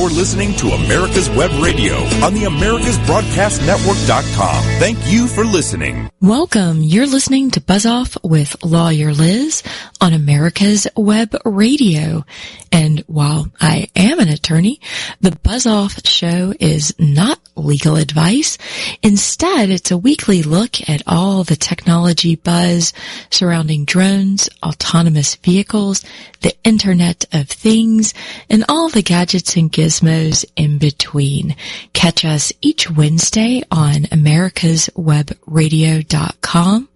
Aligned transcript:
You're 0.00 0.08
listening 0.08 0.54
to 0.54 0.68
America's 0.68 1.28
Web 1.28 1.50
Radio 1.62 1.96
on 2.24 2.32
the 2.32 2.44
AmericasBroadcastNetwork.com. 2.44 4.62
Thank 4.80 4.96
you 5.06 5.26
for 5.26 5.44
listening. 5.44 6.08
Welcome. 6.22 6.82
You're 6.82 7.06
listening 7.06 7.50
to 7.50 7.60
Buzz 7.60 7.84
Off 7.84 8.16
with 8.24 8.56
Lawyer 8.64 9.12
Liz 9.12 9.62
on 10.00 10.14
America's 10.14 10.86
Web 10.96 11.36
Radio. 11.44 12.24
And 12.72 13.00
while 13.08 13.48
I 13.60 13.88
am 13.94 14.20
an 14.20 14.30
attorney, 14.30 14.80
the 15.20 15.32
Buzz 15.42 15.66
Off 15.66 16.06
show 16.06 16.54
is 16.58 16.94
not 16.98 17.38
legal 17.54 17.96
advice. 17.96 18.56
Instead, 19.02 19.68
it's 19.68 19.90
a 19.90 19.98
weekly 19.98 20.42
look 20.42 20.88
at 20.88 21.02
all 21.06 21.44
the 21.44 21.56
technology 21.56 22.36
buzz 22.36 22.94
surrounding 23.30 23.84
drones, 23.84 24.48
autonomous 24.62 25.34
vehicles, 25.34 26.02
the 26.40 26.56
Internet 26.64 27.26
of 27.32 27.48
Things, 27.48 28.12
and 28.48 28.64
all 28.68 28.88
the 28.88 29.02
gadgets 29.02 29.56
and 29.56 29.70
gizmos 29.70 30.44
in 30.56 30.78
between. 30.78 31.54
Catch 31.92 32.24
us 32.24 32.52
each 32.60 32.90
Wednesday 32.90 33.62
on 33.70 34.02
americaswebradio.com 34.04 36.88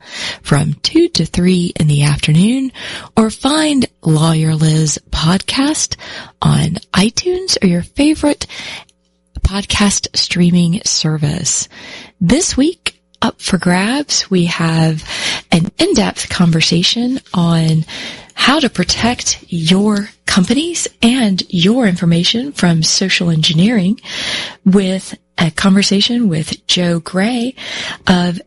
from 0.43 0.75
2 0.75 1.09
to 1.09 1.27
3 1.27 1.73
in 1.79 1.87
the 1.87 2.03
afternoon 2.05 2.73
or 3.17 3.31
find 3.31 3.87
Lawyer 4.03 4.55
Liz 4.55 4.99
podcast 5.11 5.97
on 6.43 6.75
iTunes 6.93 7.57
or 7.63 7.67
your 7.67 7.83
favorite 7.83 8.47
podcast 9.41 10.17
streaming 10.17 10.81
service. 10.85 11.69
This 12.21 12.57
week, 12.57 13.01
up 13.23 13.41
for 13.41 13.59
grabs, 13.59 14.31
we 14.31 14.47
have 14.47 15.09
an 15.51 15.71
in-depth 15.79 16.29
conversation 16.29 17.21
on 17.33 17.85
how 18.35 18.61
to 18.61 18.69
protect 18.69 19.45
your 19.49 20.11
companies 20.27 20.89
and 21.03 21.43
your 21.49 21.87
information 21.87 22.53
from 22.53 22.83
social 22.83 23.31
engineering 23.31 24.01
with 24.65 25.17
a 25.39 25.51
conversation 25.51 26.29
with 26.29 26.67
Joe 26.67 27.01
Gray 27.01 27.55
of 28.07 28.41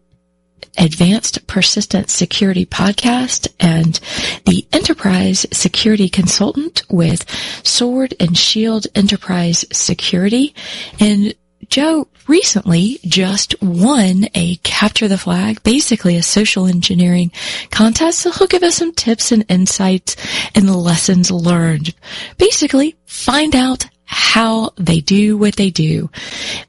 Advanced 0.77 1.47
Persistent 1.47 2.09
Security 2.09 2.65
Podcast 2.65 3.47
and 3.59 3.99
the 4.45 4.67
Enterprise 4.71 5.45
Security 5.51 6.07
Consultant 6.07 6.83
with 6.89 7.25
Sword 7.65 8.13
and 8.19 8.37
Shield 8.37 8.85
Enterprise 8.93 9.65
Security. 9.71 10.53
And 10.99 11.33
Joe 11.69 12.07
recently 12.27 12.99
just 13.03 13.61
won 13.61 14.27
a 14.35 14.55
capture 14.57 15.07
the 15.07 15.17
flag, 15.17 15.63
basically 15.63 16.17
a 16.17 16.23
social 16.23 16.65
engineering 16.65 17.31
contest. 17.71 18.19
So 18.19 18.31
he'll 18.31 18.47
give 18.47 18.63
us 18.63 18.75
some 18.75 18.93
tips 18.93 19.31
and 19.31 19.45
insights 19.49 20.15
and 20.55 20.73
lessons 20.73 21.31
learned. 21.31 21.93
Basically, 22.37 22.95
find 23.05 23.55
out 23.55 23.85
how 24.05 24.71
they 24.77 25.01
do 25.01 25.37
what 25.37 25.55
they 25.55 25.69
do. 25.69 26.09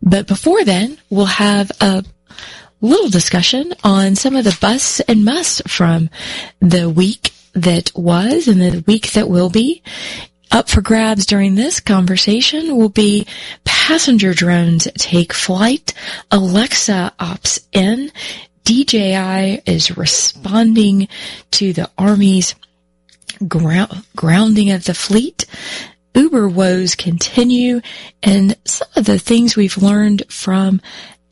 But 0.03 0.27
before 0.27 0.65
then, 0.65 0.99
we'll 1.11 1.27
have 1.27 1.71
a 1.81 2.05
little 2.81 3.09
discussion 3.09 3.73
on 3.85 4.17
some 4.17 4.37
of 4.37 4.45
the 4.45 4.57
busts 4.61 5.01
and 5.01 5.25
musts 5.25 5.63
from 5.67 6.11
the 6.61 6.89
week 6.89 7.33
that 7.55 7.91
was 7.95 8.49
and 8.49 8.61
the 8.61 8.85
week 8.87 9.13
that 9.13 9.29
will 9.29 9.51
be. 9.51 9.83
Up 10.51 10.69
for 10.69 10.81
grabs 10.81 11.27
during 11.27 11.55
this 11.55 11.79
conversation 11.79 12.77
will 12.77 12.89
be 12.89 13.27
passenger 13.65 14.33
drones 14.33 14.89
take 14.97 15.33
flight, 15.33 15.93
Alexa 16.31 17.13
opts 17.21 17.61
in, 17.73 18.11
DJI 18.65 19.63
is 19.67 19.97
responding 19.97 21.09
to 21.53 21.73
the 21.73 21.91
Army's 21.99 22.55
ground, 23.47 24.05
grounding 24.17 24.71
of 24.71 24.85
the 24.85 24.95
fleet, 24.95 25.45
Uber 26.15 26.49
woes 26.49 26.95
continue, 26.95 27.81
and 28.23 28.57
some 28.65 28.89
of 28.97 29.05
the 29.05 29.19
things 29.19 29.55
we've 29.55 29.79
learned 29.79 30.23
from 30.29 30.81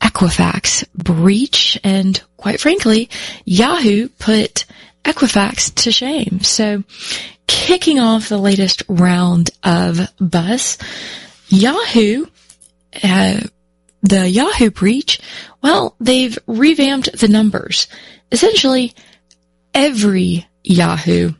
Equifax 0.01 0.85
breach, 0.93 1.79
and 1.83 2.21
quite 2.37 2.59
frankly, 2.59 3.09
Yahoo 3.45 4.09
put 4.19 4.65
Equifax 5.07 5.73
to 5.73 5.91
shame. 5.91 6.41
So 6.41 6.83
kicking 7.47 7.97
off 7.97 8.29
the 8.29 8.37
latest 8.37 8.83
round 8.89 9.49
of 9.63 9.99
buzz, 10.19 10.77
Yahoo, 11.47 12.25
uh, 13.03 13.39
the 14.03 14.29
Yahoo 14.29 14.69
breach, 14.69 15.19
well, 15.63 15.95
they've 15.99 16.37
revamped 16.45 17.17
the 17.17 17.29
numbers. 17.29 17.87
Essentially, 18.31 18.93
every 19.73 20.45
Yahoo 20.63 21.31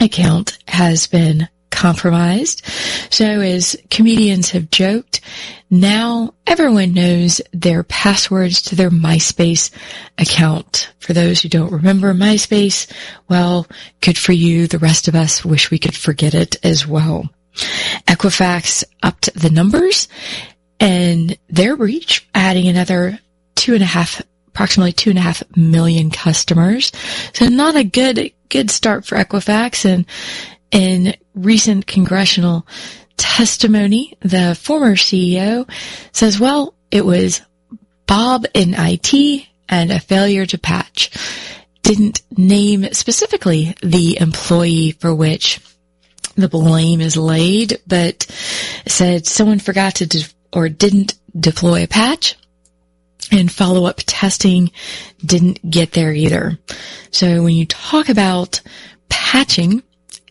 account 0.00 0.58
has 0.68 1.06
been 1.06 1.48
compromised. 1.74 2.64
So 3.10 3.24
as 3.24 3.76
comedians 3.90 4.50
have 4.50 4.70
joked, 4.70 5.20
now 5.70 6.34
everyone 6.46 6.94
knows 6.94 7.40
their 7.52 7.82
passwords 7.82 8.62
to 8.62 8.76
their 8.76 8.90
MySpace 8.90 9.70
account. 10.16 10.92
For 11.00 11.12
those 11.12 11.40
who 11.40 11.48
don't 11.48 11.72
remember 11.72 12.14
MySpace, 12.14 12.90
well, 13.28 13.66
good 14.00 14.16
for 14.16 14.32
you. 14.32 14.66
The 14.66 14.78
rest 14.78 15.08
of 15.08 15.14
us 15.14 15.44
wish 15.44 15.70
we 15.70 15.78
could 15.78 15.96
forget 15.96 16.32
it 16.32 16.56
as 16.64 16.86
well. 16.86 17.28
Equifax 18.06 18.84
upped 19.02 19.34
the 19.34 19.50
numbers 19.50 20.08
and 20.80 21.36
their 21.48 21.76
breach 21.76 22.26
adding 22.34 22.68
another 22.68 23.18
two 23.54 23.74
and 23.74 23.82
a 23.82 23.86
half 23.86 24.22
approximately 24.48 24.92
two 24.92 25.10
and 25.10 25.18
a 25.18 25.22
half 25.22 25.42
million 25.56 26.10
customers. 26.10 26.92
So 27.32 27.46
not 27.46 27.74
a 27.74 27.82
good, 27.82 28.32
good 28.48 28.70
start 28.70 29.04
for 29.04 29.16
Equifax. 29.16 29.84
And 29.84 30.06
in 30.70 31.14
recent 31.34 31.86
congressional 31.86 32.66
testimony, 33.16 34.16
the 34.20 34.54
former 34.54 34.94
CEO 34.94 35.68
says, 36.12 36.38
well, 36.38 36.74
it 36.90 37.04
was 37.04 37.42
Bob 38.06 38.46
in 38.54 38.74
IT 38.76 39.46
and 39.68 39.90
a 39.90 40.00
failure 40.00 40.46
to 40.46 40.58
patch. 40.58 41.10
Didn't 41.82 42.22
name 42.36 42.92
specifically 42.92 43.74
the 43.82 44.18
employee 44.20 44.92
for 44.92 45.14
which 45.14 45.60
the 46.36 46.48
blame 46.48 47.00
is 47.00 47.16
laid, 47.16 47.80
but 47.86 48.22
said 48.86 49.26
someone 49.26 49.58
forgot 49.58 49.96
to 49.96 50.06
de- 50.06 50.24
or 50.52 50.68
didn't 50.68 51.14
deploy 51.38 51.84
a 51.84 51.88
patch 51.88 52.36
and 53.30 53.50
follow-up 53.50 54.00
testing 54.06 54.70
didn't 55.24 55.68
get 55.68 55.92
there 55.92 56.12
either. 56.12 56.58
So 57.10 57.42
when 57.42 57.54
you 57.54 57.66
talk 57.66 58.08
about 58.08 58.60
patching, 59.08 59.82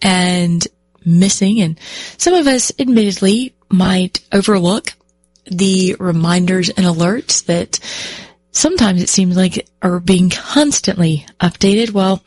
and 0.04 0.68
missing. 1.06 1.62
And 1.62 1.80
some 2.18 2.34
of 2.34 2.48
us 2.48 2.72
admittedly 2.80 3.56
might 3.70 4.22
overlook 4.32 4.94
the 5.46 5.96
reminders 6.00 6.70
and 6.70 6.86
alerts 6.86 7.46
that 7.46 7.80
sometimes 8.52 9.02
it 9.02 9.10
seems 9.10 9.36
like 9.36 9.68
are 9.82 10.00
being 10.00 10.30
constantly 10.30 11.26
updated. 11.40 11.92
Well, 11.92 12.24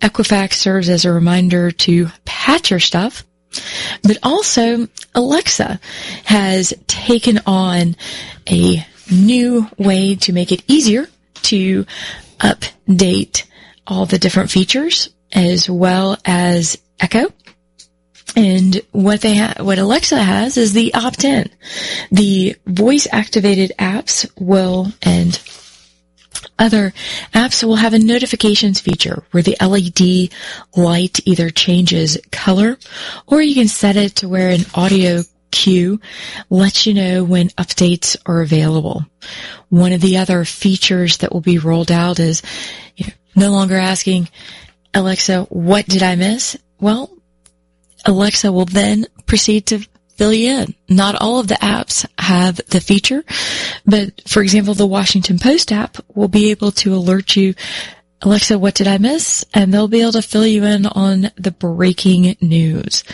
Equifax 0.00 0.54
serves 0.54 0.88
as 0.88 1.04
a 1.04 1.12
reminder 1.12 1.70
to 1.70 2.08
patch 2.24 2.70
your 2.70 2.80
stuff. 2.80 3.24
But 4.02 4.18
also 4.22 4.88
Alexa 5.14 5.80
has 6.24 6.74
taken 6.86 7.40
on 7.46 7.96
a 8.48 8.86
new 9.10 9.66
way 9.78 10.16
to 10.16 10.32
make 10.32 10.52
it 10.52 10.62
easier 10.68 11.08
to 11.42 11.86
update 12.40 13.44
all 13.86 14.04
the 14.04 14.18
different 14.18 14.50
features 14.50 15.08
as 15.32 15.68
well 15.68 16.18
as 16.24 16.78
Echo. 17.00 17.32
And 18.36 18.80
what 18.92 19.20
they 19.20 19.36
ha- 19.36 19.54
what 19.58 19.78
Alexa 19.78 20.22
has 20.22 20.56
is 20.56 20.72
the 20.72 20.94
opt-in. 20.94 21.50
The 22.12 22.56
voice 22.66 23.08
activated 23.10 23.72
apps 23.78 24.30
will 24.38 24.92
and 25.02 25.40
other 26.58 26.92
apps 27.32 27.64
will 27.64 27.76
have 27.76 27.94
a 27.94 27.98
notifications 27.98 28.80
feature 28.80 29.24
where 29.30 29.42
the 29.42 29.56
LED 29.60 30.32
light 30.76 31.20
either 31.26 31.50
changes 31.50 32.18
color 32.30 32.78
or 33.26 33.40
you 33.40 33.54
can 33.54 33.68
set 33.68 33.96
it 33.96 34.16
to 34.16 34.28
where 34.28 34.50
an 34.50 34.64
audio 34.74 35.22
cue 35.50 36.00
lets 36.50 36.86
you 36.86 36.94
know 36.94 37.24
when 37.24 37.48
updates 37.50 38.16
are 38.26 38.40
available. 38.40 39.04
One 39.68 39.92
of 39.92 40.00
the 40.00 40.18
other 40.18 40.44
features 40.44 41.18
that 41.18 41.32
will 41.32 41.40
be 41.40 41.58
rolled 41.58 41.90
out 41.90 42.20
is 42.20 42.42
you 42.96 43.06
know, 43.06 43.12
no 43.46 43.52
longer 43.52 43.76
asking 43.76 44.28
Alexa, 44.94 45.44
what 45.44 45.86
did 45.86 46.02
I 46.02 46.16
miss? 46.16 46.56
Well, 46.80 47.10
Alexa 48.04 48.52
will 48.52 48.64
then 48.64 49.06
proceed 49.26 49.66
to 49.66 49.86
fill 50.16 50.32
you 50.32 50.50
in. 50.50 50.74
Not 50.88 51.14
all 51.14 51.38
of 51.38 51.48
the 51.48 51.54
apps 51.56 52.06
have 52.18 52.60
the 52.68 52.80
feature, 52.80 53.24
but 53.86 54.20
for 54.28 54.42
example, 54.42 54.74
the 54.74 54.86
Washington 54.86 55.38
Post 55.38 55.72
app 55.72 55.98
will 56.14 56.28
be 56.28 56.50
able 56.50 56.72
to 56.72 56.94
alert 56.94 57.36
you, 57.36 57.54
Alexa, 58.22 58.58
what 58.58 58.74
did 58.74 58.88
I 58.88 58.98
miss? 58.98 59.44
And 59.54 59.72
they'll 59.72 59.86
be 59.86 60.00
able 60.02 60.12
to 60.12 60.22
fill 60.22 60.46
you 60.46 60.64
in 60.64 60.86
on 60.86 61.30
the 61.36 61.52
breaking 61.52 62.36
news. 62.40 63.04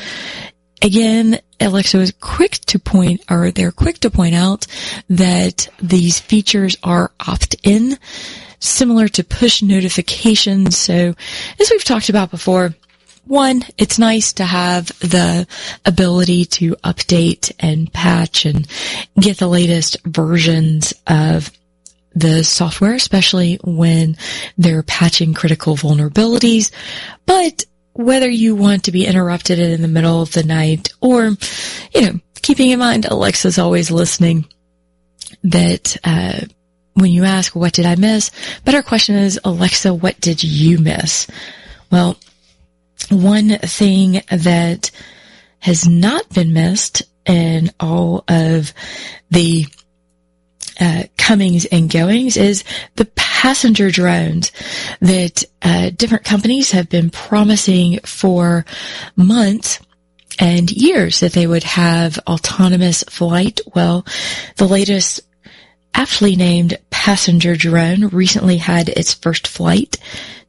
Again, 0.81 1.39
Alexa 1.61 1.99
is 1.99 2.13
quick 2.21 2.53
to 2.67 2.79
point, 2.79 3.23
or 3.31 3.51
they're 3.51 3.73
quick 3.73 3.99
to 4.01 4.11
point 4.11 4.35
out 4.35 4.67
that 5.09 5.69
these 5.83 6.21
features 6.21 6.77
are 6.83 7.13
opt-in, 7.27 7.99
similar 8.59 9.09
to 9.09 9.25
push 9.25 9.63
notifications. 9.63 10.77
So 10.77 11.15
as 11.61 11.71
we've 11.71 11.85
talked 11.85 12.09
about 12.09 12.31
before, 12.31 12.75
one, 13.27 13.63
it's 13.79 13.99
nice 13.99 14.35
to 14.35 14.45
have 14.45 14.87
the 15.01 15.47
ability 15.85 16.45
to 16.47 16.77
update 16.77 17.53
and 17.59 17.93
patch 17.93 18.45
and 18.45 18.67
get 19.19 19.39
the 19.39 19.49
latest 19.49 19.97
versions 20.05 20.93
of 21.07 21.51
the 22.15 22.45
software, 22.45 22.95
especially 22.95 23.59
when 23.65 24.17
they're 24.57 24.83
patching 24.83 25.35
critical 25.35 25.77
vulnerabilities. 25.77 26.71
But 27.27 27.65
whether 27.93 28.29
you 28.29 28.55
want 28.55 28.85
to 28.85 28.93
be 28.93 29.07
interrupted 29.07 29.59
in 29.59 29.83
the 29.83 29.89
middle 29.89 30.23
of 30.23 30.33
the 30.33 30.43
night 30.43 30.93
or, 31.01 31.37
you 31.95 32.01
know, 32.01 32.21
keeping 32.43 32.71
in 32.71 32.79
mind 32.79 33.07
Alexa's 33.07 33.59
always 33.59 33.91
listening 33.91 34.47
that, 35.45 35.97
uh, 36.05 36.41
when 36.95 37.11
you 37.11 37.25
ask, 37.25 37.57
what 37.57 37.73
did 37.73 37.87
I 37.87 37.97
miss? 37.97 38.31
Better 38.65 38.83
question 38.83 39.17
is, 39.17 39.41
Alexa, 39.45 39.93
what 39.93 40.21
did 40.21 40.45
you 40.45 40.79
miss? 40.79 41.27
Well, 41.91 42.17
one 43.11 43.51
thing 43.59 44.23
that 44.31 44.91
has 45.61 45.89
not 45.89 46.29
been 46.31 46.53
missed 46.53 47.03
in 47.27 47.71
all 47.81 48.25
of 48.29 48.73
the 49.31 49.67
uh, 50.81 51.05
comings 51.17 51.65
and 51.67 51.91
goings 51.91 52.37
is 52.37 52.65
the 52.97 53.05
passenger 53.17 53.91
drones 53.91 54.53
that 55.01 55.45
uh, 55.63 55.91
different 55.91 56.25
companies 56.25 56.73
have 56.73 56.89
been 56.89 57.11
promising 57.11 57.99
for 58.01 58.65
months 59.17 59.81
and 60.39 60.71
years 60.71 61.21
that 61.21 61.33
they 61.33 61.47
would 61.47 61.63
have 61.63 62.19
autonomous 62.27 63.05
flight. 63.05 63.61
Well, 63.75 64.05
the 64.57 64.67
latest 64.67 65.21
aptly 65.95 66.35
named 66.35 66.77
passenger 66.91 67.55
drone 67.55 68.09
recently 68.09 68.57
had 68.57 68.89
its 68.89 69.15
first 69.15 69.47
flight. 69.47 69.97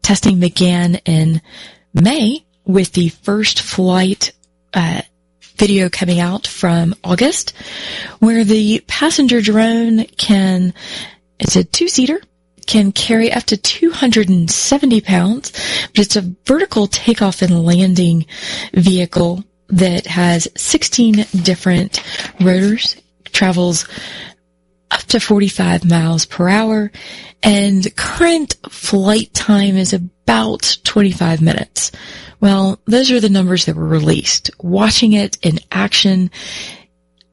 Testing 0.02 0.40
began 0.40 0.96
in 1.06 1.42
May 1.96 2.46
with 2.66 2.92
the 2.92 3.10
first 3.10 3.62
flight 3.62 4.34
uh, 4.74 5.02
video 5.56 5.90
coming 5.90 6.20
out 6.20 6.46
from 6.46 6.94
August, 7.04 7.54
where 8.20 8.44
the 8.44 8.84
passenger 8.86 9.40
drone 9.40 10.04
can, 10.18 10.74
it's 11.40 11.56
a 11.56 11.64
two-seater, 11.64 12.20
can 12.68 12.92
carry 12.92 13.32
up 13.32 13.44
to 13.44 13.56
270 13.56 15.02
pounds, 15.02 15.52
but 15.88 16.00
it's 16.00 16.18
a 16.18 16.36
vertical 16.46 16.88
takeoff 16.88 17.42
and 17.42 17.64
landing 17.64 18.26
vehicle 18.74 19.46
that 19.70 20.06
has 20.06 20.50
16 20.58 21.26
different 21.44 22.04
rotors, 22.42 22.98
travels 23.32 23.88
up 24.96 25.02
to 25.02 25.20
45 25.20 25.84
miles 25.84 26.26
per 26.26 26.48
hour, 26.48 26.90
and 27.44 27.96
current 27.98 28.56
flight 28.70 29.34
time 29.34 29.76
is 29.76 29.92
about 29.92 30.78
25 30.86 31.42
minutes. 31.42 31.92
Well, 32.40 32.80
those 32.86 33.12
are 33.12 33.20
the 33.20 33.30
numbers 33.30 33.66
that 33.66 33.76
were 33.76 33.86
released. 33.86 34.52
Watching 34.60 35.12
it 35.12 35.38
in 35.42 35.60
action, 35.70 36.32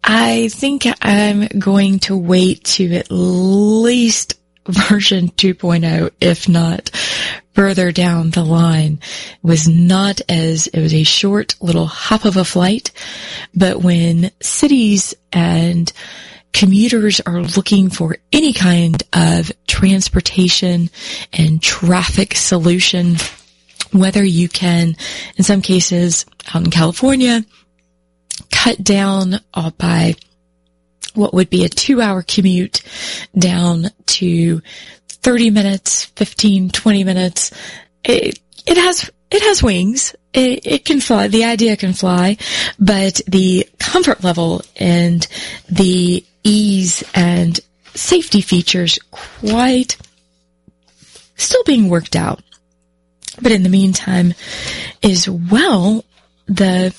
I 0.03 0.49
think 0.49 0.87
I'm 1.00 1.47
going 1.47 2.00
to 2.00 2.17
wait 2.17 2.64
to 2.64 2.94
at 2.94 3.06
least 3.11 4.35
version 4.67 5.29
2.0, 5.29 6.11
if 6.20 6.49
not 6.49 6.91
further 7.55 7.93
down 7.93 8.31
the 8.31 8.44
line. 8.44 8.99
It 9.35 9.47
was 9.47 9.69
not 9.69 10.20
as, 10.29 10.67
it 10.67 10.81
was 10.81 10.94
a 10.94 11.05
short 11.05 11.55
little 11.61 11.87
hop 11.87 12.25
of 12.25 12.37
a 12.37 12.44
flight, 12.44 12.91
but 13.55 13.82
when 13.82 14.32
cities 14.41 15.15
and 15.32 15.93
commuters 16.52 17.20
are 17.20 17.40
looking 17.40 17.90
for 17.90 18.16
any 18.32 18.52
kind 18.52 19.02
of 19.12 19.50
transportation 19.66 20.90
and 21.32 21.62
traffic 21.62 22.34
solution, 22.34 23.16
whether 23.93 24.25
you 24.25 24.49
can, 24.49 24.96
in 25.37 25.44
some 25.44 25.62
cases 25.62 26.26
out 26.54 26.64
in 26.64 26.70
California, 26.70 27.44
cut 28.50 28.82
down 28.82 29.40
uh, 29.54 29.70
by 29.70 30.14
what 31.14 31.34
would 31.34 31.50
be 31.50 31.64
a 31.64 31.69
two 31.69 32.00
hour 32.00 32.22
commute 32.22 32.82
down 33.37 33.87
to 34.06 34.62
30 35.08 35.50
minutes, 35.50 36.06
15, 36.06 36.70
20 36.70 37.05
minutes. 37.05 37.52
It, 38.05 38.38
it 38.66 38.76
has, 38.76 39.10
it 39.31 39.43
has 39.43 39.62
wings. 39.62 40.14
It, 40.32 40.66
it, 40.66 40.84
can 40.84 41.00
fly. 41.00 41.28
The 41.28 41.44
idea 41.44 41.76
can 41.76 41.93
fly, 41.93 42.38
but 42.78 43.20
the 43.26 43.69
comfort 43.78 44.25
level 44.25 44.62
and 44.76 45.26
the 45.69 46.25
ease 46.44 47.05
and 47.15 47.59
safety 47.94 48.41
features 48.41 48.99
quite 49.11 49.97
still 51.37 51.65
being 51.65 51.89
worked 51.89 52.17
out. 52.17 52.43
But 53.41 53.53
in 53.53 53.62
the 53.62 53.69
meantime, 53.69 54.35
as 55.03 55.29
well, 55.29 56.05
the 56.47 56.94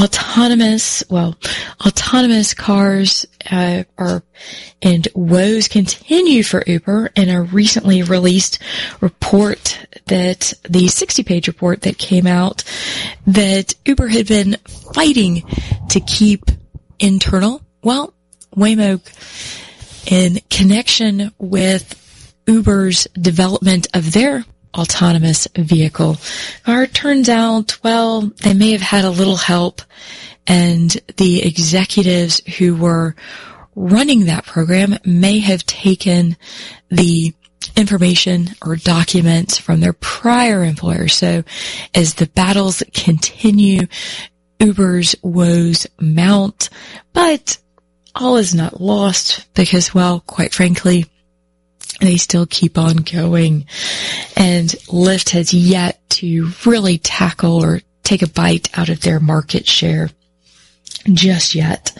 autonomous, 0.00 1.04
well, 1.10 1.36
autonomous 1.84 2.54
cars 2.54 3.26
uh, 3.50 3.84
are 3.98 4.22
and 4.80 5.08
woes 5.14 5.68
continue 5.68 6.42
for 6.42 6.62
Uber 6.66 7.10
in 7.14 7.28
a 7.28 7.42
recently 7.42 8.02
released 8.02 8.58
report 9.00 9.86
that 10.06 10.52
the 10.68 10.88
60 10.88 11.22
page 11.24 11.48
report 11.48 11.82
that 11.82 11.98
came 11.98 12.26
out 12.26 12.64
that 13.26 13.74
Uber 13.84 14.08
had 14.08 14.28
been 14.28 14.56
fighting 14.94 15.42
to 15.90 16.00
keep 16.00 16.46
internal. 16.98 17.62
Well, 17.82 18.14
Waymo 18.56 19.00
in 20.10 20.40
connection 20.50 21.32
with 21.38 22.34
Uber's 22.46 23.06
development 23.14 23.88
of 23.94 24.12
their 24.12 24.44
autonomous 24.76 25.48
vehicle. 25.56 26.16
It 26.66 26.94
turns 26.94 27.28
out, 27.28 27.82
well, 27.82 28.22
they 28.42 28.54
may 28.54 28.72
have 28.72 28.82
had 28.82 29.04
a 29.04 29.10
little 29.10 29.36
help 29.36 29.82
and 30.46 30.90
the 31.16 31.42
executives 31.42 32.40
who 32.58 32.76
were 32.76 33.14
running 33.74 34.26
that 34.26 34.46
program 34.46 34.96
may 35.04 35.40
have 35.40 35.66
taken 35.66 36.36
the 36.90 37.34
information 37.76 38.48
or 38.64 38.76
documents 38.76 39.58
from 39.58 39.80
their 39.80 39.92
prior 39.92 40.62
employer. 40.62 41.08
So 41.08 41.42
as 41.94 42.14
the 42.14 42.26
battles 42.26 42.82
continue, 42.94 43.86
Uber's 44.60 45.16
woes 45.22 45.86
mount, 46.00 46.70
but 47.12 47.58
all 48.16 48.36
is 48.36 48.54
not 48.54 48.80
lost 48.80 49.52
because, 49.54 49.94
well, 49.94 50.20
quite 50.20 50.54
frankly, 50.54 51.06
they 52.00 52.16
still 52.16 52.46
keep 52.46 52.78
on 52.78 52.96
going. 52.96 53.66
And 54.36 54.68
Lyft 54.88 55.30
has 55.30 55.54
yet 55.54 56.00
to 56.10 56.50
really 56.64 56.98
tackle 56.98 57.62
or 57.62 57.80
take 58.02 58.22
a 58.22 58.28
bite 58.28 58.76
out 58.78 58.88
of 58.88 59.00
their 59.00 59.20
market 59.20 59.66
share 59.66 60.10
just 61.12 61.54
yet. 61.54 61.96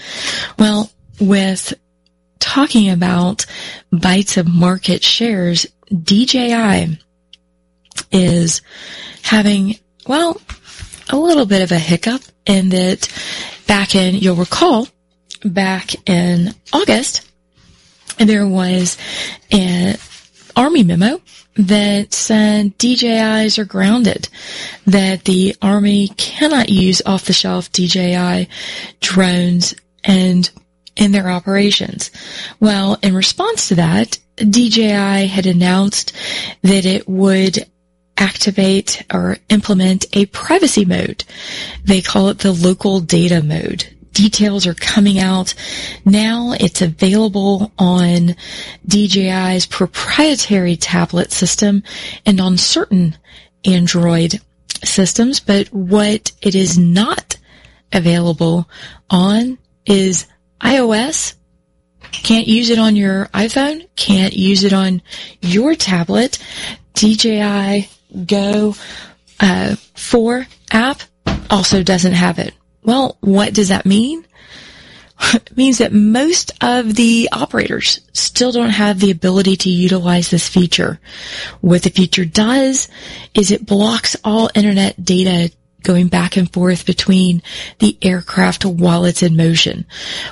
Well, 0.58 0.90
with 1.20 1.74
talking 2.38 2.90
about 2.90 3.46
bites 3.90 4.37
of 4.37 4.49
market 4.49 5.02
shares, 5.02 5.66
DJI 5.90 6.99
is 8.12 8.62
having, 9.23 9.76
well, 10.06 10.40
a 11.08 11.16
little 11.16 11.46
bit 11.46 11.62
of 11.62 11.73
a 11.73 11.78
hiccup 11.78 12.23
in 12.44 12.70
that 12.70 13.08
back 13.66 13.94
in, 13.94 14.14
you'll 14.16 14.37
recall, 14.37 14.88
back 15.50 16.09
in 16.09 16.55
August, 16.73 17.31
there 18.19 18.47
was 18.47 18.97
an 19.50 19.99
Army 20.55 20.83
memo 20.83 21.21
that 21.57 22.12
said 22.12 22.79
DJIs 22.79 23.59
are 23.59 23.65
grounded, 23.65 24.29
that 24.87 25.25
the 25.25 25.57
Army 25.62 26.09
cannot 26.17 26.69
use 26.69 27.03
off-the-shelf 27.05 27.73
DJI 27.73 28.49
drones 29.00 29.75
and 30.05 30.50
in 30.97 31.12
their 31.12 31.29
operations. 31.29 32.11
Well, 32.61 32.99
in 33.03 33.15
response 33.15 33.69
to 33.69 33.75
that, 33.76 34.19
DJI 34.37 35.26
had 35.26 35.47
announced 35.47 36.12
that 36.62 36.85
it 36.85 37.09
would 37.09 37.67
activate 38.19 39.05
or 39.12 39.37
implement 39.49 40.07
a 40.15 40.26
privacy 40.26 40.85
mode. 40.85 41.25
They 41.85 42.00
call 42.00 42.29
it 42.29 42.38
the 42.38 42.53
local 42.53 43.00
data 43.00 43.43
mode 43.43 43.96
details 44.16 44.66
are 44.66 44.75
coming 44.75 45.18
out. 45.18 45.54
Now 46.06 46.52
it's 46.58 46.80
available 46.80 47.70
on 47.78 48.35
DJI's 48.88 49.66
proprietary 49.66 50.76
tablet 50.76 51.32
system 51.32 51.82
and 52.25 52.40
on 52.40 52.56
certain 52.56 53.18
Android 53.66 54.40
systems, 54.82 55.40
but 55.40 55.68
what 55.68 56.32
it 56.40 56.54
is 56.54 56.78
not 56.78 57.37
available 57.92 58.68
on 59.11 59.58
is 59.85 60.26
iOS. 60.62 61.35
Can't 62.11 62.46
use 62.46 62.70
it 62.70 62.78
on 62.78 62.96
your 62.96 63.26
iPhone. 63.26 63.87
Can't 63.96 64.32
use 64.32 64.64
it 64.64 64.73
on 64.73 65.02
your 65.42 65.75
tablet. 65.75 66.38
DJI 66.94 67.90
Go 68.25 68.75
uh, 69.40 69.76
4 69.94 70.46
app 70.70 71.02
also 71.50 71.82
doesn't 71.82 72.14
have 72.14 72.38
it. 72.38 72.54
Well, 72.87 73.19
what 73.21 73.52
does 73.52 73.69
that 73.69 73.85
mean? 73.85 74.25
it 75.35 75.57
means 75.57 75.78
that 75.78 75.93
most 75.93 76.52
of 76.62 76.95
the 76.95 77.28
operators 77.33 78.00
still 78.12 78.52
don't 78.52 78.71
have 78.71 79.00
the 79.00 79.11
ability 79.11 79.57
to 79.57 79.71
utilize 79.71 80.31
this 80.31 80.49
feature. 80.49 81.00
What 81.61 81.83
the 81.83 81.90
feature 81.90 82.25
does 82.25 82.88
is 83.35 83.50
it 83.50 83.66
blocks 83.66 84.16
all 84.23 84.50
internet 84.55 85.02
data 85.05 85.52
going 85.83 86.09
back 86.09 86.37
and 86.37 86.52
forth 86.52 86.87
between 86.87 87.43
the 87.78 87.97
aircraft 88.02 88.64
while 88.64 89.05
it's 89.05 89.23
in 89.23 89.37
motion. 89.37 89.87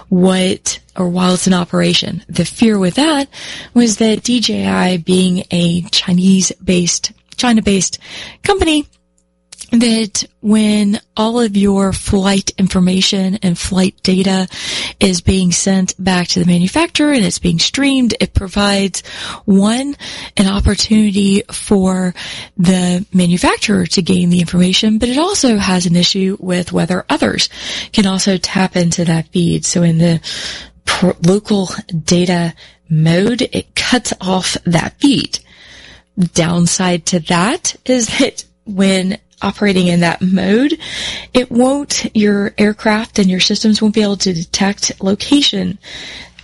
What, 0.09 0.81
or 0.97 1.09
while 1.09 1.35
it's 1.35 1.47
in 1.47 1.55
operation. 1.55 2.25
The 2.29 2.45
fear 2.45 2.79
with 2.79 2.95
that 2.95 3.29
was 3.73 3.99
that 3.99 4.23
DJI 4.23 4.99
being 4.99 5.45
a 5.51 5.83
Chinese 5.91 6.53
based, 6.63 7.13
China 7.37 7.63
based 7.63 7.99
company 8.43 8.87
that 9.81 10.25
when 10.41 11.01
all 11.17 11.41
of 11.41 11.57
your 11.57 11.93
flight 11.93 12.51
information 12.59 13.37
and 13.43 13.59
flight 13.59 13.95
data 14.03 14.49
is 15.01 15.21
being 15.21 15.53
sent 15.53 15.95
back 16.03 16.29
to 16.29 16.41
the 16.41 16.47
manufacturer 16.47 17.13
and 17.13 17.25
it's 17.25 17.39
being 17.39 17.59
streamed, 17.59 18.15
it 18.21 18.35
provides 18.35 19.07
one, 19.45 19.97
an 20.37 20.47
opportunity 20.47 21.43
for 21.51 22.15
the 22.57 23.07
manufacturer 23.13 23.87
to 23.87 24.03
gain 24.03 24.31
the 24.31 24.41
information, 24.41 24.99
but 24.99 25.09
it 25.09 25.19
also 25.19 25.57
has 25.57 25.87
an 25.87 25.97
issue 25.97 26.37
with 26.41 26.73
whether 26.73 27.05
others 27.09 27.49
can 27.93 28.07
also 28.07 28.37
tap 28.37 28.77
into 28.77 29.05
that 29.05 29.29
feed. 29.29 29.65
So 29.65 29.83
in 29.83 29.99
the 29.99 30.21
local 31.27 31.69
data 32.05 32.55
mode, 32.89 33.43
it 33.43 33.75
cuts 33.75 34.13
off 34.21 34.57
that 34.65 34.95
feed. 35.01 35.39
downside 36.35 37.07
to 37.07 37.21
that 37.21 37.75
is 37.85 38.07
that 38.19 38.45
when 38.67 39.19
operating 39.45 39.89
in 39.89 40.01
that 40.01 40.23
mode, 40.23 40.79
it 41.33 41.51
won't, 41.51 42.11
your 42.17 42.53
aircraft 42.59 43.19
and 43.19 43.31
your 43.31 43.41
systems 43.41 43.81
won't 43.81 43.95
be 43.95 44.03
able 44.03 44.17
to 44.17 44.33
detect 44.33 45.03
location, 45.03 45.79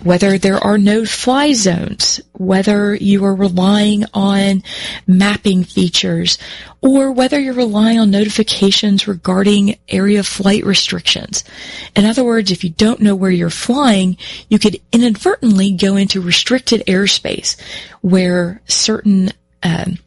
whether 0.02 0.38
there 0.38 0.58
are 0.58 0.78
no 0.78 1.04
fly 1.04 1.52
zones, 1.52 2.20
whether 2.32 2.94
you 2.94 3.24
are 3.24 3.34
relying 3.34 4.04
on 4.14 4.62
mapping 5.06 5.64
features, 5.64 6.38
or 6.80 7.12
whether 7.12 7.38
you're 7.38 7.52
relying 7.52 7.98
on 7.98 8.10
notifications 8.10 9.06
regarding 9.06 9.76
area 9.88 10.22
flight 10.22 10.64
restrictions. 10.64 11.44
In 11.94 12.06
other 12.06 12.24
words, 12.24 12.50
if 12.50 12.64
you 12.64 12.70
don't 12.70 13.00
know 13.00 13.14
where 13.14 13.30
you're 13.30 13.50
flying, 13.50 14.16
you 14.48 14.58
could 14.58 14.80
inadvertently 14.92 15.72
go 15.72 15.96
into 15.96 16.20
restricted 16.20 16.82
airspace 16.86 17.60
where 18.00 18.62
certain 18.66 19.30
um, 19.62 19.98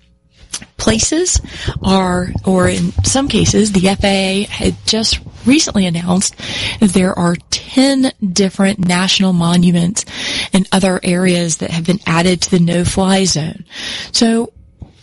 places 0.77 1.41
are, 1.81 2.29
or 2.45 2.67
in 2.67 2.91
some 3.03 3.27
cases, 3.27 3.71
the 3.71 3.81
FAA 3.95 4.51
had 4.51 4.75
just 4.85 5.19
recently 5.45 5.85
announced 5.85 6.35
there 6.79 7.17
are 7.17 7.35
10 7.49 8.11
different 8.31 8.79
national 8.79 9.33
monuments 9.33 10.05
and 10.53 10.67
other 10.71 10.99
areas 11.03 11.57
that 11.57 11.71
have 11.71 11.85
been 11.85 11.99
added 12.05 12.41
to 12.41 12.51
the 12.51 12.59
no-fly 12.59 13.23
zone. 13.25 13.65
So 14.11 14.53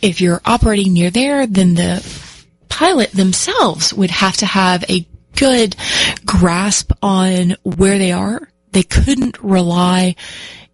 if 0.03 0.21
you're 0.21 0.41
operating 0.45 0.93
near 0.93 1.11
there, 1.11 1.47
then 1.47 1.75
the 1.75 2.05
pilot 2.69 3.11
themselves 3.13 3.93
would 3.93 4.11
have 4.11 4.37
to 4.39 4.47
have 4.47 4.85
a 4.89 5.07
good 5.37 5.77
grasp 6.25 6.93
on 7.03 7.57
where 7.63 7.99
they 7.99 8.13
are. 8.13 8.49
They 8.73 8.83
couldn't 8.83 9.43
rely 9.43 10.17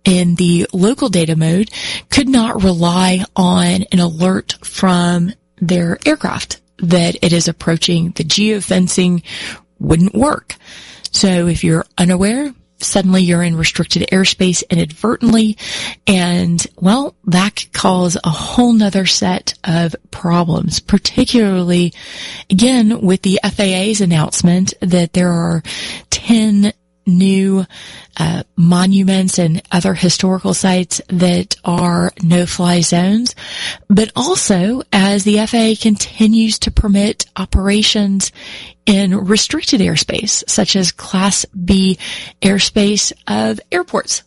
in 0.07 0.37
the 0.37 0.67
local 0.73 1.09
data 1.09 1.37
mode 1.37 1.71
could 2.11 2.29
not 2.29 2.63
rely 2.63 3.25
on 3.35 3.83
an 3.93 3.99
alert 3.99 4.57
from 4.63 5.33
their 5.59 5.99
aircraft 6.07 6.61
that 6.79 7.17
it 7.23 7.33
is 7.33 7.49
approaching 7.49 8.13
the 8.13 8.25
geofencing 8.25 9.23
wouldn't 9.79 10.15
work. 10.15 10.55
So 11.11 11.47
if 11.47 11.65
you're 11.65 11.87
unaware, 11.99 12.53
suddenly 12.79 13.23
you're 13.23 13.43
in 13.43 13.57
restricted 13.57 14.07
airspace 14.13 14.63
inadvertently 14.69 15.57
and 16.07 16.67
well 16.77 17.17
that 17.25 17.67
cause 17.73 18.19
a 18.23 18.29
whole 18.29 18.73
nother 18.75 19.07
set 19.07 19.55
of 19.65 19.97
problems 20.11 20.79
particularly 20.79 21.95
again 22.51 23.01
with 23.01 23.23
the 23.23 23.41
FAA's 23.43 24.03
announcement 24.03 24.75
that 24.81 25.15
there 25.15 25.33
are 25.33 25.63
10 26.11 26.73
new 27.07 27.65
uh, 28.17 28.43
monuments 28.57 29.39
and 29.39 29.63
other 29.71 29.95
historical 29.95 30.55
sites 30.55 31.01
that 31.09 31.57
are 31.65 32.13
no-fly 32.23 32.81
zones, 32.81 33.35
but 33.89 34.11
also 34.17 34.83
as 34.93 35.25
the 35.25 35.39
FAA 35.47 35.75
continues 35.81 36.59
to 36.59 36.71
permit 36.71 37.27
operations 37.37 38.33
in 38.87 39.17
restricted 39.17 39.81
airspace, 39.81 40.49
such 40.49 40.77
as 40.77 40.93
Class 40.93 41.45
B 41.47 41.99
airspace 42.43 43.13
of 43.27 43.61
airports, 43.71 44.23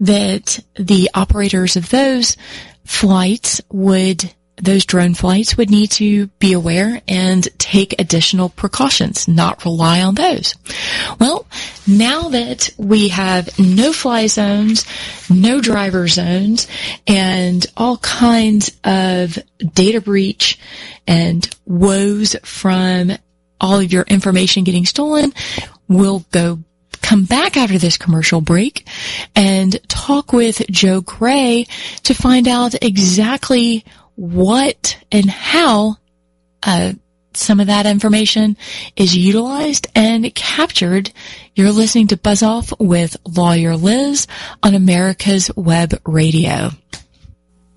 that 0.00 0.58
the 0.76 1.10
operators 1.14 1.76
of 1.76 1.90
those 1.90 2.36
flights 2.84 3.60
would 3.70 4.34
those 4.62 4.84
drone 4.84 5.14
flights 5.14 5.56
would 5.56 5.70
need 5.70 5.90
to 5.92 6.26
be 6.38 6.52
aware 6.52 7.00
and 7.08 7.46
take 7.58 7.98
additional 7.98 8.48
precautions, 8.48 9.26
not 9.26 9.64
rely 9.64 10.02
on 10.02 10.14
those. 10.14 10.54
Well, 11.18 11.46
now 11.86 12.28
that 12.30 12.70
we 12.76 13.08
have 13.08 13.58
no 13.58 13.92
fly 13.92 14.26
zones, 14.26 14.84
no 15.28 15.60
driver 15.60 16.08
zones, 16.08 16.68
and 17.06 17.64
all 17.76 17.96
kinds 17.98 18.70
of 18.84 19.38
data 19.74 20.00
breach 20.00 20.58
and 21.06 21.48
woes 21.66 22.36
from 22.42 23.12
all 23.60 23.80
of 23.80 23.92
your 23.92 24.04
information 24.04 24.64
getting 24.64 24.86
stolen, 24.86 25.32
we'll 25.88 26.24
go 26.30 26.58
come 27.02 27.24
back 27.24 27.56
after 27.56 27.78
this 27.78 27.96
commercial 27.96 28.40
break 28.40 28.86
and 29.34 29.80
talk 29.88 30.32
with 30.32 30.62
Joe 30.70 31.00
Gray 31.00 31.66
to 32.04 32.14
find 32.14 32.46
out 32.46 32.74
exactly 32.82 33.84
what 34.20 34.98
and 35.10 35.28
how 35.30 35.96
uh, 36.62 36.92
some 37.32 37.58
of 37.58 37.68
that 37.68 37.86
information 37.86 38.58
is 38.94 39.16
utilized 39.16 39.86
and 39.94 40.34
captured. 40.34 41.10
You're 41.54 41.72
listening 41.72 42.08
to 42.08 42.18
Buzz 42.18 42.42
Off 42.42 42.70
with 42.78 43.16
Lawyer 43.24 43.76
Liz 43.76 44.26
on 44.62 44.74
America's 44.74 45.50
Web 45.56 45.98
Radio. 46.04 46.68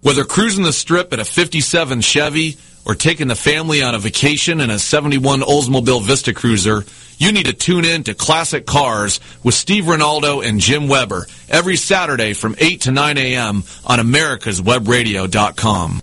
Whether 0.01 0.25
cruising 0.25 0.65
the 0.65 0.73
strip 0.73 1.13
in 1.13 1.21
a 1.21 1.25
57 1.25 2.01
Chevy 2.01 2.57
or 2.85 2.93
taking 2.93 3.29
the 3.29 3.35
family 3.35 3.81
on 3.81 3.95
a 3.95 3.99
vacation 3.99 4.59
in 4.59 4.69
a 4.69 4.79
71 4.79 5.39
Oldsmobile 5.39 6.03
Vista 6.03 6.33
Cruiser, 6.33 6.83
you 7.17 7.31
need 7.31 7.45
to 7.45 7.53
tune 7.53 7.85
in 7.85 8.03
to 8.03 8.13
Classic 8.13 8.65
Cars 8.65 9.21
with 9.43 9.55
Steve 9.55 9.85
Ronaldo 9.85 10.45
and 10.45 10.59
Jim 10.59 10.89
Weber 10.89 11.25
every 11.47 11.77
Saturday 11.77 12.33
from 12.33 12.57
8 12.59 12.81
to 12.81 12.91
9 12.91 13.17
a.m. 13.17 13.63
on 13.85 13.99
americaswebradio.com. 13.99 16.02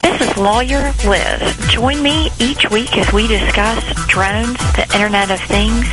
This 0.00 0.20
is 0.20 0.36
Lawyer 0.36 0.92
Liz. 1.04 1.56
Join 1.70 2.02
me 2.02 2.30
each 2.38 2.70
week 2.70 2.96
as 2.96 3.12
we 3.12 3.26
discuss 3.26 3.82
drones, 4.06 4.56
the 4.74 4.88
Internet 4.94 5.30
of 5.30 5.40
Things, 5.40 5.86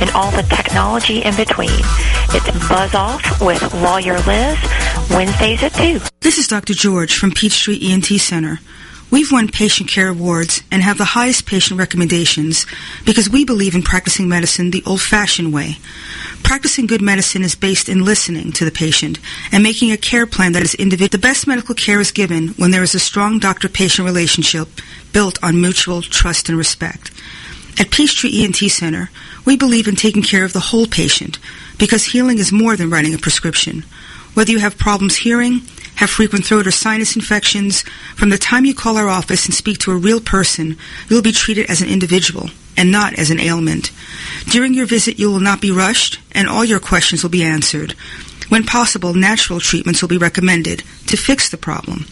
and 0.00 0.10
all 0.10 0.30
the 0.30 0.42
technology 0.44 1.22
in 1.22 1.34
between. 1.36 1.70
It's 2.30 2.68
Buzz 2.68 2.94
Off 2.94 3.40
with 3.40 3.62
Lawyer 3.74 4.18
Liz, 4.20 4.58
Wednesdays 5.10 5.62
at 5.62 5.74
2. 5.74 6.00
This 6.20 6.38
is 6.38 6.46
Dr. 6.46 6.74
George 6.74 7.16
from 7.16 7.32
Peachtree 7.32 7.78
ENT 7.82 8.06
Center. 8.06 8.60
We've 9.10 9.32
won 9.32 9.48
patient 9.48 9.88
care 9.88 10.08
awards 10.08 10.62
and 10.70 10.82
have 10.82 10.98
the 10.98 11.04
highest 11.04 11.46
patient 11.46 11.80
recommendations 11.80 12.66
because 13.06 13.30
we 13.30 13.44
believe 13.44 13.74
in 13.74 13.82
practicing 13.82 14.28
medicine 14.28 14.70
the 14.70 14.82
old-fashioned 14.84 15.52
way. 15.52 15.78
Practicing 16.42 16.86
good 16.86 17.00
medicine 17.00 17.42
is 17.42 17.54
based 17.54 17.88
in 17.88 18.04
listening 18.04 18.52
to 18.52 18.66
the 18.66 18.70
patient 18.70 19.18
and 19.50 19.62
making 19.62 19.92
a 19.92 19.96
care 19.96 20.26
plan 20.26 20.52
that 20.52 20.62
is 20.62 20.74
individual. 20.74 21.08
The 21.08 21.26
best 21.26 21.46
medical 21.46 21.74
care 21.74 22.00
is 22.00 22.12
given 22.12 22.48
when 22.48 22.70
there 22.70 22.82
is 22.82 22.94
a 22.94 23.00
strong 23.00 23.38
doctor-patient 23.38 24.04
relationship 24.04 24.68
built 25.12 25.42
on 25.42 25.60
mutual 25.60 26.02
trust 26.02 26.50
and 26.50 26.58
respect. 26.58 27.10
At 27.80 27.90
Peachtree 27.90 28.44
ENT 28.44 28.56
Center, 28.56 29.08
we 29.46 29.56
believe 29.56 29.88
in 29.88 29.96
taking 29.96 30.22
care 30.22 30.44
of 30.44 30.52
the 30.52 30.60
whole 30.60 30.86
patient 30.86 31.38
because 31.78 32.04
healing 32.04 32.38
is 32.38 32.52
more 32.52 32.76
than 32.76 32.90
writing 32.90 33.14
a 33.14 33.18
prescription. 33.18 33.84
Whether 34.38 34.52
you 34.52 34.60
have 34.60 34.78
problems 34.78 35.16
hearing, 35.16 35.62
have 35.96 36.10
frequent 36.10 36.44
throat 36.44 36.68
or 36.68 36.70
sinus 36.70 37.16
infections, 37.16 37.82
from 38.14 38.30
the 38.30 38.38
time 38.38 38.64
you 38.64 38.72
call 38.72 38.96
our 38.96 39.08
office 39.08 39.46
and 39.46 39.52
speak 39.52 39.78
to 39.78 39.90
a 39.90 39.96
real 39.96 40.20
person, 40.20 40.76
you'll 41.08 41.22
be 41.22 41.32
treated 41.32 41.68
as 41.68 41.80
an 41.80 41.88
individual 41.88 42.48
and 42.76 42.92
not 42.92 43.14
as 43.14 43.32
an 43.32 43.40
ailment. 43.40 43.90
During 44.44 44.74
your 44.74 44.86
visit, 44.86 45.18
you 45.18 45.28
will 45.28 45.40
not 45.40 45.60
be 45.60 45.72
rushed 45.72 46.20
and 46.30 46.46
all 46.46 46.64
your 46.64 46.78
questions 46.78 47.24
will 47.24 47.30
be 47.30 47.42
answered. 47.42 47.96
When 48.48 48.62
possible, 48.62 49.12
natural 49.12 49.58
treatments 49.58 50.02
will 50.02 50.08
be 50.08 50.18
recommended 50.18 50.84
to 51.08 51.16
fix 51.16 51.50
the 51.50 51.56
problem. 51.56 52.06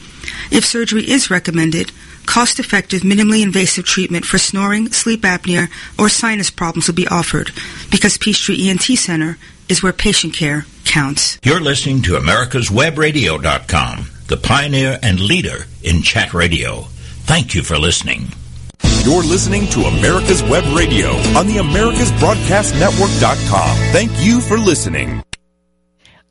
If 0.50 0.66
surgery 0.66 1.08
is 1.08 1.30
recommended, 1.30 1.92
cost-effective, 2.26 3.02
minimally 3.02 3.44
invasive 3.44 3.84
treatment 3.84 4.24
for 4.24 4.38
snoring, 4.38 4.90
sleep 4.90 5.20
apnea, 5.20 5.70
or 5.96 6.08
sinus 6.08 6.50
problems 6.50 6.88
will 6.88 6.96
be 6.96 7.06
offered 7.06 7.52
because 7.88 8.18
Peachtree 8.18 8.68
ENT 8.68 8.82
Center 8.82 9.38
is 9.68 9.82
where 9.82 9.92
patient 9.92 10.34
care 10.34 10.64
counts. 10.84 11.40
You're 11.42 11.60
listening 11.60 12.02
to 12.02 12.12
americaswebradio.com, 12.12 14.06
the 14.28 14.36
pioneer 14.36 15.00
and 15.02 15.18
leader 15.20 15.64
in 15.82 16.02
chat 16.02 16.32
radio. 16.34 16.82
Thank 17.26 17.54
you 17.54 17.62
for 17.62 17.78
listening. 17.78 18.26
You're 19.04 19.22
listening 19.22 19.66
to 19.68 19.82
America's 19.82 20.42
Web 20.42 20.64
Radio 20.76 21.10
on 21.36 21.46
the 21.46 21.58
AmericasBroadcastNetwork.com. 21.58 23.76
Thank 23.92 24.10
you 24.18 24.40
for 24.40 24.58
listening. 24.58 25.22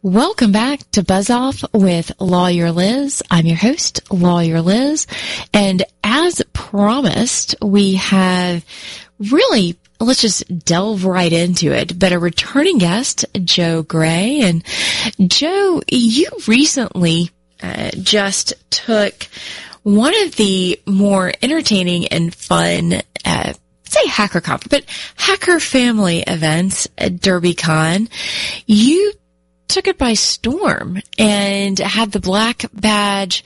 Welcome 0.01 0.51
back 0.51 0.81
to 0.91 1.03
Buzz 1.03 1.29
Off 1.31 1.63
with 1.73 2.11
Lawyer 2.19 2.71
Liz. 2.71 3.23
I'm 3.31 3.47
your 3.47 3.57
host, 3.57 4.01
Lawyer 4.11 4.61
Liz. 4.61 5.07
And 5.51 5.83
as 6.03 6.43
promised, 6.53 7.55
we 7.59 7.95
have 7.95 8.63
really 9.17 9.75
let's 9.99 10.21
just 10.21 10.43
delve 10.59 11.05
right 11.05 11.31
into 11.31 11.71
it. 11.71 11.97
But 11.97 12.11
a 12.11 12.19
returning 12.19 12.77
guest, 12.77 13.25
Joe 13.43 13.83
Gray. 13.83 14.41
And 14.41 14.63
Joe, 15.29 15.81
you 15.89 16.27
recently 16.47 17.31
uh, 17.61 17.91
just 18.01 18.53
took 18.69 19.27
one 19.83 20.13
of 20.23 20.35
the 20.35 20.79
more 20.85 21.31
entertaining 21.41 22.07
and 22.07 22.33
fun, 22.33 23.01
uh, 23.23 23.53
say 23.83 24.07
hacker 24.07 24.41
conference, 24.41 24.71
but 24.71 24.85
hacker 25.15 25.59
family 25.59 26.21
events 26.21 26.87
at 26.97 27.13
DerbyCon. 27.13 28.09
You 28.65 29.13
took 29.67 29.87
it 29.87 29.97
by 29.97 30.13
storm 30.13 31.01
and 31.17 31.77
had 31.77 32.11
the 32.11 32.19
black 32.19 32.65
badge 32.73 33.43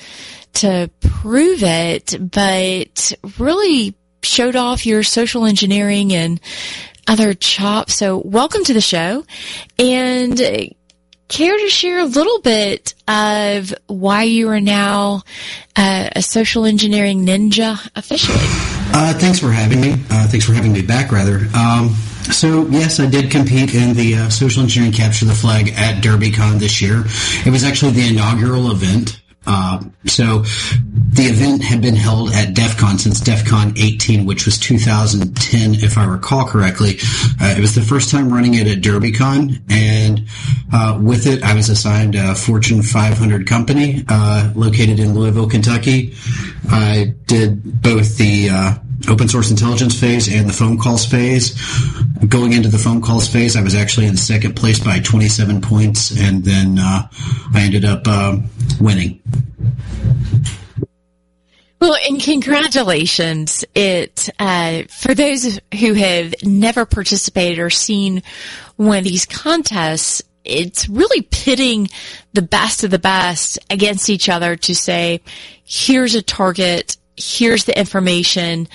to 0.54 0.90
prove 1.02 1.64
it, 1.64 2.16
but 2.20 3.14
really 3.38 3.96
showed 4.22 4.56
off 4.56 4.86
your 4.86 5.04
social 5.04 5.46
engineering 5.46 6.14
and 6.14 6.40
other 7.08 7.34
chops. 7.34 7.96
So 7.96 8.18
welcome 8.18 8.64
to 8.66 8.74
the 8.74 8.82
show 8.82 9.26
and 9.78 10.40
care 11.30 11.58
to 11.58 11.70
share 11.70 12.00
a 12.00 12.06
little 12.06 12.42
bit 12.42 12.96
of 13.08 13.74
why 13.88 14.24
you 14.24 14.50
are 14.50 14.60
now 14.60 15.24
uh, 15.76 16.10
a 16.16 16.22
social 16.22 16.66
engineering 16.66 17.26
ninja 17.26 17.80
officially? 17.96 18.38
Uh, 18.92 19.14
thanks 19.14 19.40
for 19.40 19.52
having 19.52 19.80
me. 19.80 19.94
Uh, 20.10 20.28
thanks 20.28 20.46
for 20.46 20.54
having 20.54 20.74
me 20.74 20.82
back, 20.82 21.12
rather. 21.12 21.48
Um, 21.56 21.96
so 22.32 22.68
yes, 22.68 23.00
I 23.00 23.06
did 23.06 23.32
compete 23.32 23.74
in 23.74 23.94
the 23.94 24.16
uh, 24.16 24.30
social 24.30 24.64
engineering 24.64 24.92
capture 24.92 25.26
the 25.26 25.34
flag 25.34 25.70
at 25.70 26.04
DerbyCon 26.04 26.60
this 26.60 26.82
year. 26.82 27.04
It 27.46 27.52
was 27.52 27.64
actually 27.64 27.92
the 27.92 28.08
inaugural 28.08 28.72
event. 28.72 29.22
Uh, 29.50 29.82
so 30.06 30.44
the 31.10 31.24
event 31.24 31.64
had 31.64 31.82
been 31.82 31.96
held 31.96 32.32
at 32.34 32.54
DEF 32.54 32.78
CON 32.78 33.00
since 33.00 33.20
DEF 33.20 33.48
CON 33.48 33.74
18, 33.76 34.28
which 34.28 34.46
was 34.46 34.60
2010, 34.60 35.74
if 35.84 35.98
I 35.98 36.06
recall 36.06 36.46
correctly. 36.46 37.00
Uh, 37.42 37.56
it 37.58 37.60
was 37.60 37.74
the 37.74 37.82
first 37.82 38.12
time 38.12 38.32
running 38.32 38.54
it 38.54 38.68
at 38.68 38.78
DerbyCon, 38.78 39.60
and 39.72 40.28
uh, 40.72 41.00
with 41.02 41.26
it, 41.26 41.42
I 41.42 41.56
was 41.56 41.70
assigned 41.70 42.14
a 42.14 42.36
Fortune 42.36 42.84
500 42.84 43.48
company 43.48 44.06
uh, 44.08 44.52
located 44.56 45.00
in 45.00 45.16
Louisville, 45.16 45.50
Kentucky. 45.50 46.14
I 46.70 47.16
did 47.26 47.82
both 47.82 48.18
the 48.18 48.50
uh, 48.52 48.74
open 49.08 49.28
source 49.28 49.52
intelligence 49.52 50.00
phase 50.00 50.34
and 50.34 50.50
the 50.50 50.54
phone 50.54 50.78
calls 50.78 51.06
phase. 51.06 51.56
Going 52.28 52.54
into 52.54 52.70
the 52.70 52.78
phone 52.78 53.02
calls 53.02 53.28
phase, 53.28 53.56
I 53.56 53.62
was 53.62 53.76
actually 53.76 54.08
in 54.08 54.18
second 54.18 54.56
place 54.56 54.80
by 54.80 55.00
27 55.00 55.62
points, 55.62 56.12
and 56.20 56.44
then 56.44 56.78
uh, 56.80 57.08
I 57.54 57.62
ended 57.62 57.86
up 57.86 58.04
uh, 58.06 58.38
winning. 58.80 59.22
Well, 61.80 61.96
and 62.10 62.22
congratulations! 62.22 63.64
It 63.74 64.30
uh, 64.38 64.84
for 64.90 65.16
those 65.16 65.60
who 65.80 65.94
have 65.94 66.34
never 66.44 66.86
participated 66.86 67.60
or 67.60 67.70
seen 67.70 68.22
one 68.76 68.98
of 68.98 69.06
these 69.06 69.26
contests, 69.26 70.22
it's 70.44 70.90
really 70.90 71.22
pitting 71.22 71.90
the 72.34 72.42
best 72.42 72.84
of 72.84 72.92
the 72.92 73.00
best 73.00 73.60
against 73.70 74.10
each 74.10 74.28
other 74.28 74.58
to 74.58 74.76
say, 74.76 75.22
here's 75.64 76.16
a 76.16 76.22
target, 76.22 76.98
here's 77.20 77.66
the 77.66 77.78
information, 77.78 78.68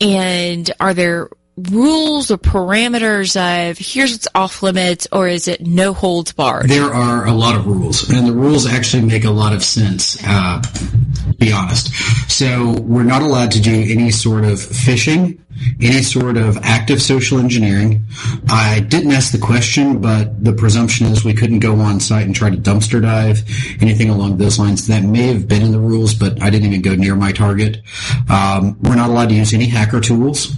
and 0.00 0.70
are 0.80 0.94
there 0.94 1.28
rules 1.56 2.32
or 2.32 2.36
parameters 2.36 3.36
of 3.36 3.78
here's 3.78 4.12
what's 4.12 4.26
off 4.34 4.62
limits 4.62 5.06
or 5.12 5.28
is 5.28 5.46
it 5.46 5.60
no 5.60 5.92
holds 5.92 6.32
barred? 6.32 6.68
There 6.68 6.92
are 6.92 7.26
a 7.26 7.32
lot 7.32 7.54
of 7.54 7.66
rules, 7.66 8.10
and 8.10 8.26
the 8.26 8.32
rules 8.32 8.66
actually 8.66 9.04
make 9.04 9.24
a 9.24 9.30
lot 9.30 9.52
of 9.52 9.62
sense, 9.62 10.18
uh, 10.26 10.60
to 10.62 11.34
be 11.34 11.52
honest. 11.52 11.92
So 12.30 12.72
we're 12.80 13.04
not 13.04 13.22
allowed 13.22 13.52
to 13.52 13.60
do 13.60 13.72
any 13.72 14.10
sort 14.10 14.44
of 14.44 14.58
phishing, 14.58 15.38
any 15.80 16.02
sort 16.02 16.36
of 16.36 16.58
active 16.58 17.00
social 17.00 17.38
engineering. 17.38 18.04
I 18.48 18.80
didn't 18.80 19.12
ask 19.12 19.32
the 19.32 19.38
question, 19.38 20.00
but 20.00 20.42
the 20.42 20.52
presumption 20.52 21.06
is 21.06 21.24
we 21.24 21.34
couldn't 21.34 21.60
go 21.60 21.76
on 21.80 22.00
site 22.00 22.26
and 22.26 22.34
try 22.34 22.50
to 22.50 22.56
dumpster 22.56 23.00
dive, 23.00 23.42
anything 23.80 24.10
along 24.10 24.36
those 24.36 24.58
lines. 24.58 24.86
That 24.86 25.02
may 25.02 25.28
have 25.28 25.48
been 25.48 25.62
in 25.62 25.72
the 25.72 25.80
rules, 25.80 26.14
but 26.14 26.42
I 26.42 26.50
didn't 26.50 26.68
even 26.68 26.82
go 26.82 26.94
near 26.94 27.16
my 27.16 27.32
target. 27.32 27.82
Um, 28.28 28.78
we're 28.82 28.96
not 28.96 29.10
allowed 29.10 29.28
to 29.30 29.34
use 29.34 29.54
any 29.54 29.66
hacker 29.66 30.00
tools. 30.00 30.54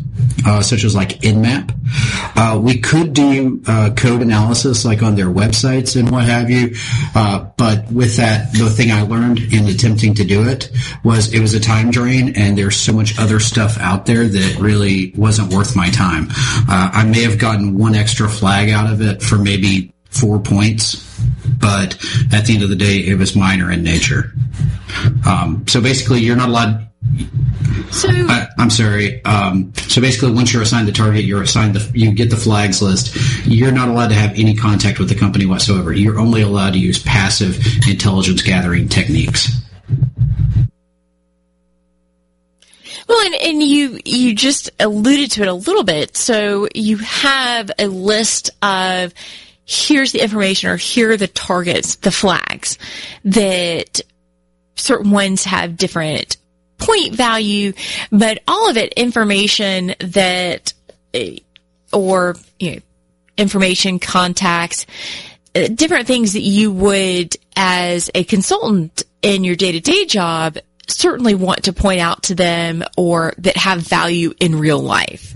Uh, 0.46 0.62
such 0.62 0.84
as 0.84 0.94
like 0.94 1.20
Nmap. 1.20 1.74
Uh, 2.36 2.58
we 2.58 2.78
could 2.78 3.12
do 3.12 3.62
uh, 3.66 3.90
code 3.96 4.22
analysis 4.22 4.84
like 4.84 5.02
on 5.02 5.14
their 5.14 5.26
websites 5.26 5.98
and 5.98 6.10
what 6.10 6.24
have 6.24 6.50
you, 6.50 6.74
uh, 7.14 7.46
but 7.56 7.90
with 7.90 8.16
that, 8.16 8.52
the 8.52 8.70
thing 8.70 8.90
I 8.92 9.02
learned 9.02 9.40
in 9.52 9.66
attempting 9.66 10.14
to 10.14 10.24
do 10.24 10.48
it 10.48 10.70
was 11.04 11.32
it 11.32 11.40
was 11.40 11.54
a 11.54 11.60
time 11.60 11.90
drain, 11.90 12.34
and 12.36 12.56
there's 12.56 12.76
so 12.76 12.92
much 12.92 13.18
other 13.18 13.40
stuff 13.40 13.76
out 13.78 14.06
there 14.06 14.26
that 14.26 14.58
really 14.58 14.85
wasn't 15.16 15.52
worth 15.52 15.76
my 15.76 15.90
time. 15.90 16.28
Uh, 16.30 16.90
I 16.92 17.04
may 17.04 17.22
have 17.22 17.38
gotten 17.38 17.78
one 17.78 17.94
extra 17.94 18.28
flag 18.28 18.70
out 18.70 18.92
of 18.92 19.00
it 19.00 19.22
for 19.22 19.36
maybe 19.36 19.92
four 20.10 20.38
points, 20.38 21.20
but 21.58 21.94
at 22.32 22.46
the 22.46 22.54
end 22.54 22.62
of 22.62 22.68
the 22.68 22.76
day, 22.76 22.98
it 22.98 23.18
was 23.18 23.36
minor 23.36 23.70
in 23.70 23.82
nature. 23.82 24.32
Um, 25.26 25.64
so 25.68 25.80
basically, 25.80 26.20
you're 26.20 26.36
not 26.36 26.48
allowed 26.48 26.86
So 27.90 28.08
I, 28.10 28.48
I'm 28.58 28.70
sorry. 28.70 29.24
Um, 29.24 29.72
so 29.88 30.00
basically, 30.00 30.32
once 30.32 30.52
you're 30.52 30.62
assigned 30.62 30.88
the 30.88 30.92
target, 30.92 31.24
you're 31.24 31.42
assigned 31.42 31.74
the 31.74 31.98
you 31.98 32.12
get 32.12 32.30
the 32.30 32.36
flags 32.36 32.82
list. 32.82 33.16
You're 33.46 33.72
not 33.72 33.88
allowed 33.88 34.08
to 34.08 34.14
have 34.14 34.32
any 34.38 34.54
contact 34.54 34.98
with 34.98 35.08
the 35.08 35.14
company 35.14 35.46
whatsoever. 35.46 35.92
You're 35.92 36.18
only 36.18 36.42
allowed 36.42 36.72
to 36.72 36.78
use 36.78 37.02
passive 37.02 37.58
intelligence 37.88 38.42
gathering 38.42 38.88
techniques. 38.88 39.50
Well, 43.08 43.24
and, 43.24 43.34
and 43.34 43.62
you 43.62 44.00
you 44.04 44.34
just 44.34 44.70
alluded 44.80 45.32
to 45.32 45.42
it 45.42 45.48
a 45.48 45.54
little 45.54 45.84
bit. 45.84 46.16
So 46.16 46.68
you 46.74 46.98
have 46.98 47.70
a 47.78 47.86
list 47.86 48.50
of 48.62 49.14
here's 49.64 50.12
the 50.12 50.22
information 50.22 50.70
or 50.70 50.76
here 50.76 51.10
are 51.10 51.16
the 51.16 51.28
targets, 51.28 51.96
the 51.96 52.10
flags 52.10 52.78
that 53.24 54.00
certain 54.76 55.10
ones 55.10 55.44
have 55.44 55.76
different 55.76 56.36
point 56.78 57.14
value, 57.14 57.72
but 58.10 58.42
all 58.46 58.68
of 58.70 58.76
it 58.76 58.92
information 58.94 59.94
that 60.00 60.72
eh, 61.14 61.38
or 61.92 62.36
you 62.58 62.72
know, 62.72 62.80
information 63.36 63.98
contacts 63.98 64.86
uh, 65.54 65.68
different 65.68 66.06
things 66.06 66.34
that 66.34 66.40
you 66.40 66.70
would 66.72 67.36
as 67.56 68.10
a 68.14 68.24
consultant 68.24 69.04
in 69.22 69.44
your 69.44 69.56
day-to-day 69.56 70.04
job 70.04 70.58
certainly 70.88 71.34
want 71.34 71.64
to 71.64 71.72
point 71.72 72.00
out 72.00 72.24
to 72.24 72.34
them 72.34 72.84
or 72.96 73.34
that 73.38 73.56
have 73.56 73.80
value 73.80 74.32
in 74.40 74.58
real 74.58 74.80
life. 74.80 75.34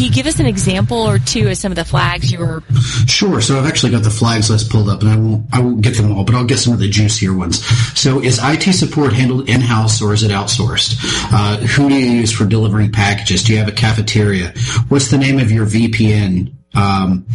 Can 0.00 0.06
you 0.06 0.14
give 0.14 0.26
us 0.26 0.40
an 0.40 0.46
example 0.46 0.96
or 0.96 1.18
two 1.18 1.48
of 1.48 1.58
some 1.58 1.72
of 1.72 1.76
the 1.76 1.84
flags 1.84 2.32
you 2.32 2.38
were? 2.38 2.62
Sure. 3.06 3.42
So 3.42 3.58
I've 3.58 3.66
actually 3.66 3.92
got 3.92 4.02
the 4.02 4.08
flags 4.08 4.48
list 4.48 4.70
pulled 4.70 4.88
up, 4.88 5.02
and 5.02 5.10
I 5.10 5.16
won't 5.16 5.46
I 5.52 5.60
won't 5.60 5.82
get 5.82 5.94
them 5.94 6.16
all, 6.16 6.24
but 6.24 6.34
I'll 6.34 6.46
get 6.46 6.58
some 6.58 6.72
of 6.72 6.78
the 6.78 6.88
juicier 6.88 7.36
ones. 7.36 7.62
So 7.98 8.22
is 8.22 8.40
IT 8.42 8.62
support 8.72 9.12
handled 9.12 9.50
in 9.50 9.60
house 9.60 10.00
or 10.00 10.14
is 10.14 10.22
it 10.22 10.30
outsourced? 10.30 10.96
Uh, 11.30 11.58
who 11.58 11.90
do 11.90 11.96
you 11.96 12.12
use 12.12 12.32
for 12.32 12.46
delivering 12.46 12.92
packages? 12.92 13.42
Do 13.42 13.52
you 13.52 13.58
have 13.58 13.68
a 13.68 13.72
cafeteria? 13.72 14.54
What's 14.88 15.10
the 15.10 15.18
name 15.18 15.38
of 15.38 15.52
your 15.52 15.66
VPN? 15.66 16.54
Um, 16.74 17.26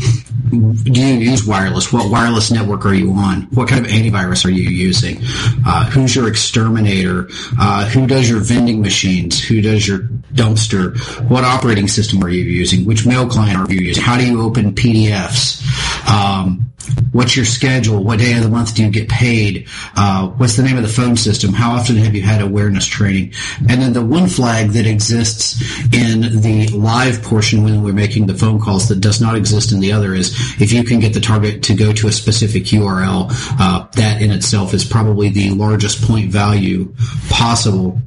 do 0.49 1.01
you 1.01 1.15
use 1.15 1.45
wireless? 1.45 1.91
What 1.91 2.09
wireless 2.09 2.51
network 2.51 2.85
are 2.85 2.93
you 2.93 3.11
on? 3.11 3.43
What 3.53 3.67
kind 3.67 3.85
of 3.85 3.91
antivirus 3.91 4.45
are 4.45 4.49
you 4.49 4.69
using? 4.69 5.19
Uh, 5.65 5.85
who's 5.89 6.15
your 6.15 6.27
exterminator? 6.27 7.27
Uh, 7.59 7.85
who 7.89 8.07
does 8.07 8.29
your 8.29 8.39
vending 8.39 8.81
machines? 8.81 9.43
Who 9.43 9.61
does 9.61 9.87
your 9.87 9.99
dumpster? 10.33 10.97
What 11.29 11.43
operating 11.43 11.87
system 11.87 12.23
are 12.23 12.29
you 12.29 12.43
using? 12.43 12.85
Which 12.85 13.05
mail 13.05 13.27
client 13.27 13.57
are 13.57 13.73
you 13.73 13.81
using? 13.81 14.03
How 14.03 14.17
do 14.17 14.25
you 14.25 14.41
open 14.41 14.73
PDFs? 14.73 16.09
Um, 16.09 16.71
what's 17.11 17.35
your 17.35 17.45
schedule? 17.45 18.03
What 18.03 18.19
day 18.19 18.33
of 18.33 18.43
the 18.43 18.49
month 18.49 18.75
do 18.75 18.83
you 18.83 18.89
get 18.89 19.09
paid? 19.09 19.67
Uh, 19.95 20.29
what's 20.29 20.57
the 20.57 20.63
name 20.63 20.77
of 20.77 20.83
the 20.83 20.89
phone 20.89 21.15
system? 21.15 21.53
How 21.53 21.71
often 21.71 21.95
have 21.97 22.15
you 22.15 22.21
had 22.21 22.41
awareness 22.41 22.85
training? 22.85 23.33
And 23.69 23.81
then 23.81 23.93
the 23.93 24.05
one 24.05 24.27
flag 24.27 24.69
that 24.71 24.85
exists 24.85 25.61
in 25.93 26.41
the 26.41 26.67
live 26.69 27.23
portion 27.23 27.63
when 27.63 27.83
we're 27.83 27.93
making 27.93 28.27
the 28.27 28.33
phone 28.33 28.59
calls 28.59 28.89
that 28.89 29.01
does 29.01 29.21
not 29.21 29.35
exist 29.35 29.71
in 29.71 29.79
the 29.79 29.91
other 29.91 30.13
is 30.13 30.33
if 30.61 30.71
you 30.71 30.83
can 30.83 30.99
get 30.99 31.13
the 31.13 31.21
target 31.21 31.63
to 31.63 31.75
go 31.75 31.93
to 31.93 32.07
a 32.07 32.11
specific 32.11 32.63
URL, 32.65 33.27
uh, 33.59 33.87
that 33.93 34.21
in 34.21 34.31
itself 34.31 34.73
is 34.73 34.83
probably 34.83 35.29
the 35.29 35.51
largest 35.51 36.01
point 36.03 36.31
value 36.31 36.93
possible. 37.29 37.99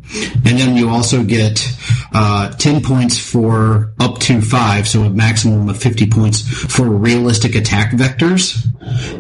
And 0.45 0.59
then 0.59 0.77
you 0.77 0.89
also 0.89 1.23
get 1.23 1.67
uh, 2.13 2.51
10 2.53 2.83
points 2.83 3.19
for 3.19 3.93
up 4.01 4.19
to 4.21 4.41
five, 4.41 4.89
so 4.89 5.03
a 5.03 5.11
maximum 5.11 5.69
of 5.69 5.81
50 5.81 6.09
points 6.09 6.41
for 6.41 6.89
realistic 6.89 7.55
attack 7.55 7.93
vectors. 7.93 8.67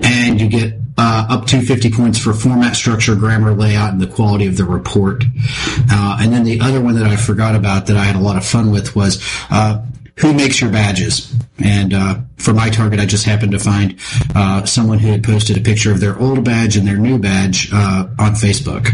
And 0.03 0.41
you 0.41 0.49
get 0.49 0.75
uh, 0.97 1.27
up 1.31 1.47
to 1.47 1.61
50 1.61 1.91
points 1.93 2.19
for 2.19 2.33
format, 2.33 2.75
structure, 2.75 3.15
grammar, 3.15 3.55
layout, 3.55 3.93
and 3.93 4.01
the 4.01 4.07
quality 4.07 4.47
of 4.47 4.57
the 4.57 4.65
report. 4.65 5.25
Uh, 5.91 6.19
and 6.21 6.33
then 6.33 6.45
the 6.45 6.61
other 6.61 6.81
one 6.81 6.95
that 6.97 7.07
I 7.07 7.17
forgot 7.17 7.55
about 7.55 7.87
that 7.87 7.97
I 7.97 8.05
had 8.05 8.17
a 8.17 8.21
lot 8.21 8.37
of 8.37 8.45
fun 8.45 8.71
with 8.73 8.97
was 8.97 9.23
uh, 9.51 9.85
who 10.19 10.35
makes 10.35 10.61
your 10.61 10.71
badges. 10.71 11.33
And 11.63 11.95
uh, 11.95 12.19
for 12.37 12.53
my 12.53 12.71
target, 12.71 13.01
I 13.01 13.07
just 13.07 13.25
happened 13.25 13.53
to 13.53 13.59
find 13.59 13.99
uh, 14.35 14.65
someone 14.65 14.99
who 14.99 15.09
had 15.09 15.23
posted 15.23 15.57
a 15.57 15.61
picture 15.61 15.93
of 15.93 16.01
their 16.01 16.19
old 16.19 16.45
badge 16.45 16.77
and 16.77 16.87
their 16.87 16.99
new 16.99 17.19
badge 17.19 17.71
uh, 17.73 18.09
on 18.19 18.33
Facebook. 18.33 18.91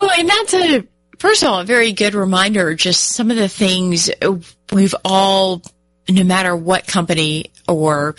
Well, 0.00 0.10
and 0.18 0.28
that's 0.28 0.54
a 0.54 0.86
first 1.18 1.42
of 1.42 1.50
all 1.50 1.60
a 1.60 1.64
very 1.64 1.92
good 1.92 2.14
reminder. 2.14 2.74
Just 2.74 3.10
some 3.10 3.30
of 3.30 3.36
the 3.36 3.48
things 3.48 4.10
we've 4.72 4.94
all, 5.04 5.62
no 6.08 6.24
matter 6.24 6.54
what 6.54 6.86
company 6.86 7.46
or 7.68 8.16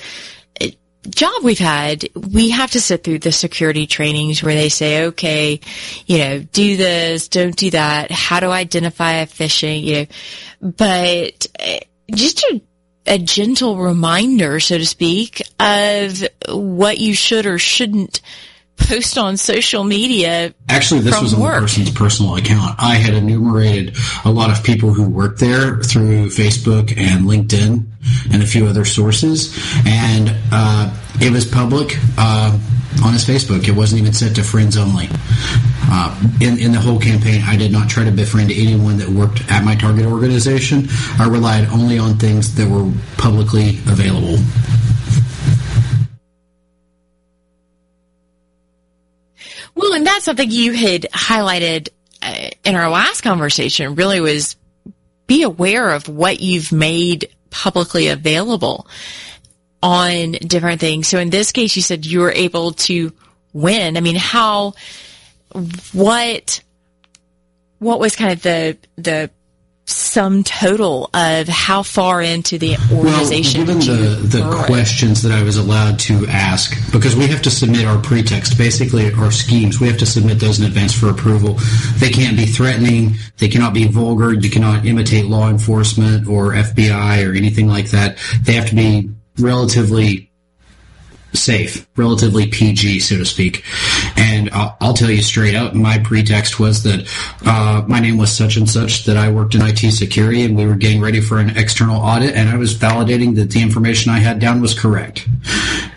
job 1.10 1.44
we've 1.44 1.60
had, 1.60 2.08
we 2.16 2.52
have 2.52 2.72
to 2.72 2.82
sit 2.82 3.04
through 3.04 3.20
the 3.20 3.32
security 3.32 3.88
trainings 3.88 4.44
where 4.44 4.56
they 4.56 4.70
say, 4.70 5.06
okay, 5.06 5.60
you 6.06 6.18
know, 6.20 6.40
do 6.40 6.78
this, 6.78 7.28
don't 7.28 7.56
do 7.56 7.72
that. 7.72 8.12
How 8.12 8.40
to 8.40 8.48
identify 8.48 9.14
a 9.14 9.28
phishing, 9.28 9.84
you 9.84 10.08
know, 10.62 10.72
but 10.78 11.48
eh, 11.60 11.80
just 12.14 12.46
a 13.08 13.18
gentle 13.18 13.78
reminder, 13.78 14.60
so 14.60 14.78
to 14.78 14.86
speak, 14.86 15.42
of 15.60 16.24
what 16.50 17.00
you 17.00 17.14
should 17.16 17.46
or 17.46 17.58
shouldn't 17.58 18.22
post 18.88 19.18
on 19.18 19.38
social 19.38 19.84
media. 19.84 20.54
Actually, 20.70 21.02
this 21.02 21.22
was 21.22 21.34
on 21.34 21.42
work. 21.42 21.56
the 21.56 21.62
person's 21.62 21.92
personal 21.92 22.36
account. 22.36 22.76
I 22.80 22.96
had 22.96 23.14
enumerated 23.14 23.96
a 24.26 24.32
lot 24.32 24.52
of 24.52 24.64
people 24.64 24.94
who 24.94 25.10
worked 25.10 25.40
there 25.40 25.78
through 25.78 26.28
Facebook 26.28 26.98
and 26.98 27.26
LinkedIn 27.26 27.86
and 28.34 28.44
a 28.44 28.46
few 28.46 28.66
other 28.68 28.86
sources, 28.86 29.58
and 29.86 30.36
uh, 30.52 30.94
it 31.20 31.32
was 31.32 31.46
public 31.46 31.98
uh, 32.18 32.58
on 33.04 33.14
his 33.14 33.26
Facebook. 33.26 33.68
It 33.68 33.76
wasn't 33.76 34.02
even 34.02 34.14
set 34.14 34.36
to 34.36 34.44
friends 34.44 34.78
only. 34.78 35.08
Uh, 35.94 36.16
in, 36.40 36.58
in 36.58 36.72
the 36.72 36.80
whole 36.80 37.00
campaign, 37.00 37.42
I 37.46 37.58
did 37.58 37.72
not 37.72 37.90
try 37.90 38.06
to 38.06 38.12
befriend 38.12 38.52
anyone 38.52 38.98
that 38.98 39.10
worked 39.10 39.42
at 39.52 39.64
my 39.64 39.76
target 39.76 40.06
organization. 40.06 40.88
I 41.20 41.28
relied 41.28 41.68
only 41.70 41.98
on 41.98 42.18
things 42.18 42.56
that 42.56 42.70
were 42.70 42.90
publicly 43.18 43.80
available. 43.88 44.38
Well, 49.76 49.94
and 49.94 50.06
that's 50.06 50.26
something 50.26 50.50
you 50.50 50.74
had 50.74 51.04
highlighted 51.12 51.90
uh, 52.22 52.50
in 52.64 52.76
our 52.76 52.90
last 52.90 53.22
conversation 53.22 53.96
really 53.96 54.22
was 54.22 54.56
be 55.28 55.44
aware 55.44 55.92
of 55.92 56.08
what 56.08 56.42
you've 56.42 56.72
made 56.72 57.30
publicly 57.50 58.10
available 58.10 58.88
on 59.82 60.34
different 60.34 60.80
things. 60.80 61.08
So 61.08 61.20
in 61.20 61.30
this 61.30 61.52
case, 61.52 61.76
you 61.76 61.82
said 61.82 62.06
you 62.06 62.20
were 62.20 62.32
able 62.32 62.74
to 62.74 63.14
win. 63.54 63.98
I 63.98 64.02
mean, 64.02 64.16
how, 64.16 64.74
what, 65.94 66.62
what 67.80 68.00
was 68.00 68.16
kind 68.16 68.34
of 68.34 68.42
the, 68.42 68.78
the 68.98 69.32
sum 69.86 70.44
total 70.44 71.10
of 71.14 71.48
how 71.48 71.84
far 71.84 72.22
into 72.22 72.58
the 72.58 72.78
organization 72.94 73.66
well, 73.66 73.80
given 73.80 73.98
the, 73.98 74.40
the 74.40 74.64
questions 74.66 75.22
that 75.24 75.32
I 75.32 75.44
was 75.44 75.58
allowed 75.58 76.00
to 76.00 76.26
ask, 76.28 76.74
because 76.92 77.16
we 77.16 77.28
have 77.28 77.42
to 77.44 77.52
submit 77.52 77.86
our 77.86 78.02
pretext, 78.02 78.58
basically 78.58 79.12
our 79.14 79.32
schemes, 79.32 79.80
we 79.80 79.88
have 79.88 79.98
to 79.98 80.06
submit 80.06 80.40
those 80.40 80.60
in 80.60 80.66
advance 80.66 80.94
for 80.94 81.10
approval. 81.10 81.58
They 81.98 82.10
can't 82.10 82.38
be 82.38 82.46
threatening, 82.46 83.16
they 83.38 83.48
cannot 83.48 83.74
be 83.74 83.86
vulgar, 83.86 84.34
you 84.34 84.50
cannot 84.50 84.86
imitate 84.86 85.26
law 85.26 85.50
enforcement 85.50 86.28
or 86.28 86.54
FBI 86.54 87.28
or 87.30 87.36
anything 87.36 87.68
like 87.68 87.90
that. 87.92 88.18
They 88.42 88.54
have 88.54 88.70
to 88.70 88.76
be 88.76 89.10
relatively 89.38 90.31
safe, 91.34 91.88
relatively 91.96 92.48
PG, 92.48 93.00
so 93.00 93.18
to 93.18 93.26
speak. 93.26 93.64
And 94.18 94.50
I'll, 94.52 94.78
I'll, 94.82 94.94
tell 94.94 95.10
you 95.10 95.22
straight 95.22 95.56
out, 95.56 95.74
my 95.74 95.98
pretext 96.00 96.60
was 96.60 96.84
that 96.84 97.10
uh, 97.46 97.84
my 97.88 98.00
name 98.00 98.18
was 98.18 98.32
such 98.32 98.58
and 98.58 98.70
such, 98.70 99.06
that 99.06 99.18
I 99.18 99.32
worked 99.32 99.56
in 99.56 99.62
IT 99.62 99.80
security, 99.92 100.44
and 100.44 100.56
we 100.56 100.66
were 100.66 100.76
getting 100.76 101.02
ready 101.02 101.22
for 101.22 101.40
an 101.40 101.58
external 101.58 102.02
audit, 102.02 102.36
and 102.36 102.50
I 102.50 102.58
was 102.58 102.76
validating 102.76 103.36
that 103.36 103.52
the 103.52 103.62
information 103.62 104.12
I 104.12 104.20
had 104.20 104.40
down 104.40 104.62
was 104.62 104.78
correct. 104.78 105.28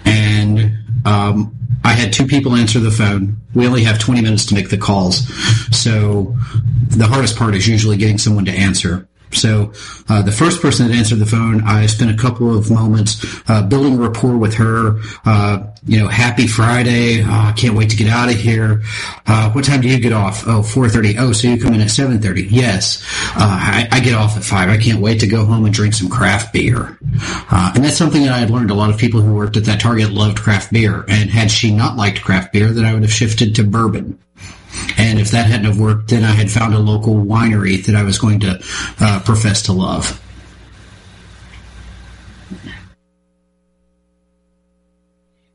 And 0.04 0.78
um, 1.04 1.54
I 1.84 1.92
had 1.92 2.12
two 2.12 2.26
people 2.26 2.54
answer 2.54 2.80
the 2.80 2.90
phone. 2.90 3.36
We 3.54 3.66
only 3.66 3.84
have 3.84 3.98
20 3.98 4.22
minutes 4.22 4.46
to 4.46 4.54
make 4.54 4.70
the 4.70 4.78
calls. 4.78 5.26
So 5.76 6.34
the 6.88 7.06
hardest 7.06 7.36
part 7.36 7.54
is 7.54 7.68
usually 7.68 7.96
getting 7.96 8.18
someone 8.18 8.46
to 8.46 8.52
answer. 8.52 9.06
So 9.32 9.72
uh, 10.08 10.22
the 10.22 10.32
first 10.32 10.62
person 10.62 10.88
that 10.88 10.96
answered 10.96 11.18
the 11.18 11.26
phone, 11.26 11.62
I 11.64 11.86
spent 11.86 12.10
a 12.10 12.16
couple 12.16 12.56
of 12.56 12.70
moments 12.70 13.24
uh, 13.48 13.62
building 13.62 13.98
rapport 13.98 14.36
with 14.36 14.54
her. 14.54 15.00
Uh, 15.24 15.66
you 15.86 15.98
know, 15.98 16.08
happy 16.08 16.46
Friday. 16.46 17.22
I 17.22 17.52
can't 17.52 17.74
wait 17.74 17.90
to 17.90 17.96
get 17.96 18.08
out 18.08 18.30
of 18.30 18.36
here. 18.36 18.82
Uh, 19.26 19.50
what 19.52 19.64
time 19.64 19.80
do 19.80 19.88
you 19.88 20.00
get 20.00 20.12
off? 20.12 20.46
Oh, 20.46 20.60
4.30. 20.60 21.16
Oh, 21.18 21.32
so 21.32 21.48
you 21.48 21.60
come 21.60 21.74
in 21.74 21.80
at 21.80 21.88
7.30. 21.88 22.46
Yes. 22.50 23.04
Uh, 23.30 23.40
I, 23.40 23.88
I, 23.90 24.00
get 24.00 24.14
off 24.14 24.36
at 24.36 24.44
5. 24.44 24.68
I 24.68 24.78
can't 24.78 25.00
wait 25.00 25.20
to 25.20 25.26
go 25.26 25.44
home 25.44 25.64
and 25.64 25.74
drink 25.74 25.94
some 25.94 26.08
craft 26.08 26.52
beer. 26.52 26.98
Uh, 27.50 27.72
and 27.74 27.84
that's 27.84 27.96
something 27.96 28.22
that 28.22 28.32
I 28.32 28.38
had 28.38 28.50
learned. 28.50 28.70
A 28.70 28.74
lot 28.74 28.90
of 28.90 28.98
people 28.98 29.20
who 29.20 29.34
worked 29.34 29.56
at 29.56 29.64
that 29.64 29.80
Target 29.80 30.10
loved 30.10 30.38
craft 30.38 30.72
beer. 30.72 31.04
And 31.08 31.28
had 31.28 31.50
she 31.50 31.70
not 31.70 31.96
liked 31.96 32.22
craft 32.22 32.52
beer, 32.52 32.72
then 32.72 32.84
I 32.84 32.94
would 32.94 33.02
have 33.02 33.12
shifted 33.12 33.56
to 33.56 33.64
bourbon. 33.64 34.18
And 34.98 35.18
if 35.18 35.30
that 35.30 35.46
hadn't 35.46 35.66
have 35.66 35.78
worked, 35.78 36.10
then 36.10 36.24
I 36.24 36.32
had 36.32 36.50
found 36.50 36.74
a 36.74 36.78
local 36.78 37.14
winery 37.14 37.84
that 37.86 37.94
I 37.94 38.02
was 38.02 38.18
going 38.18 38.40
to 38.40 38.62
uh, 39.00 39.20
profess 39.24 39.62
to 39.62 39.72
love. 39.72 40.20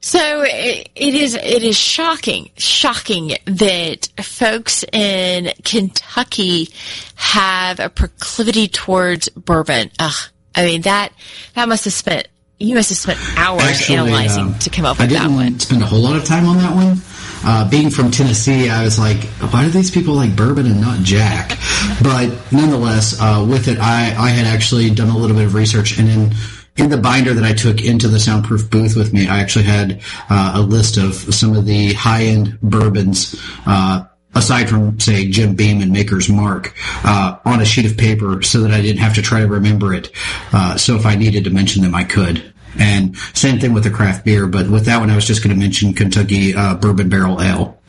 So 0.02 0.44
it 0.44 0.90
is 0.96 1.36
it 1.36 1.62
is 1.64 1.78
shocking, 1.78 2.50
shocking 2.58 3.34
that 3.46 4.10
folks 4.24 4.84
in 4.92 5.52
Kentucky 5.64 6.70
have 7.16 7.80
a 7.80 7.90
proclivity 7.90 8.68
towards 8.68 9.30
bourbon. 9.30 9.92
Ugh, 10.00 10.30
I 10.56 10.66
mean 10.66 10.82
that 10.82 11.14
that 11.54 11.70
must 11.70 11.84
have 11.86 11.94
spent 11.94 12.28
you 12.60 12.76
must 12.76 12.90
have 12.90 12.98
spent 12.98 13.20
hours 13.38 13.62
Actually, 13.62 13.98
analyzing 13.98 14.48
um, 14.48 14.60
to 14.60 14.70
come 14.70 14.86
up 14.86 15.00
with 15.00 15.12
that 15.12 15.30
one. 15.30 15.60
Spend 15.60 15.82
a 15.82 15.86
whole 15.86 16.02
lot 16.02 16.16
of 16.16 16.26
time 16.26 16.46
on 16.46 16.58
that 16.58 16.74
one. 16.74 16.98
Uh, 17.44 17.70
being 17.70 17.90
from 17.90 18.12
Tennessee, 18.12 18.70
I 18.70 18.84
was 18.84 19.00
like, 19.00 19.24
why 19.52 19.64
do 19.64 19.70
these 19.70 19.92
people 19.92 20.14
like 20.14 20.36
bourbon 20.36 20.66
and 20.66 20.82
not 20.82 21.00
Jack? 21.00 21.58
But 22.02 22.30
nonetheless, 22.52 23.20
uh, 23.20 23.46
with 23.50 23.68
it, 23.68 23.80
I, 23.80 24.16
I 24.18 24.30
had 24.30 24.46
actually 24.46 24.90
done 24.90 25.10
a 25.10 25.18
little 25.18 25.36
bit 25.36 25.46
of 25.46 25.54
research 25.54 25.98
and 25.98 26.10
in 26.10 26.32
in 26.78 26.90
the 26.90 26.98
binder 26.98 27.34
that 27.34 27.44
I 27.44 27.52
took 27.52 27.84
into 27.84 28.08
the 28.08 28.22
soundproof 28.22 28.70
booth 28.70 28.96
with 28.96 29.12
me, 29.12 29.28
I 29.28 29.40
actually 29.40 29.66
had 29.66 30.02
uh, 30.30 30.54
a 30.56 30.62
list 30.62 30.96
of 30.96 31.14
some 31.14 31.54
of 31.54 31.66
the 31.66 31.92
high 31.94 32.24
end 32.24 32.58
bourbons 32.62 33.36
uh, 33.66 34.06
aside 34.36 34.70
from 34.70 35.00
say 35.00 35.30
Jim 35.30 35.56
Beam 35.56 35.82
and 35.82 35.92
Maker's 35.92 36.30
Mark, 36.30 36.74
uh, 37.04 37.38
on 37.46 37.62
a 37.62 37.66
sheet 37.66 37.86
of 37.86 37.98
paper 37.98 38.42
so 38.42 38.62
that 38.62 38.72
I 38.72 38.82
didn't 38.82 39.02
have 39.02 39.16
to 39.16 39.22
try 39.22 39.42
to 39.42 39.48
remember 39.48 39.94
it. 39.94 40.12
Uh, 40.54 40.78
so 40.78 40.96
if 40.96 41.06
I 41.06 41.16
needed 41.16 41.44
to 41.46 41.50
mention 41.50 41.84
them, 41.84 41.96
I 41.96 42.04
could. 42.04 42.54
And 42.78 43.18
same 43.34 43.60
thing 43.60 43.74
with 43.74 43.84
the 43.84 43.90
craft 43.90 44.26
beer, 44.26 44.48
but 44.48 44.70
with 44.70 44.86
that 44.86 45.00
one, 45.00 45.10
I 45.10 45.16
was 45.16 45.26
just 45.26 45.44
going 45.44 45.56
to 45.56 45.60
mention 45.60 45.94
Kentucky 45.94 46.54
uh, 46.56 46.76
Bourbon 46.76 47.10
Barrel 47.10 47.42
Ale. 47.42 47.80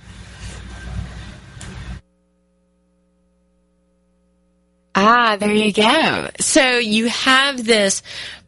Ah, 4.95 5.37
there 5.39 5.55
you 5.55 5.73
go. 5.73 6.29
So 6.41 6.79
you 6.79 7.09
have 7.09 7.65
this 7.65 8.03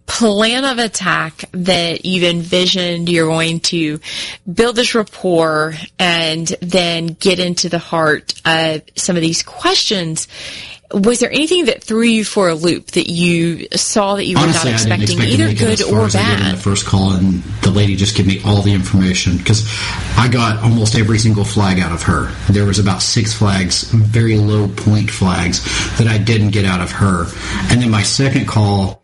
plan 0.06 0.64
of 0.64 0.78
attack 0.78 1.44
that 1.52 2.04
you've 2.04 2.24
envisioned. 2.24 3.08
You're 3.08 3.28
going 3.28 3.60
to 3.60 4.00
build 4.52 4.76
this 4.76 4.94
rapport 4.94 5.74
and 5.98 6.46
then 6.60 7.06
get 7.06 7.38
into 7.38 7.68
the 7.68 7.78
heart 7.78 8.34
of 8.44 8.82
some 8.96 9.16
of 9.16 9.22
these 9.22 9.42
questions. 9.42 10.28
Was 10.94 11.20
there 11.20 11.30
anything 11.30 11.66
that 11.66 11.82
threw 11.82 12.02
you 12.02 12.24
for 12.24 12.48
a 12.48 12.54
loop 12.54 12.92
that 12.92 13.08
you 13.08 13.66
saw 13.74 14.16
that 14.16 14.26
you 14.26 14.36
were 14.38 14.46
not 14.46 14.66
expecting, 14.66 15.18
expect 15.18 15.30
either 15.30 15.54
good 15.54 15.82
or 15.82 16.08
bad? 16.08 16.56
the 16.56 16.60
first 16.60 16.86
call, 16.86 17.12
and 17.12 17.42
the 17.62 17.70
lady 17.70 17.96
just 17.96 18.16
gave 18.16 18.26
me 18.26 18.40
all 18.44 18.62
the 18.62 18.72
information 18.72 19.36
because 19.38 19.66
I 20.16 20.28
got 20.28 20.62
almost 20.62 20.94
every 20.94 21.18
single 21.18 21.44
flag 21.44 21.78
out 21.78 21.92
of 21.92 22.02
her. 22.02 22.30
There 22.50 22.66
was 22.66 22.78
about 22.78 23.02
six 23.02 23.32
flags, 23.32 23.84
very 23.90 24.36
low 24.36 24.68
point 24.68 25.10
flags 25.10 25.62
that 25.98 26.06
I 26.06 26.18
didn't 26.18 26.50
get 26.50 26.64
out 26.64 26.80
of 26.80 26.92
her, 26.92 27.26
and 27.70 27.80
then 27.80 27.90
my 27.90 28.02
second 28.02 28.46
call 28.46 29.02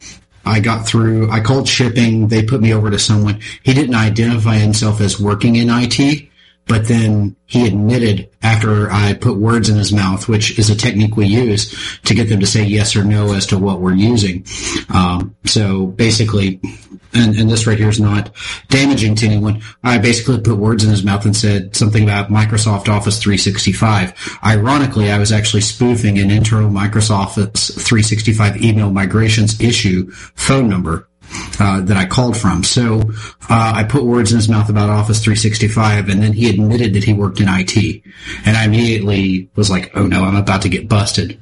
I 0.48 0.60
got 0.60 0.86
through. 0.86 1.30
I 1.30 1.40
called 1.40 1.68
shipping. 1.68 2.28
They 2.28 2.42
put 2.42 2.60
me 2.60 2.72
over 2.72 2.90
to 2.90 2.98
someone. 2.98 3.40
He 3.62 3.74
didn't 3.74 3.94
identify 3.94 4.56
himself 4.56 5.00
as 5.00 5.20
working 5.20 5.56
in 5.56 5.68
IT, 5.70 6.27
but 6.68 6.86
then 6.86 7.34
he 7.46 7.66
admitted 7.66 8.28
after 8.42 8.90
I 8.90 9.14
put 9.14 9.38
words 9.38 9.68
in 9.68 9.76
his 9.76 9.92
mouth, 9.92 10.28
which 10.28 10.58
is 10.58 10.70
a 10.70 10.76
technique 10.76 11.16
we 11.16 11.26
use 11.26 11.98
to 12.02 12.14
get 12.14 12.28
them 12.28 12.40
to 12.40 12.46
say 12.46 12.62
yes 12.64 12.94
or 12.94 13.04
no 13.04 13.32
as 13.32 13.46
to 13.46 13.58
what 13.58 13.80
we're 13.80 13.94
using. 13.94 14.44
Um, 14.90 15.34
so 15.46 15.86
basically, 15.86 16.60
and, 17.14 17.34
and, 17.36 17.50
this 17.50 17.66
right 17.66 17.78
here 17.78 17.88
is 17.88 18.00
not 18.00 18.30
damaging 18.68 19.14
to 19.16 19.26
anyone. 19.26 19.62
I 19.82 19.96
basically 19.96 20.40
put 20.40 20.58
words 20.58 20.84
in 20.84 20.90
his 20.90 21.02
mouth 21.02 21.24
and 21.24 21.34
said 21.34 21.74
something 21.74 22.02
about 22.02 22.28
Microsoft 22.28 22.88
Office 22.88 23.18
365. 23.18 24.38
Ironically, 24.44 25.10
I 25.10 25.18
was 25.18 25.32
actually 25.32 25.62
spoofing 25.62 26.18
an 26.18 26.30
internal 26.30 26.70
Microsoft 26.70 27.38
Office 27.38 27.68
365 27.68 28.62
email 28.62 28.90
migrations 28.90 29.58
issue 29.58 30.10
phone 30.10 30.68
number 30.68 31.07
uh, 31.60 31.80
that 31.82 31.96
I 31.96 32.06
called 32.06 32.36
from. 32.36 32.64
So 32.64 33.00
uh, 33.48 33.72
I 33.76 33.84
put 33.84 34.04
words 34.04 34.32
in 34.32 34.38
his 34.38 34.48
mouth 34.48 34.68
about 34.68 34.90
Office 34.90 35.22
365, 35.22 36.08
and 36.08 36.22
then 36.22 36.32
he 36.32 36.48
admitted 36.50 36.94
that 36.94 37.04
he 37.04 37.12
worked 37.12 37.40
in 37.40 37.46
IT. 37.48 38.02
And 38.44 38.56
I 38.56 38.64
immediately 38.64 39.50
was 39.56 39.70
like, 39.70 39.90
"Oh 39.94 40.06
no, 40.06 40.24
I'm 40.24 40.36
about 40.36 40.62
to 40.62 40.68
get 40.68 40.88
busted." 40.88 41.40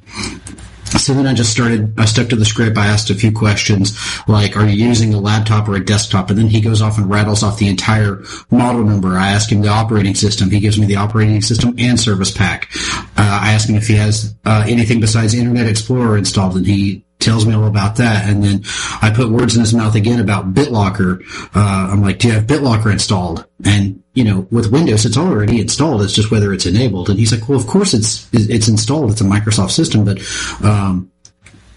So 0.91 1.13
then 1.13 1.27
I 1.27 1.33
just 1.33 1.51
started, 1.51 1.99
I 1.99 2.05
stuck 2.05 2.29
to 2.29 2.35
the 2.35 2.45
script. 2.45 2.77
I 2.77 2.87
asked 2.87 3.09
a 3.09 3.15
few 3.15 3.31
questions 3.31 3.97
like, 4.27 4.55
are 4.55 4.65
you 4.65 4.87
using 4.87 5.13
a 5.13 5.19
laptop 5.19 5.67
or 5.67 5.75
a 5.75 5.83
desktop? 5.83 6.29
And 6.29 6.39
then 6.39 6.47
he 6.47 6.61
goes 6.61 6.81
off 6.81 6.97
and 6.97 7.09
rattles 7.09 7.43
off 7.43 7.59
the 7.59 7.67
entire 7.67 8.23
model 8.49 8.83
number. 8.85 9.09
I 9.17 9.31
ask 9.31 9.51
him 9.51 9.61
the 9.61 9.67
operating 9.67 10.15
system. 10.15 10.49
He 10.49 10.61
gives 10.61 10.79
me 10.79 10.85
the 10.85 10.95
operating 10.95 11.41
system 11.41 11.75
and 11.77 11.99
service 11.99 12.31
pack. 12.31 12.69
Uh, 13.17 13.39
I 13.41 13.51
ask 13.51 13.67
him 13.67 13.75
if 13.75 13.87
he 13.87 13.95
has 13.95 14.33
uh, 14.45 14.63
anything 14.65 15.01
besides 15.01 15.33
Internet 15.33 15.67
Explorer 15.67 16.17
installed 16.17 16.55
and 16.55 16.65
he 16.65 17.03
tells 17.19 17.45
me 17.45 17.53
all 17.53 17.65
about 17.65 17.95
that. 17.97 18.29
And 18.29 18.43
then 18.43 18.63
I 19.01 19.11
put 19.13 19.29
words 19.29 19.55
in 19.55 19.61
his 19.61 19.73
mouth 19.73 19.95
again 19.95 20.19
about 20.19 20.53
BitLocker. 20.53 21.21
Uh, 21.55 21.89
I'm 21.91 22.01
like, 22.01 22.19
do 22.19 22.27
you 22.27 22.33
have 22.33 22.45
BitLocker 22.45 22.91
installed? 22.91 23.45
And, 23.65 24.03
you 24.13 24.23
know, 24.23 24.47
with 24.51 24.71
Windows, 24.71 25.05
it's 25.05 25.17
already 25.17 25.59
installed. 25.59 26.03
It's 26.03 26.13
just 26.13 26.31
whether 26.31 26.53
it's 26.53 26.65
enabled. 26.65 27.09
And 27.09 27.17
he's 27.17 27.31
like, 27.31 27.49
well, 27.49 27.59
of 27.59 27.67
course 27.67 27.93
it's, 27.93 28.27
it's 28.33 28.67
installed. 28.67 29.11
It's 29.11 29.21
a 29.21 29.25
Microsoft 29.25 29.71
system, 29.71 30.05
but, 30.05 30.19
um, 30.63 31.11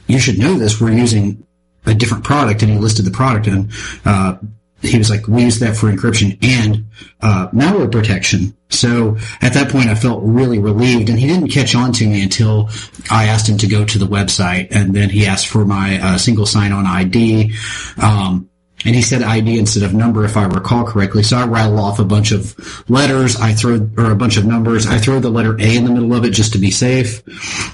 you 0.06 0.18
should 0.18 0.38
know 0.38 0.58
this. 0.58 0.80
We're 0.80 0.92
using 0.92 1.46
a 1.86 1.94
different 1.94 2.24
product 2.24 2.62
and 2.62 2.72
he 2.72 2.78
listed 2.78 3.06
the 3.06 3.10
product 3.10 3.46
and, 3.46 3.70
uh, 4.04 4.36
he 4.82 4.98
was 4.98 5.10
like, 5.10 5.28
we 5.28 5.42
use 5.44 5.58
that 5.60 5.76
for 5.76 5.92
encryption 5.92 6.38
and 6.42 6.86
uh, 7.20 7.48
malware 7.48 7.90
protection. 7.92 8.56
So 8.70 9.18
at 9.42 9.54
that 9.54 9.70
point, 9.70 9.88
I 9.88 9.94
felt 9.94 10.22
really 10.22 10.58
relieved, 10.58 11.08
and 11.08 11.18
he 11.18 11.26
didn't 11.26 11.50
catch 11.50 11.74
on 11.74 11.92
to 11.94 12.06
me 12.06 12.22
until 12.22 12.70
I 13.10 13.26
asked 13.26 13.48
him 13.48 13.58
to 13.58 13.66
go 13.66 13.84
to 13.84 13.98
the 13.98 14.06
website, 14.06 14.68
and 14.70 14.94
then 14.94 15.10
he 15.10 15.26
asked 15.26 15.48
for 15.48 15.64
my 15.64 16.00
uh, 16.00 16.18
single 16.18 16.46
sign-on 16.46 16.86
ID. 16.86 17.54
Um, 18.00 18.50
and 18.84 18.94
he 18.94 19.02
said 19.02 19.22
ID 19.22 19.58
instead 19.58 19.82
of 19.82 19.92
number, 19.92 20.24
if 20.24 20.36
I 20.36 20.44
recall 20.44 20.84
correctly. 20.84 21.22
So 21.22 21.36
I 21.36 21.44
rattle 21.44 21.78
off 21.78 21.98
a 21.98 22.04
bunch 22.04 22.32
of 22.32 22.56
letters. 22.88 23.36
I 23.36 23.52
throw, 23.52 23.90
or 23.98 24.10
a 24.10 24.16
bunch 24.16 24.38
of 24.38 24.46
numbers. 24.46 24.86
I 24.86 24.96
throw 24.96 25.20
the 25.20 25.28
letter 25.28 25.54
A 25.60 25.76
in 25.76 25.84
the 25.84 25.90
middle 25.90 26.14
of 26.14 26.24
it 26.24 26.30
just 26.30 26.54
to 26.54 26.58
be 26.58 26.70
safe. 26.70 27.22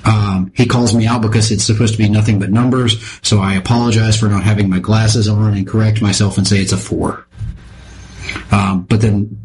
Um, 0.04 0.50
he 0.56 0.66
calls 0.66 0.94
me 0.94 1.06
out 1.06 1.22
because 1.22 1.52
it's 1.52 1.64
supposed 1.64 1.92
to 1.92 1.98
be 1.98 2.08
nothing 2.08 2.40
but 2.40 2.50
numbers. 2.50 3.00
So 3.22 3.38
I 3.38 3.54
apologize 3.54 4.18
for 4.18 4.26
not 4.26 4.42
having 4.42 4.68
my 4.68 4.80
glasses 4.80 5.28
on 5.28 5.54
and 5.54 5.66
correct 5.66 6.02
myself 6.02 6.38
and 6.38 6.46
say 6.46 6.58
it's 6.58 6.72
a 6.72 6.76
four. 6.76 7.24
Um, 8.50 8.82
but 8.82 9.00
then 9.00 9.42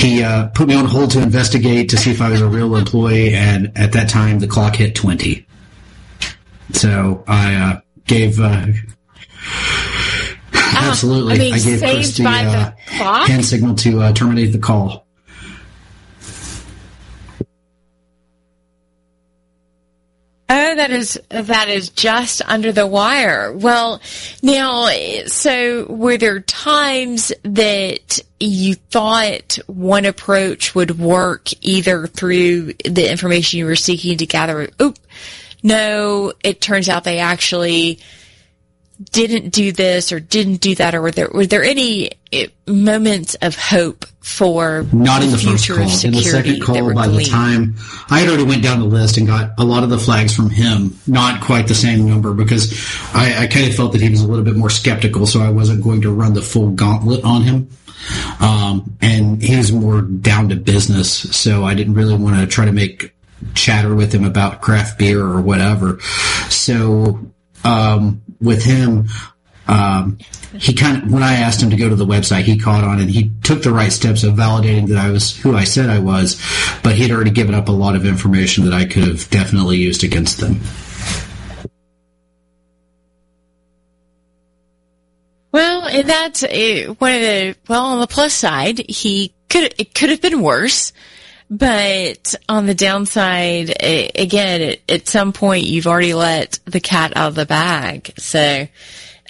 he 0.00 0.22
uh, 0.22 0.48
put 0.48 0.66
me 0.66 0.74
on 0.74 0.86
hold 0.86 1.10
to 1.10 1.22
investigate 1.22 1.90
to 1.90 1.96
see 1.98 2.10
if 2.10 2.22
I 2.22 2.30
was 2.30 2.40
a 2.40 2.48
real 2.48 2.74
employee. 2.74 3.34
And 3.34 3.76
at 3.76 3.92
that 3.92 4.08
time, 4.08 4.38
the 4.38 4.46
clock 4.46 4.76
hit 4.76 4.94
20. 4.94 5.46
So 6.72 7.22
I 7.26 7.54
uh, 7.54 7.80
gave. 8.06 8.40
Uh, 8.40 8.66
Absolutely. 10.52 11.34
I, 11.34 11.38
mean, 11.38 11.52
I 11.54 11.58
gave 11.58 11.80
Chris 11.80 12.16
the, 12.16 12.24
uh, 12.26 13.26
hand 13.26 13.44
signal 13.44 13.74
to 13.76 14.00
uh, 14.00 14.12
terminate 14.12 14.52
the 14.52 14.58
call. 14.58 15.06
Oh, 20.52 20.74
that 20.74 20.90
is 20.90 21.16
that 21.28 21.68
is 21.68 21.90
just 21.90 22.42
under 22.44 22.72
the 22.72 22.84
wire. 22.84 23.52
Well, 23.52 24.00
now, 24.42 24.88
so 25.26 25.86
were 25.86 26.16
there 26.16 26.40
times 26.40 27.32
that 27.44 28.18
you 28.40 28.74
thought 28.74 29.60
one 29.68 30.06
approach 30.06 30.74
would 30.74 30.98
work 30.98 31.50
either 31.60 32.08
through 32.08 32.72
the 32.84 33.08
information 33.08 33.60
you 33.60 33.66
were 33.66 33.76
seeking 33.76 34.18
to 34.18 34.26
gather? 34.26 34.68
Oop, 34.82 34.98
no, 35.62 36.32
it 36.42 36.60
turns 36.60 36.88
out 36.88 37.04
they 37.04 37.20
actually 37.20 38.00
didn't 39.02 39.50
do 39.50 39.72
this 39.72 40.12
or 40.12 40.20
didn't 40.20 40.56
do 40.56 40.74
that, 40.74 40.94
or 40.94 41.00
were 41.00 41.10
there 41.10 41.28
were 41.32 41.46
there 41.46 41.64
any 41.64 42.12
eh, 42.32 42.48
moments 42.66 43.34
of 43.36 43.56
hope 43.56 44.04
for 44.20 44.84
not 44.92 45.22
in 45.22 45.30
the 45.30 45.38
first 45.38 45.68
call? 45.68 45.78
In 45.78 46.12
the 46.12 46.22
second 46.22 46.62
call, 46.62 46.92
by 46.94 47.08
the 47.08 47.24
time 47.24 47.76
I 48.10 48.20
had 48.20 48.28
already 48.28 48.44
went 48.44 48.62
down 48.62 48.80
the 48.80 48.86
list 48.86 49.16
and 49.16 49.26
got 49.26 49.52
a 49.58 49.64
lot 49.64 49.84
of 49.84 49.90
the 49.90 49.98
flags 49.98 50.34
from 50.34 50.50
him, 50.50 50.98
not 51.06 51.40
quite 51.40 51.66
the 51.66 51.74
same 51.74 52.08
number 52.08 52.34
because 52.34 52.72
I, 53.14 53.44
I 53.44 53.46
kind 53.46 53.66
of 53.66 53.74
felt 53.74 53.92
that 53.92 54.02
he 54.02 54.10
was 54.10 54.20
a 54.20 54.26
little 54.26 54.44
bit 54.44 54.56
more 54.56 54.70
skeptical, 54.70 55.26
so 55.26 55.40
I 55.40 55.50
wasn't 55.50 55.82
going 55.82 56.02
to 56.02 56.12
run 56.12 56.34
the 56.34 56.42
full 56.42 56.70
gauntlet 56.70 57.24
on 57.24 57.42
him. 57.42 57.70
Um, 58.40 58.96
and 59.00 59.42
he 59.42 59.56
was 59.56 59.72
more 59.72 60.02
down 60.02 60.50
to 60.50 60.56
business, 60.56 61.10
so 61.36 61.64
I 61.64 61.74
didn't 61.74 61.94
really 61.94 62.16
want 62.16 62.36
to 62.36 62.46
try 62.46 62.64
to 62.64 62.72
make 62.72 63.14
chatter 63.54 63.94
with 63.94 64.12
him 64.12 64.24
about 64.24 64.60
craft 64.60 64.98
beer 64.98 65.22
or 65.22 65.40
whatever. 65.40 66.00
So 66.48 67.20
um, 67.64 68.22
with 68.40 68.64
him, 68.64 69.08
um, 69.68 70.18
he 70.54 70.74
kind 70.74 71.02
of, 71.02 71.12
when 71.12 71.22
I 71.22 71.34
asked 71.34 71.62
him 71.62 71.70
to 71.70 71.76
go 71.76 71.88
to 71.88 71.94
the 71.94 72.06
website, 72.06 72.42
he 72.42 72.58
caught 72.58 72.82
on 72.82 72.98
and 72.98 73.08
he 73.08 73.30
took 73.42 73.62
the 73.62 73.72
right 73.72 73.92
steps 73.92 74.24
of 74.24 74.34
validating 74.34 74.88
that 74.88 74.98
I 74.98 75.10
was 75.10 75.36
who 75.36 75.54
I 75.54 75.64
said 75.64 75.88
I 75.88 76.00
was, 76.00 76.40
but 76.82 76.96
he 76.96 77.02
had 77.02 77.12
already 77.12 77.30
given 77.30 77.54
up 77.54 77.68
a 77.68 77.72
lot 77.72 77.94
of 77.94 78.04
information 78.04 78.64
that 78.64 78.74
I 78.74 78.84
could 78.84 79.04
have 79.04 79.30
definitely 79.30 79.76
used 79.76 80.02
against 80.02 80.40
them. 80.40 80.60
Well, 85.52 85.82
that's 86.02 86.42
one 86.42 87.12
of 87.12 87.20
the, 87.20 87.56
well, 87.68 87.86
on 87.86 88.00
the 88.00 88.06
plus 88.06 88.32
side, 88.32 88.78
he 88.88 89.34
could, 89.48 89.74
it 89.78 89.94
could 89.94 90.10
have 90.10 90.20
been 90.20 90.42
worse. 90.42 90.92
But 91.50 92.36
on 92.48 92.66
the 92.66 92.74
downside, 92.74 93.74
again, 93.80 94.76
at 94.88 95.08
some 95.08 95.32
point 95.32 95.64
you've 95.64 95.88
already 95.88 96.14
let 96.14 96.60
the 96.64 96.78
cat 96.78 97.16
out 97.16 97.30
of 97.30 97.34
the 97.34 97.44
bag. 97.44 98.12
So, 98.18 98.68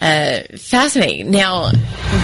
uh, 0.03 0.41
fascinating. 0.57 1.31
Now, 1.31 1.71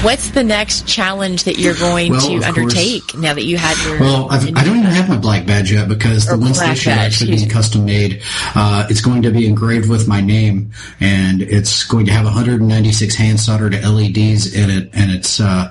what's 0.02 0.30
the 0.30 0.44
next 0.44 0.86
challenge 0.86 1.44
that 1.44 1.58
you're 1.58 1.74
going 1.74 2.12
well, 2.12 2.20
to 2.20 2.46
undertake 2.46 3.08
course. 3.08 3.22
now 3.22 3.34
that 3.34 3.44
you 3.44 3.56
had 3.56 3.76
your? 3.86 4.00
Well, 4.00 4.30
I've, 4.30 4.44
I 4.54 4.64
do 4.64 4.74
not 4.74 4.78
even 4.78 4.84
have 4.84 5.08
my 5.08 5.18
black 5.18 5.46
badge 5.46 5.72
yet 5.72 5.88
because 5.88 6.26
the 6.26 6.38
Winston 6.38 6.74
should 6.74 6.92
actually 6.92 7.36
be 7.36 7.46
custom 7.46 7.84
made. 7.86 8.22
Uh, 8.54 8.86
it's 8.88 9.00
going 9.00 9.22
to 9.22 9.30
be 9.30 9.46
engraved 9.46 9.88
with 9.90 10.08
my 10.08 10.20
name, 10.20 10.72
and 11.00 11.40
it's 11.40 11.84
going 11.84 12.06
to 12.06 12.12
have 12.12 12.24
196 12.24 13.14
hand 13.14 13.40
soldered 13.40 13.72
LEDs 13.72 14.54
in 14.54 14.70
it, 14.70 14.90
and 14.94 15.10
it's 15.10 15.40
uh, 15.40 15.70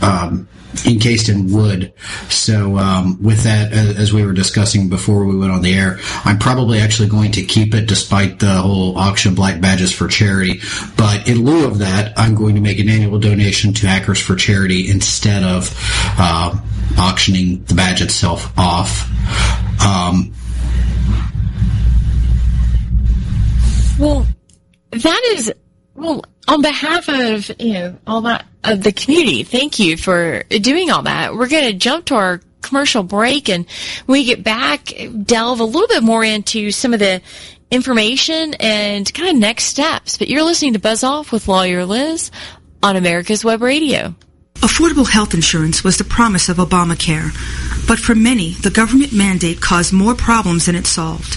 um, 0.00 0.48
encased 0.86 1.28
in 1.28 1.52
wood. 1.52 1.92
So 2.28 2.76
um, 2.78 3.22
with 3.22 3.44
that, 3.44 3.72
as 3.72 4.12
we 4.12 4.24
were 4.24 4.32
discussing 4.32 4.88
before 4.88 5.24
we 5.24 5.36
went 5.36 5.52
on 5.52 5.62
the 5.62 5.74
air, 5.74 5.98
I'm 6.24 6.38
probably 6.38 6.80
actually 6.80 7.08
going 7.08 7.32
to 7.32 7.42
keep 7.42 7.74
it 7.74 7.86
despite 7.86 8.38
the 8.38 8.54
whole 8.54 8.96
auction 8.98 9.34
black 9.34 9.60
badges 9.60 9.92
for 9.92 10.08
charity. 10.08 10.60
But 10.96 11.28
in 11.28 11.44
lieu 11.44 11.66
of 11.66 11.78
that, 11.78 12.18
I'm 12.18 12.34
going 12.34 12.54
to 12.54 12.60
make 12.60 12.78
an 12.78 12.88
annual 12.88 13.18
donation 13.18 13.72
to 13.74 13.86
Hackers 13.86 14.20
for 14.20 14.36
Charity 14.36 14.90
instead 14.90 15.42
of 15.42 15.74
uh, 16.18 16.54
auctioning 16.98 17.64
the 17.64 17.74
badge 17.74 18.02
itself 18.02 18.52
off. 18.58 19.08
Um, 19.80 20.34
well, 23.98 24.26
that 24.90 25.22
is 25.34 25.52
well 25.98 26.24
on 26.46 26.62
behalf 26.62 27.08
of 27.08 27.50
you 27.60 27.74
know 27.74 27.96
all 28.06 28.22
that 28.22 28.46
of 28.64 28.82
the 28.82 28.92
community, 28.92 29.42
thank 29.42 29.78
you 29.78 29.96
for 29.96 30.42
doing 30.44 30.90
all 30.90 31.02
that. 31.02 31.34
We're 31.34 31.48
going 31.48 31.72
to 31.72 31.74
jump 31.74 32.06
to 32.06 32.14
our 32.14 32.40
commercial 32.62 33.02
break, 33.02 33.48
and 33.48 33.66
when 34.06 34.18
we 34.18 34.24
get 34.24 34.42
back, 34.42 34.92
delve 35.24 35.60
a 35.60 35.64
little 35.64 35.88
bit 35.88 36.02
more 36.02 36.24
into 36.24 36.70
some 36.70 36.92
of 36.92 37.00
the 37.00 37.20
information 37.70 38.54
and 38.54 39.12
kind 39.12 39.30
of 39.30 39.36
next 39.36 39.64
steps. 39.64 40.16
But 40.16 40.28
you're 40.28 40.44
listening 40.44 40.72
to 40.72 40.78
Buzz 40.78 41.04
Off 41.04 41.32
with 41.32 41.48
Lawyer 41.48 41.84
Liz 41.84 42.30
on 42.82 42.96
America's 42.96 43.44
Web 43.44 43.62
Radio. 43.62 44.14
Affordable 44.56 45.08
health 45.08 45.34
insurance 45.34 45.84
was 45.84 45.98
the 45.98 46.04
promise 46.04 46.48
of 46.48 46.56
Obamacare, 46.56 47.30
but 47.86 47.98
for 47.98 48.16
many, 48.16 48.54
the 48.54 48.70
government 48.70 49.12
mandate 49.12 49.60
caused 49.60 49.92
more 49.92 50.16
problems 50.16 50.66
than 50.66 50.74
it 50.74 50.86
solved. 50.86 51.36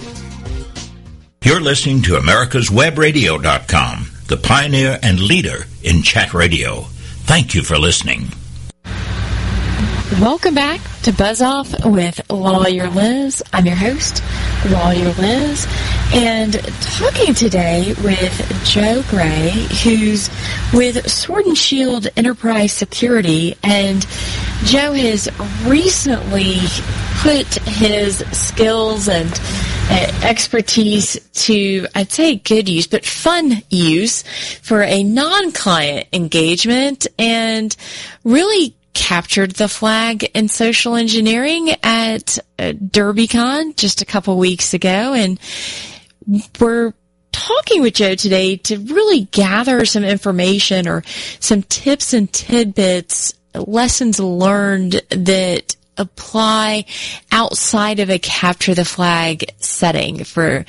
You're 1.43 1.61
listening 1.61 2.03
to 2.03 2.11
americaswebradio.com, 2.11 4.06
the 4.27 4.37
pioneer 4.37 4.99
and 5.01 5.19
leader 5.19 5.65
in 5.83 6.01
chat 6.01 6.33
radio. 6.33 6.81
Thank 7.25 7.55
you 7.55 7.63
for 7.63 7.77
listening. 7.77 8.27
Welcome 10.21 10.55
back 10.55 10.81
to 11.03 11.13
Buzz 11.13 11.41
Off 11.41 11.85
with 11.85 12.21
Lawyer 12.29 12.89
Liz. 12.89 13.43
I'm 13.53 13.65
your 13.65 13.75
host, 13.75 14.23
Lawyer 14.69 15.13
Liz, 15.13 15.67
and 16.13 16.53
talking 16.81 17.33
today 17.33 17.93
with 18.03 18.65
Joe 18.65 19.03
Gray, 19.09 19.51
who's 19.83 20.29
with 20.73 21.09
Sword 21.09 21.45
and 21.45 21.57
Shield 21.57 22.07
Enterprise 22.15 22.73
Security, 22.73 23.55
and 23.63 24.05
Joe 24.63 24.93
has 24.93 25.29
recently 25.65 26.57
put 27.19 27.47
his 27.65 28.19
skills 28.31 29.07
and 29.07 29.29
expertise 29.89 31.19
to, 31.45 31.87
I'd 31.95 32.11
say 32.11 32.35
good 32.35 32.67
use, 32.67 32.87
but 32.87 33.05
fun 33.05 33.61
use 33.69 34.23
for 34.61 34.81
a 34.81 35.03
non-client 35.03 36.07
engagement 36.13 37.07
and 37.17 37.75
really 38.23 38.75
captured 38.93 39.51
the 39.51 39.69
flag 39.69 40.23
in 40.33 40.47
social 40.49 40.95
engineering 40.95 41.69
at 41.83 42.37
uh, 42.59 42.73
DerbyCon 42.73 43.75
just 43.77 44.01
a 44.01 44.05
couple 44.05 44.37
weeks 44.37 44.73
ago. 44.73 45.13
And 45.13 45.39
we're 46.59 46.93
talking 47.31 47.81
with 47.81 47.93
Joe 47.93 48.15
today 48.15 48.57
to 48.57 48.77
really 48.79 49.21
gather 49.25 49.85
some 49.85 50.03
information 50.03 50.87
or 50.87 51.03
some 51.39 51.61
tips 51.63 52.13
and 52.13 52.31
tidbits, 52.33 53.33
lessons 53.53 54.19
learned 54.19 55.01
that 55.11 55.76
apply 55.97 56.85
outside 57.31 57.99
of 57.99 58.09
a 58.09 58.19
capture 58.19 58.73
the 58.73 58.85
flag 58.85 59.51
setting 59.57 60.23
for 60.23 60.65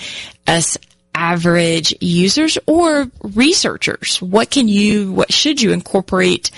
us 0.46 0.78
average 1.14 1.94
users 2.00 2.58
or 2.66 3.10
researchers? 3.22 4.22
What 4.22 4.50
can 4.50 4.68
you, 4.68 5.12
what 5.12 5.32
should 5.32 5.60
you 5.60 5.72
incorporate 5.72 6.50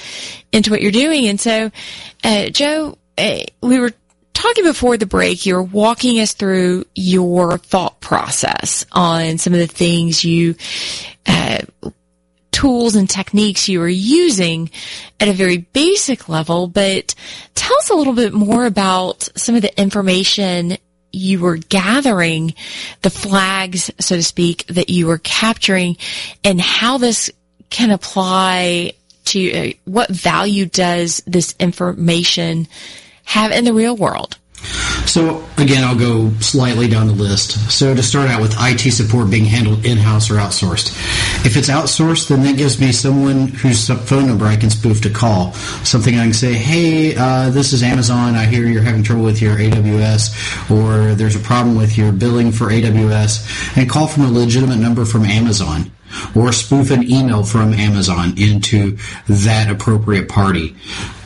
into 0.52 0.70
what 0.70 0.82
you're 0.82 0.92
doing? 0.92 1.28
And 1.28 1.40
so, 1.40 1.70
uh, 2.22 2.50
Joe, 2.50 2.98
uh, 3.16 3.40
we 3.62 3.78
were 3.78 3.92
talking 4.34 4.64
before 4.64 4.96
the 4.96 5.06
break, 5.06 5.46
you 5.46 5.54
were 5.54 5.62
walking 5.62 6.20
us 6.20 6.34
through 6.34 6.84
your 6.94 7.58
thought 7.58 8.00
process 8.00 8.86
on 8.92 9.38
some 9.38 9.52
of 9.52 9.58
the 9.58 9.66
things 9.66 10.24
you, 10.24 10.54
uh, 11.26 11.58
tools 12.60 12.94
and 12.94 13.08
techniques 13.08 13.70
you 13.70 13.80
are 13.80 13.88
using 13.88 14.70
at 15.18 15.28
a 15.28 15.32
very 15.32 15.56
basic 15.56 16.28
level, 16.28 16.66
but 16.66 17.14
tell 17.54 17.74
us 17.78 17.88
a 17.88 17.94
little 17.94 18.12
bit 18.12 18.34
more 18.34 18.66
about 18.66 19.26
some 19.34 19.54
of 19.54 19.62
the 19.62 19.80
information 19.80 20.76
you 21.10 21.40
were 21.40 21.56
gathering 21.56 22.52
the 23.00 23.08
flags, 23.08 23.90
so 23.98 24.14
to 24.14 24.22
speak, 24.22 24.66
that 24.66 24.90
you 24.90 25.06
were 25.06 25.16
capturing 25.16 25.96
and 26.44 26.60
how 26.60 26.98
this 26.98 27.30
can 27.70 27.90
apply 27.90 28.92
to 29.24 29.52
uh, 29.52 29.72
what 29.86 30.10
value 30.10 30.66
does 30.66 31.22
this 31.26 31.54
information 31.58 32.68
have 33.24 33.52
in 33.52 33.64
the 33.64 33.72
real 33.72 33.96
world? 33.96 34.36
So 35.06 35.44
again, 35.58 35.82
I'll 35.84 35.98
go 35.98 36.30
slightly 36.40 36.88
down 36.88 37.06
the 37.06 37.12
list. 37.12 37.70
So 37.70 37.94
to 37.94 38.02
start 38.02 38.28
out 38.28 38.40
with 38.40 38.54
IT 38.58 38.92
support 38.92 39.30
being 39.30 39.44
handled 39.44 39.84
in-house 39.84 40.30
or 40.30 40.34
outsourced. 40.34 40.90
If 41.44 41.56
it's 41.56 41.68
outsourced, 41.68 42.28
then 42.28 42.42
that 42.42 42.56
gives 42.56 42.80
me 42.80 42.92
someone 42.92 43.48
whose 43.48 43.88
phone 43.88 44.26
number 44.26 44.44
I 44.44 44.56
can 44.56 44.70
spoof 44.70 45.00
to 45.02 45.10
call. 45.10 45.52
Something 45.84 46.18
I 46.18 46.24
can 46.24 46.34
say, 46.34 46.52
hey, 46.54 47.16
uh, 47.16 47.50
this 47.50 47.72
is 47.72 47.82
Amazon. 47.82 48.34
I 48.34 48.46
hear 48.46 48.66
you're 48.66 48.82
having 48.82 49.02
trouble 49.02 49.24
with 49.24 49.42
your 49.42 49.56
AWS 49.56 50.70
or 50.70 51.14
there's 51.14 51.36
a 51.36 51.40
problem 51.40 51.76
with 51.76 51.96
your 51.96 52.12
billing 52.12 52.52
for 52.52 52.66
AWS 52.66 53.76
and 53.76 53.88
call 53.88 54.06
from 54.06 54.24
a 54.24 54.30
legitimate 54.30 54.78
number 54.78 55.04
from 55.04 55.24
Amazon 55.24 55.90
or 56.34 56.52
spoof 56.52 56.90
an 56.90 57.02
email 57.02 57.42
from 57.42 57.72
Amazon 57.72 58.34
into 58.36 58.96
that 59.28 59.70
appropriate 59.70 60.28
party. 60.28 60.76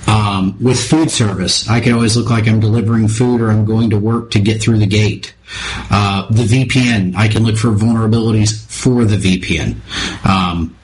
Um, 0.07 0.57
with 0.61 0.79
food 0.79 1.11
service, 1.11 1.69
I 1.69 1.81
can 1.81 1.93
always 1.93 2.17
look 2.17 2.31
like 2.31 2.47
I'm 2.47 2.61
delivering 2.61 3.09
food 3.09 3.41
or 3.41 3.51
I'm 3.51 3.65
going 3.65 3.91
to 3.91 3.99
work 3.99 4.31
to 4.33 4.41
get 4.41 4.61
through 4.61 4.79
the 4.79 4.87
gate. 4.87 5.35
Uh, 5.91 6.27
the 6.31 6.45
VPN, 6.45 7.15
I 7.17 7.29
can 7.29 7.45
look 7.45 7.57
for 7.57 7.69
vulnerabilities 7.69 8.67
for 8.67 9.05
the 9.05 9.17
VPN. 9.17 9.77
Um, 10.27 10.77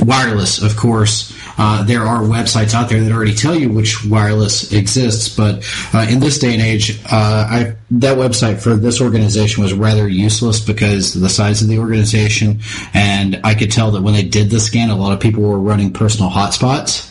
wireless, 0.00 0.62
of 0.62 0.76
course, 0.76 1.36
uh, 1.58 1.82
there 1.82 2.02
are 2.02 2.22
websites 2.22 2.74
out 2.74 2.88
there 2.88 3.02
that 3.02 3.12
already 3.12 3.34
tell 3.34 3.54
you 3.54 3.70
which 3.70 4.04
wireless 4.04 4.72
exists, 4.72 5.34
but 5.34 5.68
uh, 5.92 6.06
in 6.08 6.20
this 6.20 6.38
day 6.38 6.54
and 6.54 6.62
age, 6.62 6.98
uh, 7.04 7.46
I, 7.50 7.76
that 7.90 8.16
website 8.16 8.62
for 8.62 8.76
this 8.76 9.00
organization 9.00 9.62
was 9.62 9.74
rather 9.74 10.08
useless 10.08 10.60
because 10.60 11.14
of 11.14 11.20
the 11.20 11.28
size 11.28 11.60
of 11.60 11.68
the 11.68 11.78
organization, 11.78 12.60
and 12.94 13.40
I 13.44 13.54
could 13.54 13.70
tell 13.70 13.90
that 13.92 14.02
when 14.02 14.14
they 14.14 14.22
did 14.22 14.48
the 14.50 14.60
scan, 14.60 14.90
a 14.90 14.96
lot 14.96 15.12
of 15.12 15.20
people 15.20 15.42
were 15.42 15.58
running 15.58 15.92
personal 15.92 16.30
hotspots 16.30 17.09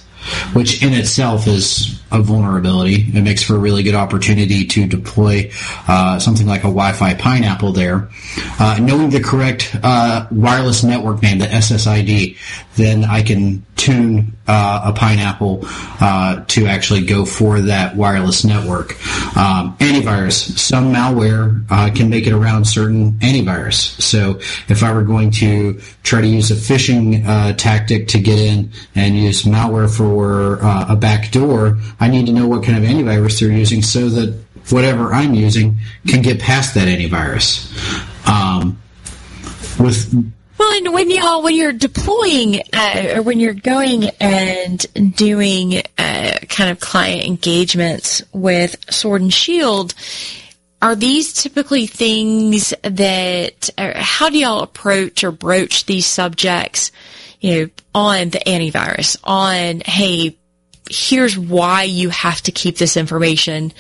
which 0.54 0.82
in 0.84 0.94
itself 0.94 1.48
is 1.48 1.99
a 2.12 2.22
vulnerability. 2.22 3.06
It 3.14 3.24
makes 3.24 3.44
for 3.44 3.56
a 3.56 3.60
really 3.60 3.84
good 3.84 3.96
opportunity 3.96 4.66
to 4.66 4.88
deploy 4.88 5.52
uh, 5.88 6.20
something 6.20 6.48
like 6.48 6.62
a 6.62 6.72
Wi-Fi 6.72 7.16
pineapple 7.16 7.74
there. 7.74 8.10
Uh, 8.60 8.78
knowing 8.82 9.10
the 9.10 9.22
correct 9.22 9.76
uh, 9.84 10.28
wireless 10.32 10.84
network 10.84 11.22
name, 11.22 11.40
the 11.40 11.46
SSID, 11.46 12.38
then 12.76 13.04
I 13.04 13.22
can 13.22 13.66
tune 13.76 14.38
uh, 14.48 14.82
a 14.86 14.94
pineapple 14.94 15.62
uh, 16.02 16.44
to 16.48 16.68
actually 16.68 17.06
go 17.06 17.26
for 17.26 17.62
that 17.62 17.96
wireless 17.96 18.44
network. 18.44 18.92
Um, 19.38 19.78
antivirus, 19.78 20.58
some 20.58 20.94
malware 20.94 21.66
uh, 21.70 21.92
can 21.94 22.10
make 22.10 22.28
it 22.28 22.34
around 22.34 22.66
certain 22.66 23.14
antivirus. 23.20 24.02
So 24.02 24.40
if 24.68 24.84
I 24.84 24.94
were 24.94 25.04
going 25.04 25.32
to 25.32 25.80
try 26.04 26.22
to 26.22 26.28
use 26.28 26.52
a 26.52 26.56
phishing 26.56 27.26
tactic 27.58 28.10
to 28.10 28.20
get 28.20 28.40
in 28.40 28.72
and 28.96 29.18
use 29.18 29.44
malware 29.44 29.90
for 29.90 30.60
a 30.60 30.96
backdoor, 30.96 31.78
I 32.00 32.08
need 32.08 32.26
to 32.28 32.32
know 32.32 32.48
what 32.48 32.64
kind 32.64 32.78
of 32.78 32.90
antivirus 32.90 33.40
they're 33.40 33.52
using 33.52 33.82
so 33.82 34.10
that 34.10 34.42
whatever 34.70 35.14
I'm 35.14 35.34
using 35.34 35.80
can 36.08 36.22
get 36.22 36.40
past 36.40 36.76
that 36.76 36.88
antivirus. 36.88 37.68
Um, 38.28 38.82
with 39.80 40.14
well, 40.58 40.78
and 40.78 40.94
when 40.94 41.10
you 41.10 41.42
when 41.42 41.56
you're 41.56 41.72
deploying 41.72 42.62
uh, 42.74 43.14
or 43.16 43.22
when 43.22 43.40
you're 43.40 43.54
going 43.54 44.06
and 44.20 45.16
doing 45.16 45.82
uh, 45.98 46.38
kind 46.50 46.70
of 46.70 46.80
client 46.80 47.26
engagements 47.26 48.22
with 48.34 48.76
Sword 48.92 49.22
and 49.22 49.34
Shield, 49.34 49.94
are 50.82 50.96
these 50.96 51.34
typically 51.34 51.88
things 51.88 52.74
that? 52.84 53.70
how 53.78 54.30
do 54.30 54.38
y'all 54.38 54.62
approach 54.62 55.24
or 55.24 55.32
broach 55.32 55.86
these 55.86 56.06
subjects? 56.06 56.92
You 57.40 57.52
know, 57.62 57.70
on 57.96 58.30
the 58.30 58.40
antivirus, 58.40 59.18
on 59.24 59.82
hey, 59.86 60.38
here's 60.90 61.38
why 61.38 61.84
you 61.84 62.10
have 62.10 62.42
to 62.42 62.52
keep 62.52 62.78
this 62.78 62.98
information 62.98 63.72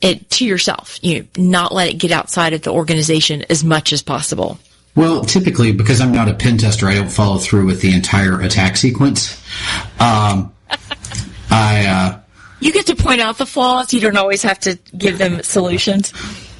it, 0.00 0.28
to 0.30 0.44
yourself. 0.44 0.98
You 1.02 1.20
know, 1.20 1.26
not 1.36 1.72
let 1.72 1.90
it 1.90 1.94
get 1.94 2.10
outside 2.10 2.52
of 2.52 2.62
the 2.62 2.70
organization 2.70 3.44
as 3.48 3.62
much 3.62 3.92
as 3.92 4.02
possible. 4.02 4.58
Well, 4.94 5.24
typically, 5.24 5.72
because 5.72 6.00
I'm 6.00 6.12
not 6.12 6.28
a 6.28 6.34
pen 6.34 6.58
tester, 6.58 6.86
I 6.86 6.94
don't 6.94 7.10
follow 7.10 7.38
through 7.38 7.66
with 7.66 7.80
the 7.80 7.94
entire 7.94 8.40
attack 8.40 8.76
sequence. 8.76 9.42
Um, 9.98 10.52
I, 11.50 11.86
uh, 11.86 12.20
You 12.60 12.72
get 12.72 12.86
to 12.86 12.96
point 12.96 13.20
out 13.20 13.38
the 13.38 13.46
flaws. 13.46 13.94
You 13.94 14.00
don't 14.00 14.16
always 14.16 14.42
have 14.42 14.58
to 14.60 14.78
give 14.96 15.18
them 15.18 15.42
solutions. 15.42 16.12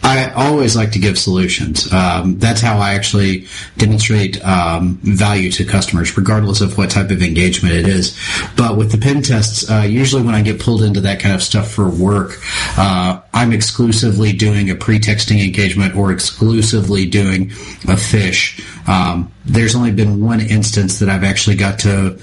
I 0.03 0.31
always 0.33 0.75
like 0.75 0.93
to 0.93 0.99
give 0.99 1.19
solutions. 1.19 1.93
Um, 1.93 2.39
that's 2.39 2.61
how 2.61 2.79
I 2.79 2.95
actually 2.95 3.47
demonstrate 3.77 4.45
um, 4.45 4.99
value 5.03 5.51
to 5.53 5.65
customers, 5.65 6.17
regardless 6.17 6.61
of 6.61 6.77
what 6.77 6.91
type 6.91 7.11
of 7.11 7.23
engagement 7.23 7.75
it 7.75 7.87
is. 7.87 8.19
But 8.57 8.77
with 8.77 8.91
the 8.91 8.99
pen 8.99 9.23
tests, 9.23 9.71
uh, 9.71 9.83
usually 9.83 10.23
when 10.23 10.35
I 10.35 10.43
get 10.43 10.61
pulled 10.61 10.83
into 10.83 11.01
that 11.03 11.21
kind 11.21 11.35
of 11.35 11.43
stuff 11.43 11.71
for 11.71 11.89
work, 11.89 12.41
uh, 12.77 13.21
I'm 13.33 13.53
exclusively 13.53 14.33
doing 14.33 14.71
a 14.71 14.75
pre-texting 14.75 15.45
engagement 15.45 15.95
or 15.95 16.11
exclusively 16.11 17.07
doing 17.07 17.51
a 17.85 17.97
phish. 17.97 18.61
Um, 18.89 19.33
there's 19.45 19.77
only 19.77 19.93
been 19.93 20.21
one 20.21 20.41
instance 20.41 20.99
that 20.99 21.09
I've 21.09 21.25
actually 21.25 21.57
got 21.57 21.79
to 21.81 22.19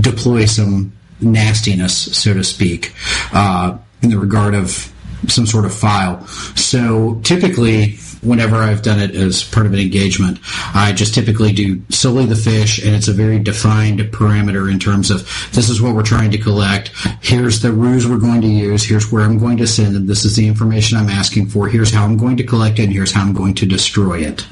deploy 0.00 0.46
some 0.46 0.92
nastiness, 1.20 2.16
so 2.16 2.34
to 2.34 2.44
speak, 2.44 2.94
uh, 3.32 3.76
in 4.02 4.10
the 4.10 4.18
regard 4.18 4.54
of 4.54 4.90
some 5.28 5.46
sort 5.46 5.64
of 5.64 5.74
file. 5.74 6.26
So 6.56 7.20
typically, 7.22 7.98
whenever 8.24 8.56
I've 8.56 8.82
done 8.82 9.00
it 9.00 9.14
as 9.14 9.44
part 9.44 9.66
of 9.66 9.72
an 9.72 9.78
engagement, 9.78 10.38
I 10.74 10.92
just 10.92 11.14
typically 11.14 11.52
do 11.52 11.82
solely 11.90 12.26
the 12.26 12.34
phish, 12.34 12.84
and 12.84 12.94
it's 12.94 13.08
a 13.08 13.12
very 13.12 13.38
defined 13.38 14.00
parameter 14.00 14.70
in 14.70 14.78
terms 14.78 15.10
of 15.10 15.22
this 15.52 15.68
is 15.68 15.80
what 15.80 15.94
we're 15.94 16.02
trying 16.02 16.30
to 16.32 16.38
collect. 16.38 16.90
Here's 17.20 17.60
the 17.60 17.72
ruse 17.72 18.06
we're 18.06 18.18
going 18.18 18.40
to 18.42 18.48
use. 18.48 18.84
Here's 18.84 19.10
where 19.10 19.24
I'm 19.24 19.38
going 19.38 19.58
to 19.58 19.66
send 19.66 19.96
it. 19.96 20.06
This 20.06 20.24
is 20.24 20.36
the 20.36 20.46
information 20.46 20.98
I'm 20.98 21.08
asking 21.08 21.48
for. 21.48 21.68
Here's 21.68 21.92
how 21.92 22.04
I'm 22.04 22.16
going 22.16 22.36
to 22.38 22.44
collect 22.44 22.78
it, 22.78 22.84
and 22.84 22.92
here's 22.92 23.12
how 23.12 23.22
I'm 23.22 23.34
going 23.34 23.54
to 23.54 23.66
destroy 23.66 24.18
it. 24.18 24.42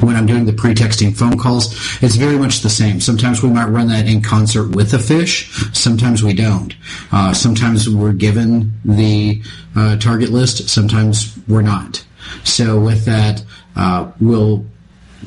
When 0.00 0.16
I'm 0.16 0.26
doing 0.26 0.44
the 0.44 0.52
pre-texting 0.52 1.16
phone 1.16 1.38
calls, 1.38 1.74
it's 2.02 2.16
very 2.16 2.38
much 2.38 2.60
the 2.60 2.70
same. 2.70 3.00
Sometimes 3.00 3.42
we 3.42 3.50
might 3.50 3.68
run 3.68 3.88
that 3.88 4.06
in 4.06 4.22
concert 4.22 4.74
with 4.74 4.92
a 4.94 4.98
phish. 4.98 5.74
Sometimes 5.74 6.22
we 6.22 6.34
don't. 6.34 6.74
Uh, 7.12 7.32
sometimes 7.32 7.88
we're 7.88 8.12
given 8.12 8.72
the 8.84 9.42
uh, 9.76 9.96
target 9.96 10.30
list. 10.30 10.68
Sometimes 10.68 11.38
we're 11.48 11.62
not. 11.62 12.04
So 12.44 12.80
with 12.80 13.04
that, 13.04 13.44
uh, 13.76 14.10
we'll 14.20 14.64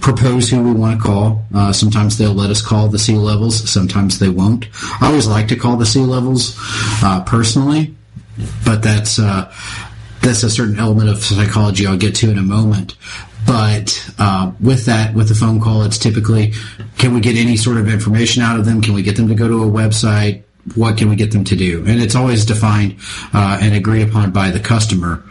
propose 0.02 0.50
who 0.50 0.62
we 0.64 0.72
want 0.72 1.00
to 1.00 1.04
call. 1.04 1.46
Uh, 1.54 1.72
sometimes 1.72 2.18
they'll 2.18 2.34
let 2.34 2.50
us 2.50 2.62
call 2.62 2.88
the 2.88 3.00
C 3.00 3.16
levels. 3.16 3.70
Sometimes 3.70 4.20
they 4.20 4.30
won't. 4.30 4.68
I 5.02 5.08
always 5.08 5.28
like 5.28 5.48
to 5.50 5.56
call 5.56 5.78
the 5.78 5.86
C 5.86 6.00
levels 6.00 6.56
uh, 7.04 7.24
personally, 7.26 7.96
but 8.66 8.82
that's 8.82 9.20
uh, 9.20 9.54
that's 10.22 10.44
a 10.44 10.50
certain 10.50 10.80
element 10.80 11.10
of 11.10 11.24
psychology 11.24 11.86
I'll 11.86 11.98
get 11.98 12.16
to 12.16 12.32
in 12.32 12.38
a 12.38 12.44
moment. 12.44 12.96
But 13.46 14.14
uh, 14.18 14.52
with 14.60 14.86
that, 14.86 15.14
with 15.14 15.28
the 15.28 15.36
phone 15.36 15.60
call, 15.60 15.84
it's 15.84 15.98
typically 15.98 16.54
can 16.98 17.14
we 17.14 17.20
get 17.20 17.36
any 17.36 17.58
sort 17.58 17.78
of 17.78 17.90
information 17.90 18.42
out 18.42 18.58
of 18.58 18.66
them? 18.66 18.82
Can 18.82 18.94
we 18.94 19.04
get 19.04 19.16
them 19.16 19.28
to 19.28 19.36
go 19.36 19.48
to 19.48 19.64
a 19.64 19.68
website? 19.68 20.44
What 20.76 20.98
can 20.98 21.10
we 21.10 21.18
get 21.18 21.32
them 21.32 21.44
to 21.46 21.56
do? 21.58 21.84
And 21.86 22.02
it's 22.02 22.16
always 22.16 22.46
defined 22.46 22.96
uh, 23.34 23.60
and 23.62 23.76
agreed 23.76 24.08
upon 24.08 24.32
by 24.32 24.50
the 24.50 24.62
customer. 24.62 25.22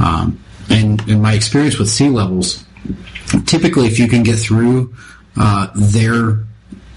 Um, 0.00 0.40
and 0.70 1.06
in 1.08 1.20
my 1.20 1.34
experience 1.34 1.78
with 1.78 1.88
C 1.88 2.08
levels, 2.08 2.64
typically 3.46 3.86
if 3.86 3.98
you 3.98 4.08
can 4.08 4.22
get 4.22 4.38
through 4.38 4.94
uh, 5.36 5.68
their 5.74 6.44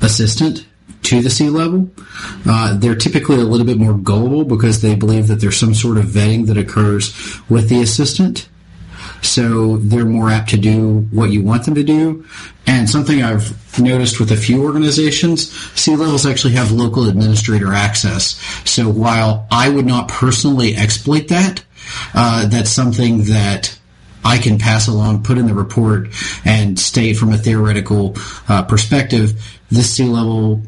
assistant 0.02 0.66
to 1.04 1.22
the 1.22 1.30
C 1.30 1.50
level, 1.50 1.90
uh, 2.46 2.78
they're 2.78 2.96
typically 2.96 3.36
a 3.36 3.40
little 3.40 3.66
bit 3.66 3.78
more 3.78 3.98
gullible 3.98 4.46
because 4.46 4.82
they 4.82 4.96
believe 4.96 5.28
that 5.28 5.36
there's 5.36 5.58
some 5.58 5.74
sort 5.74 5.98
of 5.98 6.06
vetting 6.06 6.48
that 6.48 6.58
occurs 6.58 7.14
with 7.50 7.68
the 7.70 7.82
assistant. 7.82 8.48
So 9.22 9.78
they're 9.78 10.06
more 10.06 10.30
apt 10.30 10.50
to 10.50 10.58
do 10.58 11.08
what 11.12 11.32
you 11.32 11.44
want 11.44 11.66
them 11.66 11.76
to 11.76 11.84
do. 11.84 12.26
And 12.68 12.90
something 12.90 13.22
I've 13.22 13.80
noticed 13.80 14.20
with 14.20 14.32
a 14.32 14.38
few 14.38 14.64
organizations, 14.64 15.52
C 15.80 15.96
levels 15.96 16.26
actually 16.26 16.54
have 16.54 16.72
local 16.72 17.08
administrator 17.08 17.74
access. 17.74 18.36
So 18.70 18.90
while 18.90 19.48
I 19.50 19.70
would 19.70 19.86
not 19.86 20.10
personally 20.10 20.76
exploit 20.76 21.30
that, 21.30 21.64
uh, 22.14 22.48
that's 22.48 22.70
something 22.70 23.24
that 23.26 23.78
I 24.26 24.38
can 24.38 24.58
pass 24.58 24.88
along, 24.88 25.24
put 25.24 25.38
in 25.38 25.48
the 25.48 25.54
report, 25.54 26.10
and 26.46 26.80
state 26.80 27.18
from 27.18 27.34
a 27.34 27.38
theoretical 27.38 28.16
uh, 28.48 28.64
perspective, 28.64 29.42
this 29.70 29.92
C 29.92 30.06
level 30.06 30.62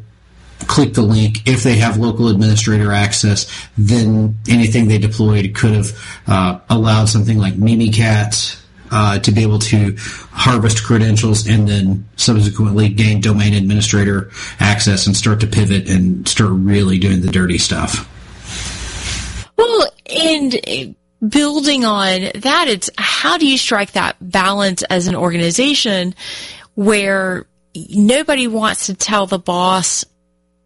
click 0.60 0.94
the 0.94 1.02
link. 1.02 1.46
If 1.46 1.62
they 1.62 1.76
have 1.76 1.98
local 1.98 2.28
administrator 2.28 2.92
access, 2.92 3.50
then 3.76 4.38
anything 4.48 4.88
they 4.88 4.98
deployed 4.98 5.54
could 5.54 5.74
have 5.74 6.20
uh, 6.26 6.60
allowed 6.68 7.06
something 7.06 7.38
like 7.38 7.54
Mimikatz 7.54 8.62
uh, 8.90 9.18
to 9.18 9.32
be 9.32 9.42
able 9.42 9.58
to 9.58 9.96
harvest 10.30 10.84
credentials 10.84 11.46
and 11.48 11.68
then 11.68 12.08
subsequently 12.16 12.88
gain 12.88 13.20
domain 13.20 13.54
administrator 13.54 14.30
access 14.60 15.06
and 15.06 15.16
start 15.16 15.40
to 15.40 15.46
pivot 15.46 15.88
and 15.88 16.26
start 16.28 16.50
really 16.52 16.98
doing 16.98 17.20
the 17.20 17.30
dirty 17.30 17.58
stuff. 17.58 18.08
Well, 19.56 19.88
and 20.06 20.96
building 21.26 21.84
on 21.84 22.30
that, 22.34 22.68
it's 22.68 22.90
how 22.98 23.38
do 23.38 23.46
you 23.46 23.58
strike 23.58 23.92
that 23.92 24.16
balance 24.20 24.82
as 24.82 25.06
an 25.06 25.14
organization 25.14 26.14
where 26.74 27.46
nobody 27.90 28.46
wants 28.46 28.86
to 28.86 28.94
tell 28.94 29.26
the 29.26 29.38
boss, 29.38 30.04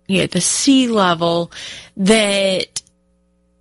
you 0.06 0.18
know, 0.18 0.26
the 0.26 0.40
C 0.40 0.88
level 0.88 1.52
that, 1.96 2.82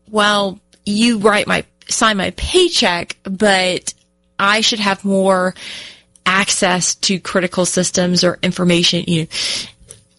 well, 0.09 0.59
you 0.85 1.19
write 1.19 1.47
my, 1.47 1.63
sign 1.87 2.17
my 2.17 2.31
paycheck, 2.31 3.17
but 3.23 3.93
I 4.37 4.61
should 4.61 4.79
have 4.79 5.05
more 5.05 5.53
access 6.25 6.95
to 6.95 7.19
critical 7.19 7.65
systems 7.65 8.23
or 8.23 8.39
information, 8.41 9.03
you 9.07 9.21
know, 9.21 9.27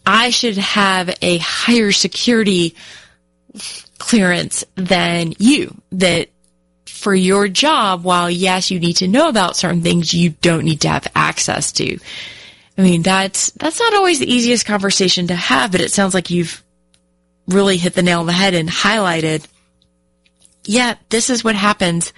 I 0.07 0.31
should 0.31 0.57
have 0.57 1.15
a 1.23 1.39
higher 1.39 1.93
security 1.93 2.75
clearance 3.99 4.65
than 4.75 5.35
you 5.39 5.81
that 5.93 6.31
for 7.01 7.15
your 7.15 7.49
job, 7.49 8.05
while 8.05 8.31
yes, 8.31 8.71
you 8.71 8.79
need 8.79 8.99
to 8.99 9.09
know 9.09 9.29
about 9.29 9.57
certain 9.57 9.83
things, 9.83 10.15
you 10.15 10.31
don't 10.31 10.65
need 10.65 10.83
to 10.83 10.89
have 10.89 11.07
access 11.15 11.73
to. 11.73 11.99
I 12.79 12.83
mean, 12.83 13.03
that's, 13.03 13.51
that's 13.53 13.81
not 13.81 13.95
always 13.95 14.21
the 14.21 14.33
easiest 14.33 14.67
conversation 14.67 15.27
to 15.27 15.35
have, 15.35 15.73
but 15.73 15.81
it 15.81 15.93
sounds 15.93 16.15
like 16.15 16.31
you've 16.31 16.63
really 17.49 17.77
hit 17.77 17.95
the 17.95 18.03
nail 18.03 18.21
on 18.21 18.27
the 18.27 18.33
head 18.33 18.55
and 18.55 18.69
highlighted, 18.69 19.47
yeah, 20.65 20.95
this 21.09 21.31
is 21.31 21.43
what 21.43 21.57
happens 21.57 22.13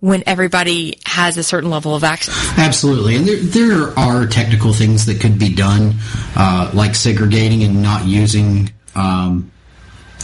when 0.00 0.22
everybody 0.26 0.98
has 1.04 1.36
a 1.36 1.42
certain 1.42 1.70
level 1.70 1.94
of 1.94 2.02
access. 2.02 2.34
Absolutely, 2.58 3.16
and 3.16 3.26
there 3.26 3.36
there 3.36 3.98
are 3.98 4.26
technical 4.26 4.72
things 4.72 5.06
that 5.06 5.20
could 5.20 5.38
be 5.38 5.54
done, 5.54 5.94
uh, 6.36 6.70
like 6.72 6.94
segregating 6.94 7.62
and 7.62 7.82
not 7.82 8.06
using 8.06 8.72
um, 8.94 9.52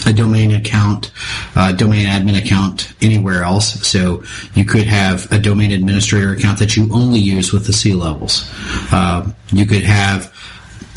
a 0.05 0.13
domain 0.13 0.53
account, 0.53 1.11
uh, 1.55 1.73
domain 1.73 2.07
admin 2.07 2.39
account 2.39 2.93
anywhere 3.01 3.43
else. 3.43 3.87
So 3.87 4.25
you 4.55 4.65
could 4.65 4.87
have 4.87 5.31
a 5.33 5.39
domain 5.39 5.73
administrator 5.73 6.33
account 6.33 6.59
that 6.59 6.77
you 6.77 6.93
only 6.93 7.21
use 7.21 7.53
with 7.53 7.67
the 7.67 7.73
C 7.73 7.95
levels. 7.95 8.51
Uh, 8.93 9.31
you 9.53 9.65
could 9.67 9.85
have 9.85 10.35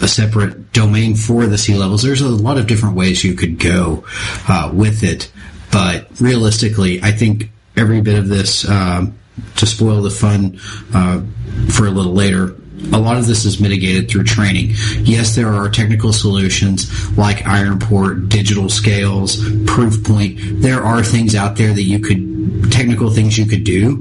a 0.02 0.08
separate 0.08 0.72
domain 0.74 1.16
for 1.16 1.46
the 1.48 1.58
C 1.58 1.76
levels. 1.76 2.04
There's 2.04 2.22
a 2.22 2.30
lot 2.30 2.58
of 2.58 2.68
different 2.68 2.96
ways 2.96 3.24
you 3.24 3.36
could 3.36 3.60
go 3.60 4.06
uh, 4.48 4.72
with 4.74 5.04
it, 5.04 5.32
but 5.72 6.08
realistically, 6.20 7.02
I 7.02 7.12
think 7.12 7.52
every 7.76 8.02
bit 8.02 8.18
of 8.18 8.28
this 8.28 8.68
um, 8.70 9.18
to 9.58 9.66
spoil 9.66 10.02
the 10.02 10.10
fun 10.10 10.60
uh, 10.94 11.22
for 11.70 11.88
a 11.88 11.92
little 11.92 12.14
later 12.14 12.56
a 12.94 13.00
lot 13.00 13.18
of 13.18 13.28
this 13.28 13.46
is 13.46 13.60
mitigated 13.60 14.10
through 14.10 14.24
training. 14.24 14.72
Yes, 15.02 15.36
there 15.36 15.48
are 15.48 15.70
technical 15.70 16.14
solutions 16.14 17.18
like 17.18 17.38
Ironport, 17.40 18.30
digital 18.30 18.70
scales, 18.70 19.38
Proofpoint. 19.38 20.62
There 20.62 20.82
are 20.84 21.04
things 21.04 21.36
out 21.36 21.56
there 21.56 21.74
that 21.74 21.84
you 21.84 22.00
could, 22.00 22.72
technical 22.72 23.10
things 23.10 23.38
you 23.38 23.46
could 23.46 23.64
do. 23.64 23.98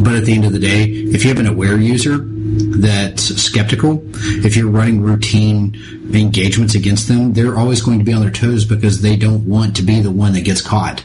But 0.00 0.14
at 0.14 0.24
the 0.24 0.34
end 0.34 0.44
of 0.44 0.52
the 0.52 0.58
day, 0.58 0.84
if 0.84 1.24
you 1.24 1.30
have 1.30 1.38
an 1.38 1.46
aware 1.46 1.76
user 1.76 2.18
that's 2.18 3.22
skeptical, 3.40 4.02
if 4.44 4.56
you're 4.56 4.70
running 4.70 5.02
routine 5.02 5.74
engagements 6.14 6.74
against 6.74 7.08
them, 7.08 7.32
they're 7.32 7.56
always 7.58 7.80
going 7.80 7.98
to 7.98 8.04
be 8.04 8.12
on 8.12 8.20
their 8.20 8.30
toes 8.30 8.64
because 8.64 9.02
they 9.02 9.16
don't 9.16 9.46
want 9.46 9.76
to 9.76 9.82
be 9.82 10.00
the 10.00 10.10
one 10.10 10.32
that 10.34 10.42
gets 10.42 10.60
caught. 10.60 11.04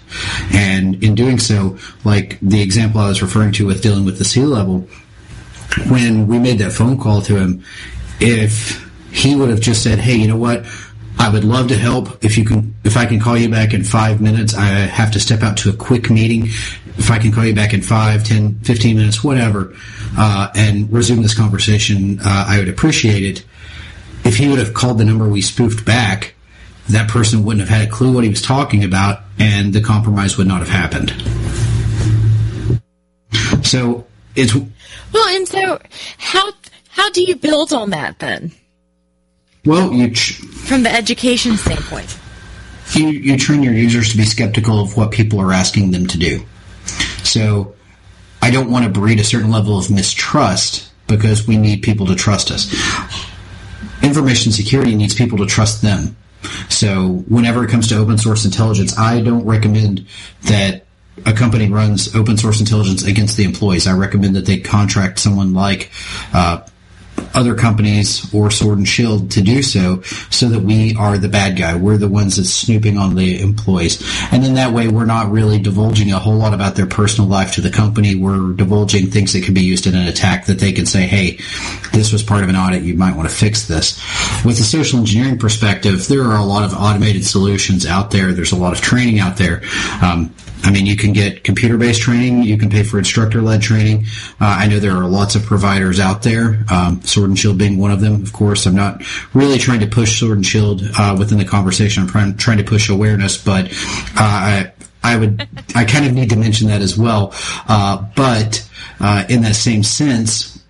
And 0.54 1.04
in 1.04 1.16
doing 1.16 1.40
so, 1.40 1.78
like 2.06 2.40
the 2.42 2.62
example 2.62 3.02
I 3.02 3.10
was 3.10 3.22
referring 3.22 3.52
to 3.54 3.66
with 3.66 3.82
dealing 3.82 4.06
with 4.06 4.18
the 4.20 4.26
C 4.26 4.44
level, 4.44 4.88
when 5.88 6.28
we 6.28 6.40
made 6.40 6.60
that 6.60 6.72
phone 6.72 6.98
call 6.98 7.22
to 7.24 7.38
him, 7.38 7.64
if 8.20 8.88
he 9.12 9.36
would 9.36 9.50
have 9.50 9.62
just 9.62 9.84
said, 9.84 10.00
"Hey, 10.00 10.16
you 10.16 10.28
know 10.28 10.38
what? 10.38 10.66
I 11.18 11.30
would 11.30 11.44
love 11.44 11.68
to 11.68 11.78
help. 11.78 12.24
If 12.24 12.38
you 12.38 12.46
can, 12.46 12.76
if 12.86 12.96
I 12.96 13.06
can 13.06 13.20
call 13.20 13.38
you 13.38 13.50
back 13.50 13.74
in 13.74 13.84
five 13.84 14.22
minutes, 14.22 14.54
I 14.54 14.66
have 14.68 15.12
to 15.12 15.20
step 15.20 15.44
out 15.44 15.58
to 15.58 15.70
a 15.70 15.74
quick 15.74 16.10
meeting. 16.10 16.46
If 16.98 17.12
I 17.12 17.20
can 17.20 17.32
call 17.32 17.46
you 17.46 17.54
back 17.54 17.74
in 17.74 17.82
five, 17.82 18.24
ten, 18.24 18.60
fifteen 18.62 18.96
minutes, 18.98 19.24
whatever, 19.24 19.76
uh, 20.18 20.50
and 20.56 20.92
resume 20.92 21.22
this 21.22 21.34
conversation, 21.34 22.20
uh, 22.22 22.46
I 22.48 22.60
would 22.60 22.70
appreciate 22.70 23.24
it. 23.24 23.46
If 24.24 24.38
he 24.38 24.48
would 24.48 24.60
have 24.60 24.74
called 24.74 24.98
the 24.98 25.06
number 25.06 25.28
we 25.28 25.42
spoofed 25.42 25.86
back, 25.86 26.36
that 26.90 27.10
person 27.10 27.44
wouldn't 27.44 27.68
have 27.68 27.80
had 27.80 27.88
a 27.88 27.92
clue 27.92 28.14
what 28.14 28.24
he 28.24 28.30
was 28.30 28.42
talking 28.42 28.84
about, 28.84 29.22
and 29.38 29.74
the 29.74 29.82
compromise 29.82 30.38
would 30.38 30.48
not 30.48 30.60
have 30.60 30.70
happened. 30.70 31.14
So 33.66 34.06
it's 34.40 34.56
well, 35.14 35.36
and 35.36 35.48
so 35.48 35.80
how 36.18 36.52
how 36.90 37.10
do 37.12 37.24
you 37.24 37.36
build 37.36 37.74
on 37.74 37.92
that 37.92 38.20
then? 38.20 38.52
Well, 39.66 39.92
you 39.94 40.12
ch- 40.12 40.34
from 40.34 40.84
the 40.84 40.92
education 40.92 41.58
standpoint. 41.58 42.18
you, 42.94 43.10
you 43.10 43.38
train 43.38 43.62
your 43.62 43.74
users 43.74 44.12
to 44.12 44.18
be 44.18 44.24
skeptical 44.24 44.80
of 44.82 44.96
what 44.98 45.12
people 45.12 45.40
are 45.42 45.52
asking 45.54 45.92
them 45.92 46.08
to 46.08 46.18
do. 46.18 46.42
So 47.24 47.76
I 48.42 48.52
don't 48.52 48.72
want 48.72 48.86
to 48.86 48.92
breed 48.92 49.20
a 49.20 49.24
certain 49.24 49.52
level 49.52 49.78
of 49.78 49.92
mistrust 49.92 50.90
because 51.08 51.46
we 51.48 51.58
need 51.58 51.82
people 51.82 52.08
to 52.08 52.16
trust 52.16 52.52
us. 52.52 52.74
Information 54.02 54.52
security 54.52 54.96
needs 54.96 55.14
people 55.14 55.38
to 55.40 55.46
trust 55.46 55.82
them. 55.82 56.16
So 56.70 57.24
whenever 57.28 57.64
it 57.66 57.70
comes 57.70 57.88
to 57.90 57.98
open 57.98 58.18
source 58.18 58.46
intelligence, 58.46 58.98
I 58.98 59.22
don't 59.22 59.46
recommend 59.46 60.08
that 60.44 60.86
a 61.26 61.34
company 61.34 61.70
runs 61.70 62.16
open 62.16 62.38
source 62.38 62.60
intelligence 62.60 63.04
against 63.04 63.38
the 63.38 63.44
employees. 63.44 63.88
I 63.88 63.94
recommend 63.94 64.36
that 64.36 64.46
they 64.46 64.60
contract 64.60 65.20
someone 65.20 65.54
like 65.54 65.92
uh, 66.34 66.62
other 67.34 67.56
companies 67.56 68.34
or 68.34 68.50
Sword 68.50 68.78
and 68.78 68.88
Shield 68.88 69.32
to 69.32 69.42
do 69.42 69.62
so, 69.62 70.02
so 70.30 70.50
that 70.50 70.62
we 70.62 70.96
are 70.96 71.18
the 71.18 71.30
bad 71.30 71.58
guy. 71.58 71.76
We're 71.76 71.98
the 71.98 72.08
ones 72.08 72.38
that's 72.38 72.50
snooping 72.50 72.98
on 72.98 73.16
the 73.16 73.42
employees. 73.42 74.02
And 74.32 74.44
then 74.44 74.56
that 74.56 74.74
way 74.74 74.88
we're 74.88 75.06
not 75.06 75.32
really 75.32 75.60
divulging 75.60 76.12
a 76.12 76.20
whole 76.20 76.36
lot 76.36 76.54
about 76.54 76.76
their 76.76 76.86
personal 76.86 77.30
life 77.30 77.54
to 77.54 77.62
the 77.62 77.70
company. 77.70 78.16
We're 78.16 78.54
divulging 78.54 79.12
things 79.12 79.34
that 79.34 79.44
can 79.44 79.54
be 79.54 79.62
used 79.62 79.86
in 79.88 79.96
an 79.96 80.08
attack 80.08 80.46
that 80.48 80.60
they 80.60 80.72
can 80.72 80.86
say, 80.86 81.02
hey, 81.02 81.40
this 81.92 82.12
was 82.12 82.24
part 82.24 82.44
of 82.44 82.50
an 82.50 82.56
audit. 82.56 82.84
You 82.84 82.96
might 82.96 83.16
want 83.16 83.30
to 83.30 83.36
fix 83.36 83.68
this. 83.68 83.98
With 84.44 84.58
the 84.58 84.64
social 84.64 85.00
engineering 85.00 85.38
perspective, 85.38 86.08
there 86.08 86.24
are 86.24 86.38
a 86.38 86.46
lot 86.46 86.64
of 86.64 86.74
automated 86.74 87.26
solutions 87.26 87.86
out 87.86 88.12
there. 88.12 88.34
There's 88.34 88.54
a 88.54 88.58
lot 88.58 88.74
of 88.74 88.82
training 88.82 89.20
out 89.20 89.38
there. 89.38 89.62
Um, 90.02 90.34
I 90.62 90.72
mean, 90.72 90.86
you 90.86 90.98
can 90.98 91.14
get 91.14 91.44
computer-based 91.44 92.02
training. 92.02 92.44
You 92.44 92.58
can 92.58 92.70
pay 92.70 92.84
for 92.84 92.98
instructor-led 92.98 93.62
training. 93.62 94.06
Uh, 94.42 94.58
I 94.60 94.68
know 94.68 94.80
there 94.80 94.96
are 94.96 95.08
lots 95.08 95.36
of 95.36 95.44
providers 95.44 96.00
out 96.00 96.22
there. 96.22 96.66
Um, 96.70 97.02
Sword 97.02 97.30
and 97.30 97.40
Shield 97.40 97.58
being 97.58 97.78
one 97.78 97.92
of 97.92 98.02
them, 98.02 98.22
of 98.22 98.34
course. 98.34 98.66
I'm 98.66 98.76
not 98.76 99.02
really 99.34 99.58
trying 99.58 99.80
to 99.80 99.88
push 99.88 100.20
Sword 100.20 100.38
and 100.38 100.46
Shield 100.46 100.82
uh, 100.98 101.16
within 101.18 101.38
the 101.38 101.46
conversation. 101.46 102.04
I'm 102.04 102.10
trying, 102.10 102.38
trying 102.38 102.58
to 102.58 102.64
push 102.64 102.90
awareness, 102.90 103.38
but 103.44 103.72
uh, 103.72 103.72
I, 104.18 104.74
I 105.02 105.18
would, 105.18 105.48
I 105.76 105.86
kind 105.86 106.06
of 106.06 106.14
need 106.14 106.30
to 106.32 106.36
mention 106.36 106.68
that 106.68 106.82
as 106.82 106.98
well. 106.98 107.34
Uh, 107.68 108.06
but 108.16 108.70
uh, 109.00 109.26
in 109.30 109.42
that 109.44 109.56
same 109.56 109.84
sense, 109.84 110.62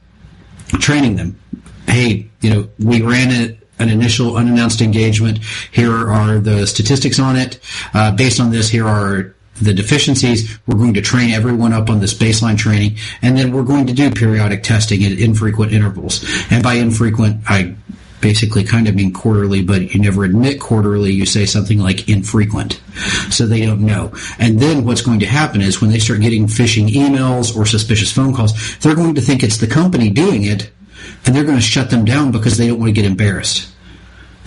training 0.80 1.16
them. 1.16 1.40
Hey, 1.88 2.30
you 2.42 2.50
know, 2.52 2.70
we 2.78 3.02
ran 3.02 3.32
it 3.32 3.60
an 3.80 3.90
initial 3.90 4.36
unannounced 4.36 4.82
engagement. 4.82 5.40
Here 5.72 6.10
are 6.10 6.38
the 6.40 6.68
statistics 6.68 7.18
on 7.18 7.38
it. 7.38 7.60
Uh, 7.94 8.12
based 8.12 8.40
on 8.40 8.52
this, 8.52 8.70
here 8.70 8.88
are 8.88 9.34
the 9.62 9.74
deficiencies. 9.74 10.58
We're 10.68 10.78
going 10.78 10.94
to 10.96 11.02
train 11.02 11.32
everyone 11.32 11.74
up 11.74 11.90
on 11.90 12.00
this 12.00 12.14
baseline 12.14 12.58
training, 12.58 12.98
and 13.22 13.38
then 13.38 13.52
we're 13.52 13.64
going 13.64 13.88
to 13.88 13.94
do 13.94 14.12
periodic 14.12 14.64
testing 14.64 15.04
at 15.04 15.12
infrequent 15.12 15.72
intervals. 15.72 16.26
And 16.50 16.64
by 16.64 16.76
infrequent, 16.76 17.42
I 17.48 17.76
basically 18.22 18.64
kind 18.64 18.88
of 18.88 18.96
mean 18.96 19.14
quarterly, 19.14 19.62
but 19.62 19.94
you 19.94 20.02
never 20.02 20.24
admit 20.24 20.60
quarterly. 20.60 21.12
You 21.12 21.26
say 21.26 21.46
something 21.46 21.80
like 21.80 22.10
infrequent. 22.10 22.82
So 23.30 23.46
they 23.46 23.66
don't 23.66 23.82
know. 23.82 24.14
And 24.38 24.60
then 24.60 24.86
what's 24.86 25.02
going 25.02 25.22
to 25.22 25.26
happen 25.26 25.62
is 25.62 25.82
when 25.82 25.90
they 25.90 26.00
start 26.00 26.22
getting 26.22 26.48
phishing 26.48 26.90
emails 26.90 27.56
or 27.56 27.66
suspicious 27.66 28.12
phone 28.12 28.36
calls, 28.36 28.78
they're 28.80 28.96
going 28.96 29.16
to 29.16 29.22
think 29.22 29.44
it's 29.44 29.58
the 29.58 29.68
company 29.68 30.10
doing 30.10 30.44
it, 30.44 30.70
and 31.26 31.36
they're 31.36 31.46
going 31.46 31.58
to 31.58 31.62
shut 31.62 31.90
them 31.90 32.06
down 32.06 32.32
because 32.32 32.58
they 32.58 32.68
don't 32.68 32.80
want 32.80 32.90
to 32.90 32.94
get 32.94 33.06
embarrassed. 33.06 33.74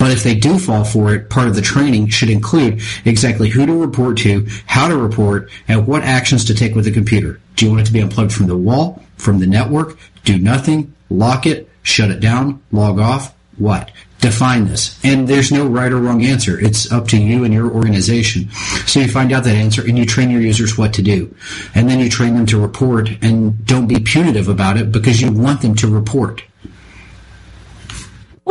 But 0.03 0.11
if 0.11 0.25
they 0.25 0.35
do 0.35 0.59
fall 0.59 0.83
for 0.83 1.15
it, 1.15 1.31
part 1.31 1.47
of 1.47 1.55
the 1.55 1.63
training 1.63 2.09
should 2.09 2.29
include 2.29 2.83
exactly 3.05 3.49
who 3.49 3.65
to 3.67 3.73
report 3.73 4.19
to, 4.19 4.49
how 4.67 4.89
to 4.89 4.97
report, 4.97 5.49
and 5.69 5.87
what 5.87 6.03
actions 6.03 6.45
to 6.47 6.55
take 6.55 6.75
with 6.75 6.87
the 6.87 6.91
computer. 6.91 7.39
Do 7.55 7.67
you 7.67 7.71
want 7.71 7.83
it 7.83 7.87
to 7.87 7.93
be 7.93 8.01
unplugged 8.01 8.33
from 8.33 8.49
the 8.49 8.57
wall, 8.57 9.01
from 9.17 9.39
the 9.39 9.47
network, 9.47 9.97
do 10.25 10.39
nothing, 10.39 10.93
lock 11.09 11.47
it, 11.47 11.69
shut 11.85 12.11
it 12.11 12.19
down, 12.19 12.61
log 12.73 12.99
off? 12.99 13.33
What? 13.59 13.93
Define 14.19 14.67
this. 14.67 14.99
And 15.05 15.29
there's 15.29 15.53
no 15.53 15.69
right 15.69 15.93
or 15.93 15.99
wrong 15.99 16.25
answer. 16.25 16.59
It's 16.59 16.91
up 16.91 17.07
to 17.09 17.17
you 17.17 17.45
and 17.45 17.55
your 17.55 17.71
organization. 17.71 18.51
So 18.89 18.99
you 18.99 19.09
find 19.09 19.33
out 19.33 19.45
that 19.45 19.55
answer 19.55 19.87
and 19.87 19.97
you 19.97 20.05
train 20.05 20.31
your 20.31 20.41
users 20.41 20.77
what 20.77 20.95
to 20.95 21.03
do. 21.03 21.33
And 21.77 21.89
then 21.89 22.01
you 22.01 22.11
train 22.11 22.35
them 22.35 22.47
to 22.47 22.59
report 22.59 23.09
and 23.23 23.65
don't 23.67 23.87
be 23.87 24.01
punitive 24.01 24.49
about 24.49 24.79
it 24.79 24.91
because 24.91 25.23
you 25.23 25.31
want 25.31 25.63
them 25.63 25.77
to 25.77 25.87
report. 25.87 26.43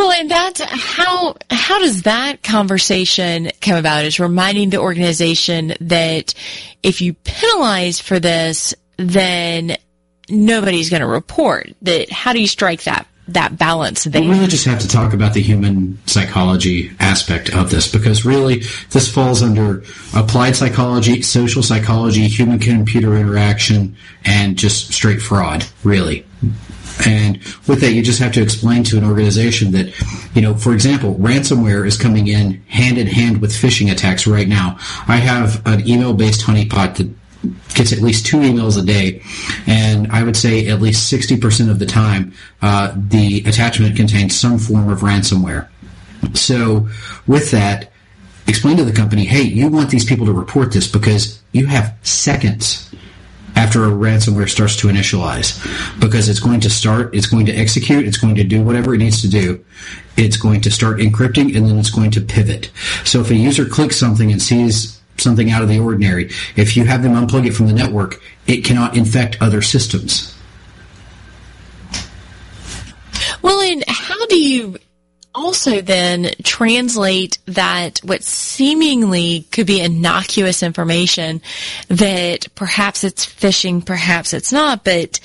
Well, 0.02 0.12
and 0.14 0.32
that's 0.32 0.60
how 0.62 1.36
how 1.52 1.78
does 1.78 2.02
that 2.04 2.42
conversation 2.42 3.52
come 3.62 3.76
about? 3.76 4.04
Is 4.04 4.20
reminding 4.20 4.72
the 4.72 4.80
organization 4.80 5.76
that 5.80 6.34
if 6.82 7.02
you 7.02 7.14
penalize 7.14 8.00
for 8.00 8.20
this, 8.20 8.74
then 8.98 9.78
nobody's 10.28 10.90
going 10.90 11.02
to 11.02 11.08
report. 11.08 11.70
That 11.84 12.10
how 12.10 12.34
do 12.34 12.42
you 12.42 12.48
strike 12.48 12.82
that 12.86 13.06
that 13.28 13.60
balance 13.60 14.06
there? 14.06 14.24
We 14.24 14.30
really 14.30 14.48
just 14.48 14.66
have 14.66 14.80
to 14.80 14.88
talk 14.88 15.14
about 15.14 15.36
the 15.36 15.42
human 15.42 16.00
psychology 16.08 16.92
aspect 17.00 17.54
of 17.54 17.70
this 17.70 17.88
because 17.92 18.26
really 18.26 18.64
this 18.90 19.08
falls 19.08 19.44
under 19.44 19.84
applied 20.16 20.56
psychology, 20.56 21.22
social 21.22 21.62
psychology, 21.62 22.28
human 22.28 22.58
computer 22.58 23.16
interaction, 23.16 23.96
and 24.26 24.58
just 24.58 24.92
straight 24.92 25.22
fraud. 25.22 25.64
Really. 25.84 26.26
And 27.06 27.38
with 27.68 27.82
that, 27.82 27.94
you 27.94 28.04
just 28.04 28.20
have 28.20 28.32
to 28.34 28.42
explain 28.42 28.84
to 28.86 28.98
an 28.98 29.04
organization 29.04 29.72
that, 29.72 29.94
you 30.36 30.42
know, 30.42 30.56
for 30.56 30.74
example, 30.74 31.16
ransomware 31.16 31.86
is 31.86 31.98
coming 31.98 32.28
in 32.28 32.62
hand 32.68 32.98
in 32.98 33.08
hand 33.08 33.42
with 33.42 33.52
phishing 33.52 33.92
attacks 33.92 34.28
right 34.28 34.48
now. 34.48 34.78
I 35.08 35.18
have 35.18 35.66
an 35.66 35.88
email 35.88 36.14
based 36.14 36.42
honeypot 36.42 36.98
that 36.98 37.10
gets 37.74 37.92
at 37.92 38.00
least 38.00 38.26
two 38.26 38.38
emails 38.38 38.82
a 38.82 38.86
day, 38.86 39.24
and 39.66 40.12
I 40.12 40.24
would 40.24 40.38
say 40.38 40.68
at 40.68 40.82
least 40.82 41.12
60% 41.12 41.72
of 41.72 41.80
the 41.80 41.86
time, 41.86 42.34
uh, 42.62 42.94
the 42.96 43.44
attachment 43.48 43.96
contains 43.96 44.40
some 44.40 44.60
form 44.60 44.90
of 44.90 45.00
ransomware. 45.00 45.68
So 46.34 46.88
with 47.26 47.52
that, 47.52 47.92
explain 48.48 48.78
to 48.78 48.86
the 48.86 48.92
company, 48.92 49.26
hey, 49.26 49.42
you 49.42 49.70
want 49.70 49.90
these 49.90 50.06
people 50.06 50.26
to 50.28 50.34
report 50.34 50.72
this 50.72 50.88
because 50.88 51.42
you 51.52 51.66
have 51.66 51.96
seconds 52.04 52.91
after 53.62 53.86
a 53.86 53.92
ransomware 53.92 54.50
starts 54.50 54.76
to 54.76 54.88
initialize 54.88 55.62
because 56.00 56.28
it's 56.28 56.40
going 56.40 56.60
to 56.60 56.70
start, 56.70 57.14
it's 57.14 57.28
going 57.28 57.46
to 57.46 57.54
execute, 57.54 58.08
it's 58.08 58.18
going 58.18 58.34
to 58.34 58.44
do 58.44 58.64
whatever 58.64 58.96
it 58.96 58.98
needs 58.98 59.22
to 59.22 59.30
do. 59.30 59.64
It's 60.18 60.36
going 60.36 60.62
to 60.62 60.72
start 60.72 60.98
encrypting 60.98 61.56
and 61.56 61.68
then 61.68 61.78
it's 61.78 61.92
going 61.92 62.10
to 62.12 62.22
pivot. 62.22 62.72
So 63.06 63.22
if 63.22 63.30
a 63.30 63.36
user 63.36 63.66
clicks 63.66 63.98
something 63.98 64.32
and 64.32 64.42
sees 64.42 65.00
something 65.18 65.52
out 65.52 65.62
of 65.62 65.70
the 65.70 65.78
ordinary, 65.78 66.32
if 66.56 66.76
you 66.76 66.86
have 66.86 67.04
them 67.04 67.14
unplug 67.14 67.46
it 67.46 67.52
from 67.52 67.68
the 67.68 67.74
network, 67.74 68.20
it 68.48 68.66
cannot 68.66 68.98
infect 68.98 69.38
other 69.40 69.62
systems. 69.62 70.36
Well, 73.44 73.62
and 73.62 73.84
how 73.88 74.26
do 74.26 74.42
you 74.42 74.80
also 75.34 75.82
then 75.82 76.32
translate 76.44 77.40
that 77.46 78.00
what 78.00 78.24
seemingly 78.24 79.48
could 79.52 79.68
be 79.68 79.82
innocuous 79.82 80.64
information 80.64 81.42
that 81.88 82.48
perhaps 82.56 83.04
it's 83.04 83.26
phishing, 83.26 83.86
perhaps 83.86 84.34
it's 84.34 84.52
not, 84.52 84.84
but 84.84 85.20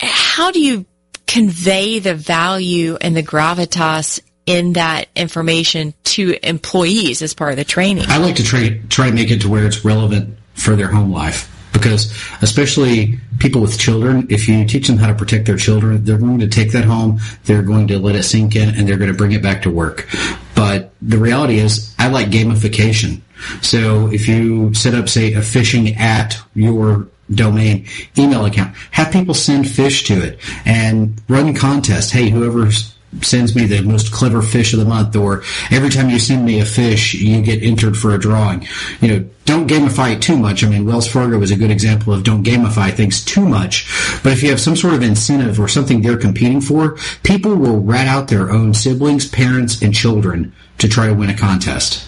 how 0.00 0.50
do 0.50 0.60
you 0.60 0.86
convey 1.26 1.98
the 1.98 2.14
value 2.14 2.96
and 3.00 3.16
the 3.16 3.22
gravitas 3.22 4.20
in 4.46 4.74
that 4.74 5.08
information 5.16 5.92
to 6.04 6.36
employees 6.42 7.20
as 7.22 7.34
part 7.34 7.50
of 7.50 7.56
the 7.56 7.64
training? 7.64 8.04
I 8.08 8.18
like 8.18 8.36
to 8.36 8.44
try, 8.44 8.80
try 8.88 9.08
to 9.08 9.14
make 9.14 9.30
it 9.30 9.40
to 9.42 9.48
where 9.48 9.66
it's 9.66 9.84
relevant 9.84 10.38
for 10.54 10.76
their 10.76 10.88
home 10.88 11.10
life 11.10 11.52
because 11.76 12.12
especially 12.42 13.18
people 13.38 13.60
with 13.60 13.78
children, 13.78 14.26
if 14.30 14.48
you 14.48 14.64
teach 14.64 14.86
them 14.86 14.96
how 14.96 15.08
to 15.08 15.14
protect 15.14 15.46
their 15.46 15.56
children, 15.56 16.04
they're 16.04 16.18
going 16.18 16.38
to 16.40 16.48
take 16.48 16.72
that 16.72 16.84
home, 16.84 17.20
they're 17.44 17.62
going 17.62 17.86
to 17.88 17.98
let 17.98 18.16
it 18.16 18.22
sink 18.22 18.56
in, 18.56 18.74
and 18.74 18.88
they're 18.88 18.96
going 18.96 19.10
to 19.10 19.16
bring 19.16 19.32
it 19.32 19.42
back 19.42 19.62
to 19.62 19.70
work. 19.70 20.08
But 20.54 20.92
the 21.02 21.18
reality 21.18 21.58
is, 21.58 21.94
I 21.98 22.08
like 22.08 22.28
gamification. 22.28 23.20
So 23.62 24.10
if 24.10 24.26
you 24.28 24.72
set 24.74 24.94
up, 24.94 25.08
say, 25.08 25.34
a 25.34 25.40
phishing 25.40 25.96
at 25.98 26.38
your 26.54 27.08
domain 27.30 27.86
email 28.16 28.46
account, 28.46 28.74
have 28.92 29.12
people 29.12 29.34
send 29.34 29.66
phish 29.66 30.06
to 30.06 30.22
it 30.22 30.38
and 30.64 31.20
run 31.28 31.54
contests. 31.54 32.10
Hey, 32.10 32.30
whoever's 32.30 32.95
sends 33.22 33.54
me 33.54 33.66
the 33.66 33.82
most 33.82 34.12
clever 34.12 34.40
phish 34.40 34.72
of 34.72 34.78
the 34.78 34.84
month, 34.84 35.16
or 35.16 35.42
every 35.70 35.90
time 35.90 36.10
you 36.10 36.18
send 36.18 36.44
me 36.44 36.60
a 36.60 36.64
phish, 36.64 37.14
you 37.14 37.42
get 37.42 37.62
entered 37.62 37.96
for 37.96 38.14
a 38.14 38.18
drawing. 38.18 38.66
You 39.00 39.08
know, 39.08 39.28
don't 39.44 39.68
gamify 39.68 40.14
it 40.14 40.22
too 40.22 40.36
much. 40.36 40.64
I 40.64 40.68
mean, 40.68 40.86
Wells 40.86 41.08
Fargo 41.08 41.40
is 41.40 41.50
a 41.50 41.56
good 41.56 41.70
example 41.70 42.12
of 42.12 42.24
don't 42.24 42.44
gamify 42.44 42.92
things 42.92 43.24
too 43.24 43.46
much. 43.46 43.88
But 44.22 44.32
if 44.32 44.42
you 44.42 44.50
have 44.50 44.60
some 44.60 44.76
sort 44.76 44.94
of 44.94 45.02
incentive 45.02 45.60
or 45.60 45.68
something 45.68 46.02
they're 46.02 46.16
competing 46.16 46.60
for, 46.60 46.96
people 47.22 47.54
will 47.54 47.80
rat 47.80 48.06
out 48.06 48.28
their 48.28 48.50
own 48.50 48.74
siblings, 48.74 49.28
parents, 49.28 49.82
and 49.82 49.94
children 49.94 50.52
to 50.78 50.88
try 50.88 51.06
to 51.06 51.14
win 51.14 51.30
a 51.30 51.36
contest. 51.36 52.06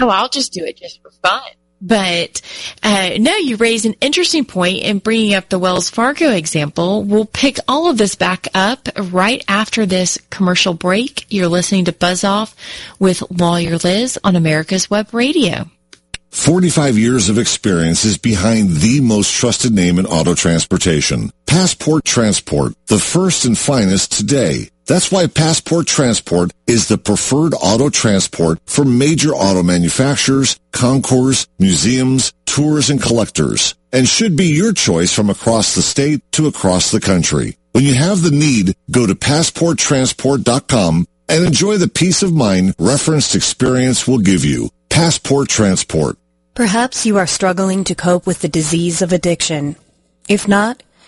Oh, 0.00 0.08
I'll 0.08 0.28
just 0.28 0.52
do 0.52 0.64
it 0.64 0.78
just 0.78 1.02
for 1.02 1.10
fun. 1.10 1.42
But 1.86 2.40
uh, 2.82 3.10
no, 3.18 3.36
you 3.36 3.56
raise 3.56 3.84
an 3.84 3.94
interesting 4.00 4.46
point 4.46 4.78
in 4.78 5.00
bringing 5.00 5.34
up 5.34 5.50
the 5.50 5.58
Wells 5.58 5.90
Fargo 5.90 6.30
example. 6.30 7.02
We'll 7.02 7.26
pick 7.26 7.58
all 7.68 7.90
of 7.90 7.98
this 7.98 8.14
back 8.14 8.48
up 8.54 8.88
right 8.96 9.44
after 9.48 9.84
this 9.84 10.18
commercial 10.30 10.72
break. 10.72 11.26
You're 11.28 11.48
listening 11.48 11.84
to 11.84 11.92
Buzz 11.92 12.24
Off 12.24 12.56
with 12.98 13.22
Lawyer 13.30 13.76
Liz 13.76 14.18
on 14.24 14.34
America's 14.34 14.88
Web 14.88 15.12
Radio. 15.12 15.70
45 16.30 16.98
years 16.98 17.28
of 17.28 17.38
experience 17.38 18.04
is 18.04 18.18
behind 18.18 18.70
the 18.70 19.00
most 19.00 19.32
trusted 19.32 19.72
name 19.72 19.98
in 19.98 20.06
auto 20.06 20.34
transportation. 20.34 21.30
Passport 21.46 22.04
Transport, 22.04 22.74
the 22.86 22.98
first 22.98 23.44
and 23.44 23.56
finest 23.56 24.10
today. 24.10 24.70
That's 24.86 25.10
why 25.10 25.26
Passport 25.26 25.86
Transport 25.86 26.52
is 26.66 26.88
the 26.88 26.98
preferred 26.98 27.54
auto 27.54 27.88
transport 27.88 28.58
for 28.66 28.84
major 28.84 29.30
auto 29.30 29.62
manufacturers, 29.62 30.58
concours, 30.72 31.46
museums, 31.58 32.32
tours, 32.44 32.90
and 32.90 33.00
collectors, 33.00 33.74
and 33.92 34.06
should 34.06 34.36
be 34.36 34.46
your 34.46 34.74
choice 34.74 35.12
from 35.12 35.30
across 35.30 35.74
the 35.74 35.82
state 35.82 36.20
to 36.32 36.46
across 36.46 36.90
the 36.90 37.00
country. 37.00 37.56
When 37.72 37.84
you 37.84 37.94
have 37.94 38.22
the 38.22 38.30
need, 38.30 38.74
go 38.90 39.06
to 39.06 39.14
passporttransport.com 39.14 41.06
and 41.28 41.44
enjoy 41.44 41.78
the 41.78 41.88
peace 41.88 42.22
of 42.22 42.34
mind 42.34 42.74
referenced 42.78 43.34
experience 43.34 44.06
will 44.06 44.18
give 44.18 44.44
you. 44.44 44.68
Passport 44.90 45.48
Transport. 45.48 46.18
Perhaps 46.54 47.06
you 47.06 47.16
are 47.16 47.26
struggling 47.26 47.82
to 47.84 47.94
cope 47.94 48.26
with 48.26 48.40
the 48.40 48.48
disease 48.48 49.02
of 49.02 49.12
addiction. 49.12 49.76
If 50.28 50.46
not, 50.46 50.82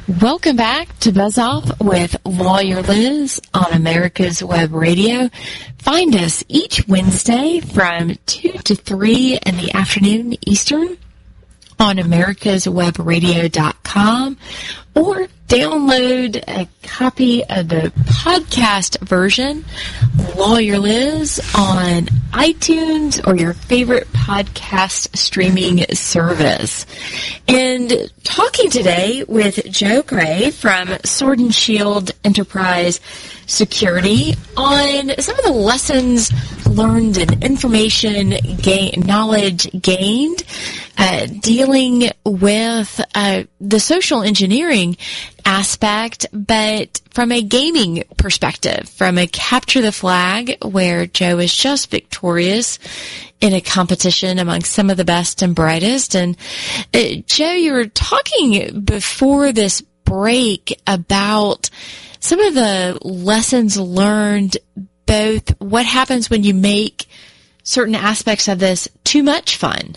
Welcome 0.08 0.56
back 0.56 0.98
to 1.00 1.12
Buzz 1.12 1.36
Off 1.38 1.80
with 1.80 2.16
Lawyer 2.24 2.82
Liz 2.82 3.40
on 3.54 3.72
America's 3.72 4.42
Web 4.42 4.74
Radio. 4.74 5.30
Find 5.78 6.16
us 6.16 6.42
each 6.48 6.88
Wednesday 6.88 7.60
from 7.60 8.16
2 8.26 8.50
to 8.64 8.74
3 8.74 9.38
in 9.46 9.58
the 9.58 9.72
afternoon 9.72 10.34
Eastern 10.44 10.98
on 11.78 11.98
americaswebradio.com 11.98 14.38
or 14.96 15.28
download 15.52 16.42
a 16.48 16.66
copy 16.82 17.44
of 17.44 17.68
the 17.68 17.92
podcast 18.06 18.98
version, 19.06 19.62
Lawyer 20.34 20.78
Liz, 20.78 21.42
on 21.54 22.06
iTunes 22.32 23.20
or 23.28 23.36
your 23.36 23.52
favorite 23.52 24.10
podcast 24.14 25.14
streaming 25.14 25.84
service. 25.92 26.86
And 27.48 28.10
talking 28.24 28.70
today 28.70 29.24
with 29.28 29.70
Joe 29.70 30.00
Gray 30.00 30.52
from 30.52 30.88
Sword 31.04 31.38
and 31.38 31.54
Shield 31.54 32.12
Enterprise 32.24 32.98
Security 33.46 34.34
on 34.56 35.10
some 35.18 35.38
of 35.38 35.44
the 35.44 35.52
lessons 35.52 36.30
learned 36.66 37.18
and 37.18 37.44
information 37.44 38.30
gain, 38.60 39.00
knowledge 39.00 39.68
gained 39.80 40.42
uh, 40.98 41.26
dealing 41.40 42.10
with 42.24 43.00
uh, 43.14 43.44
the 43.60 43.80
social 43.80 44.22
engineering 44.22 44.96
aspect, 45.44 46.26
but 46.32 47.00
from 47.10 47.32
a 47.32 47.42
gaming 47.42 48.04
perspective, 48.16 48.88
from 48.88 49.18
a 49.18 49.26
capture 49.26 49.82
the 49.82 49.92
flag 49.92 50.56
where 50.62 51.06
Joe 51.06 51.38
is 51.38 51.54
just 51.54 51.90
victorious 51.90 52.78
in 53.40 53.52
a 53.52 53.60
competition 53.60 54.38
among 54.38 54.62
some 54.62 54.88
of 54.88 54.96
the 54.96 55.04
best 55.04 55.42
and 55.42 55.54
brightest. 55.54 56.14
And 56.14 56.36
uh, 56.94 57.22
Joe, 57.26 57.52
you 57.52 57.72
were 57.72 57.86
talking 57.86 58.80
before 58.82 59.52
this 59.52 59.80
break 60.04 60.80
about 60.86 61.68
some 62.22 62.38
of 62.38 62.54
the 62.54 62.98
lessons 63.02 63.76
learned, 63.76 64.56
both 65.06 65.60
what 65.60 65.84
happens 65.84 66.30
when 66.30 66.44
you 66.44 66.54
make 66.54 67.06
certain 67.64 67.96
aspects 67.96 68.46
of 68.46 68.60
this 68.60 68.88
too 69.02 69.24
much 69.24 69.56
fun. 69.56 69.96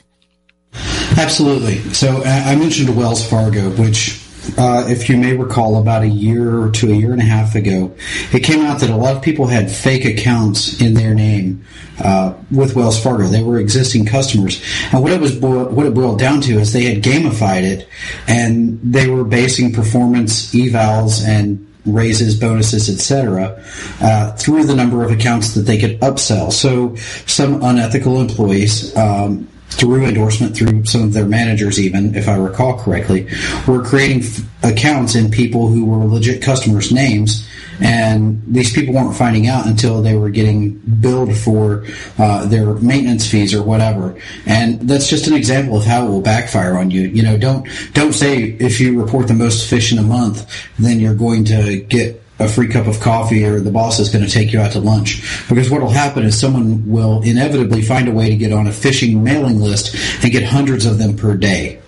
Absolutely. 1.18 1.78
So 1.94 2.24
I 2.24 2.56
mentioned 2.56 2.98
Wells 2.98 3.26
Fargo, 3.26 3.70
which 3.70 4.22
uh, 4.58 4.86
if 4.88 5.08
you 5.08 5.18
may 5.18 5.36
recall, 5.36 5.78
about 5.78 6.02
a 6.02 6.08
year 6.08 6.70
to 6.70 6.92
a 6.92 6.96
year 6.96 7.12
and 7.12 7.22
a 7.22 7.26
half 7.26 7.56
ago, 7.56 7.96
it 8.34 8.42
came 8.44 8.66
out 8.66 8.80
that 8.80 8.90
a 8.90 8.96
lot 8.96 9.16
of 9.16 9.22
people 9.22 9.46
had 9.46 9.70
fake 9.70 10.06
accounts 10.06 10.82
in 10.82 10.96
their 10.96 11.14
name 11.14 11.64
uh, 12.04 12.34
with 12.52 12.76
Wells 12.76 13.02
Fargo. 13.02 13.28
They 13.28 13.44
were 13.44 13.60
existing 13.60 14.06
customers, 14.06 14.62
and 14.92 15.02
what 15.02 15.12
it 15.12 15.22
was 15.22 15.36
bo- 15.36 15.70
what 15.70 15.86
it 15.86 15.94
boiled 15.94 16.20
down 16.20 16.42
to 16.42 16.60
is 16.60 16.74
they 16.74 16.84
had 16.84 17.04
gamified 17.04 17.64
it, 17.64 17.88
and 18.28 18.80
they 18.84 19.08
were 19.08 19.24
basing 19.24 19.74
performance 19.74 20.54
evals 20.54 21.26
and 21.26 21.72
raises, 21.86 22.40
bonuses, 22.40 22.90
etc., 22.90 23.62
uh, 24.02 24.32
through 24.34 24.66
the 24.66 24.76
number 24.76 25.04
of 25.04 25.12
accounts 25.12 25.54
that 25.54 25.62
they 25.62 25.78
could 25.78 26.00
upsell. 26.02 26.52
So 26.52 26.96
some 27.26 27.64
unethical 27.64 28.20
employees. 28.20 28.96
Um, 28.96 29.48
through 29.68 30.06
endorsement 30.06 30.56
through 30.56 30.86
some 30.86 31.02
of 31.02 31.14
their 31.14 31.26
managers 31.26 31.80
even 31.80 32.14
if 32.14 32.30
i 32.30 32.36
recall 32.36 32.78
correctly 32.78 33.28
were 33.68 33.84
creating 33.84 34.24
f- 34.24 34.40
accounts 34.64 35.16
in 35.16 35.30
people 35.30 35.68
who 35.68 35.84
were 35.84 36.06
legit 36.06 36.42
customers 36.42 36.92
names 36.92 37.50
and 37.82 38.42
these 38.48 38.74
people 38.74 38.94
weren't 38.94 39.16
finding 39.16 39.48
out 39.48 39.68
until 39.68 40.02
they 40.02 40.16
were 40.16 40.30
getting 40.30 40.74
billed 41.02 41.36
for 41.36 41.86
uh, 42.18 42.46
their 42.46 42.74
maintenance 42.76 43.30
fees 43.30 43.54
or 43.54 43.64
whatever 43.64 44.20
and 44.46 44.82
that's 44.82 45.10
just 45.10 45.28
an 45.28 45.34
example 45.34 45.78
of 45.78 45.86
how 45.86 46.06
it 46.06 46.10
will 46.10 46.22
backfire 46.22 46.78
on 46.78 46.92
you 46.92 47.02
you 47.02 47.24
know 47.24 47.38
don't 47.38 47.68
don't 47.94 48.14
say 48.14 48.44
if 48.44 48.80
you 48.80 49.00
report 49.00 49.28
the 49.28 49.34
most 49.34 49.70
phish 49.70 49.92
in 49.92 49.98
a 49.98 50.04
month 50.04 50.50
then 50.80 51.00
you're 51.00 51.16
going 51.16 51.44
to 51.44 51.82
get 51.82 52.22
a 52.40 52.48
free 52.48 52.68
cup 52.68 52.86
of 52.88 53.00
coffee 53.00 53.46
or 53.46 53.60
the 53.60 53.72
boss 53.72 54.00
is 54.00 54.10
going 54.10 54.26
to 54.26 54.30
take 54.30 54.52
you 54.52 54.60
out 54.60 54.74
to 54.74 54.80
lunch. 54.80 55.22
Because 55.48 55.70
what 55.70 55.82
will 55.82 55.90
happen 55.90 56.24
is 56.24 56.38
someone 56.38 56.86
will 56.90 57.22
inevitably 57.22 57.82
find 57.82 58.08
a 58.08 58.12
way 58.12 58.30
to 58.30 58.36
get 58.36 58.52
on 58.52 58.68
a 58.68 58.72
phishing 58.72 59.22
mailing 59.22 59.60
list 59.60 59.96
and 60.22 60.32
get 60.32 60.44
hundreds 60.44 60.86
of 60.86 60.98
them 60.98 61.16
per 61.16 61.36
day. 61.36 61.80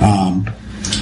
Um, 0.00 0.48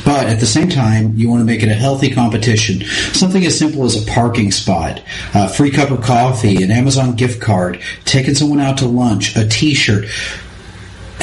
but 0.04 0.26
at 0.26 0.40
the 0.40 0.46
same 0.46 0.68
time, 0.68 1.14
you 1.16 1.28
want 1.28 1.40
to 1.40 1.44
make 1.44 1.62
it 1.62 1.68
a 1.68 1.74
healthy 1.74 2.10
competition. 2.10 2.84
Something 3.12 3.44
as 3.46 3.58
simple 3.58 3.84
as 3.84 4.02
a 4.02 4.10
parking 4.10 4.50
spot, 4.50 5.02
a 5.34 5.48
free 5.48 5.70
cup 5.70 5.90
of 5.90 6.02
coffee, 6.02 6.62
an 6.62 6.70
Amazon 6.70 7.14
gift 7.14 7.40
card, 7.40 7.80
taking 8.04 8.34
someone 8.34 8.60
out 8.60 8.78
to 8.78 8.86
lunch, 8.86 9.36
a 9.36 9.48
t-shirt 9.48 10.06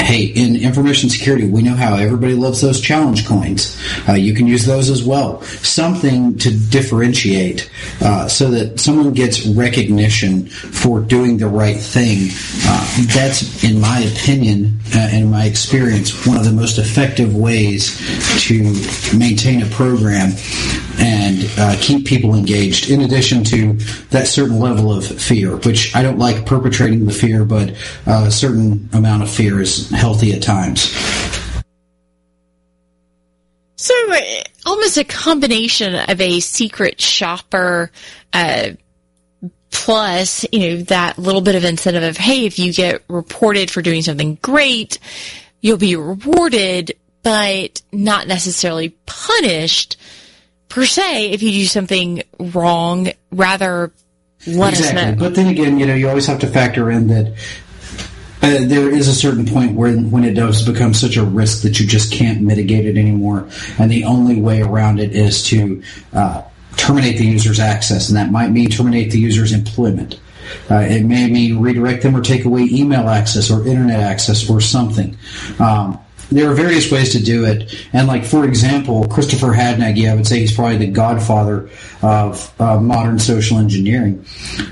hey, 0.01 0.25
in 0.25 0.55
information 0.55 1.09
security, 1.09 1.47
we 1.47 1.61
know 1.61 1.75
how 1.75 1.95
everybody 1.95 2.33
loves 2.33 2.61
those 2.61 2.81
challenge 2.81 3.27
coins. 3.27 3.77
Uh, 4.07 4.13
you 4.13 4.33
can 4.33 4.47
use 4.47 4.65
those 4.65 4.89
as 4.89 5.03
well. 5.03 5.41
Something 5.41 6.37
to 6.39 6.51
differentiate 6.69 7.69
uh, 8.01 8.27
so 8.27 8.49
that 8.51 8.79
someone 8.79 9.13
gets 9.13 9.45
recognition 9.45 10.47
for 10.47 10.99
doing 10.99 11.37
the 11.37 11.47
right 11.47 11.77
thing. 11.77 12.29
Uh, 12.65 13.05
that's, 13.13 13.63
in 13.63 13.79
my 13.79 13.99
opinion 13.99 14.79
uh, 14.93 15.09
and 15.11 15.23
in 15.23 15.31
my 15.31 15.45
experience, 15.45 16.25
one 16.25 16.37
of 16.37 16.45
the 16.45 16.51
most 16.51 16.77
effective 16.77 17.35
ways 17.35 17.97
to 18.47 18.63
maintain 19.17 19.61
a 19.61 19.65
program 19.67 20.31
and 21.01 21.49
uh, 21.57 21.75
keep 21.79 22.05
people 22.05 22.35
engaged. 22.35 22.91
In 22.91 23.01
addition 23.01 23.43
to 23.45 23.73
that 24.11 24.27
certain 24.27 24.59
level 24.59 24.93
of 24.95 25.05
fear, 25.05 25.57
which 25.57 25.95
I 25.95 26.03
don't 26.03 26.19
like 26.19 26.45
perpetrating 26.45 27.05
the 27.05 27.11
fear, 27.11 27.43
but 27.43 27.71
uh, 28.05 28.25
a 28.27 28.31
certain 28.31 28.87
amount 28.93 29.23
of 29.23 29.29
fear 29.29 29.59
is 29.59 29.89
healthy 29.89 30.33
at 30.33 30.43
times. 30.43 30.95
So, 33.77 33.95
almost 34.63 34.97
a 34.97 35.03
combination 35.03 35.95
of 35.95 36.21
a 36.21 36.39
secret 36.39 37.01
shopper, 37.01 37.91
uh, 38.31 38.69
plus, 39.71 40.45
you 40.51 40.59
know, 40.59 40.83
that 40.83 41.17
little 41.17 41.41
bit 41.41 41.55
of 41.55 41.65
incentive 41.65 42.03
of, 42.03 42.15
hey, 42.15 42.45
if 42.45 42.59
you 42.59 42.73
get 42.73 43.01
reported 43.07 43.71
for 43.71 43.81
doing 43.81 44.03
something 44.03 44.37
great, 44.39 44.99
you'll 45.61 45.77
be 45.77 45.95
rewarded, 45.95 46.91
but 47.23 47.81
not 47.91 48.27
necessarily 48.27 48.89
punished 49.07 49.97
per 50.71 50.85
se 50.85 51.31
if 51.31 51.43
you 51.43 51.51
do 51.51 51.65
something 51.65 52.23
wrong. 52.39 53.09
Rather, 53.31 53.91
let 54.47 54.73
exactly. 54.73 55.01
us 55.01 55.07
know. 55.11 55.15
But 55.15 55.35
then 55.35 55.47
again, 55.47 55.79
you 55.79 55.85
know, 55.85 55.93
you 55.93 56.09
always 56.09 56.25
have 56.27 56.39
to 56.39 56.47
factor 56.47 56.89
in 56.89 57.07
that 57.07 57.33
uh, 58.41 58.57
there 58.61 58.89
is 58.89 59.07
a 59.07 59.13
certain 59.13 59.45
point 59.45 59.75
where 59.75 59.95
when 59.95 60.23
it 60.23 60.33
does 60.33 60.65
become 60.65 60.93
such 60.93 61.15
a 61.15 61.23
risk 61.23 61.61
that 61.61 61.79
you 61.79 61.85
just 61.85 62.11
can't 62.11 62.41
mitigate 62.41 62.85
it 62.85 62.97
anymore, 62.97 63.47
and 63.77 63.91
the 63.91 64.05
only 64.05 64.41
way 64.41 64.61
around 64.61 64.99
it 64.99 65.11
is 65.11 65.43
to 65.43 65.83
uh, 66.13 66.41
terminate 66.77 67.17
the 67.17 67.25
user's 67.25 67.59
access, 67.59 68.09
and 68.09 68.17
that 68.17 68.31
might 68.31 68.49
mean 68.49 68.69
terminate 68.69 69.11
the 69.11 69.19
user's 69.19 69.51
employment. 69.51 70.19
Uh, 70.69 70.79
it 70.79 71.05
may 71.05 71.29
mean 71.29 71.59
redirect 71.59 72.03
them 72.03 72.15
or 72.15 72.21
take 72.21 72.45
away 72.45 72.61
email 72.63 73.07
access 73.07 73.51
or 73.51 73.65
internet 73.67 73.99
access 73.99 74.49
or 74.49 74.59
something. 74.59 75.15
Um, 75.59 75.99
there 76.31 76.49
are 76.49 76.53
various 76.53 76.89
ways 76.91 77.11
to 77.11 77.21
do 77.21 77.45
it. 77.45 77.75
And 77.93 78.07
like, 78.07 78.23
for 78.23 78.45
example, 78.45 79.07
Christopher 79.07 79.47
Hadnagy, 79.47 80.09
I 80.09 80.15
would 80.15 80.25
say 80.25 80.39
he's 80.39 80.53
probably 80.53 80.77
the 80.77 80.87
godfather 80.87 81.69
of 82.01 82.53
uh, 82.59 82.79
modern 82.79 83.19
social 83.19 83.57
engineering. 83.57 84.25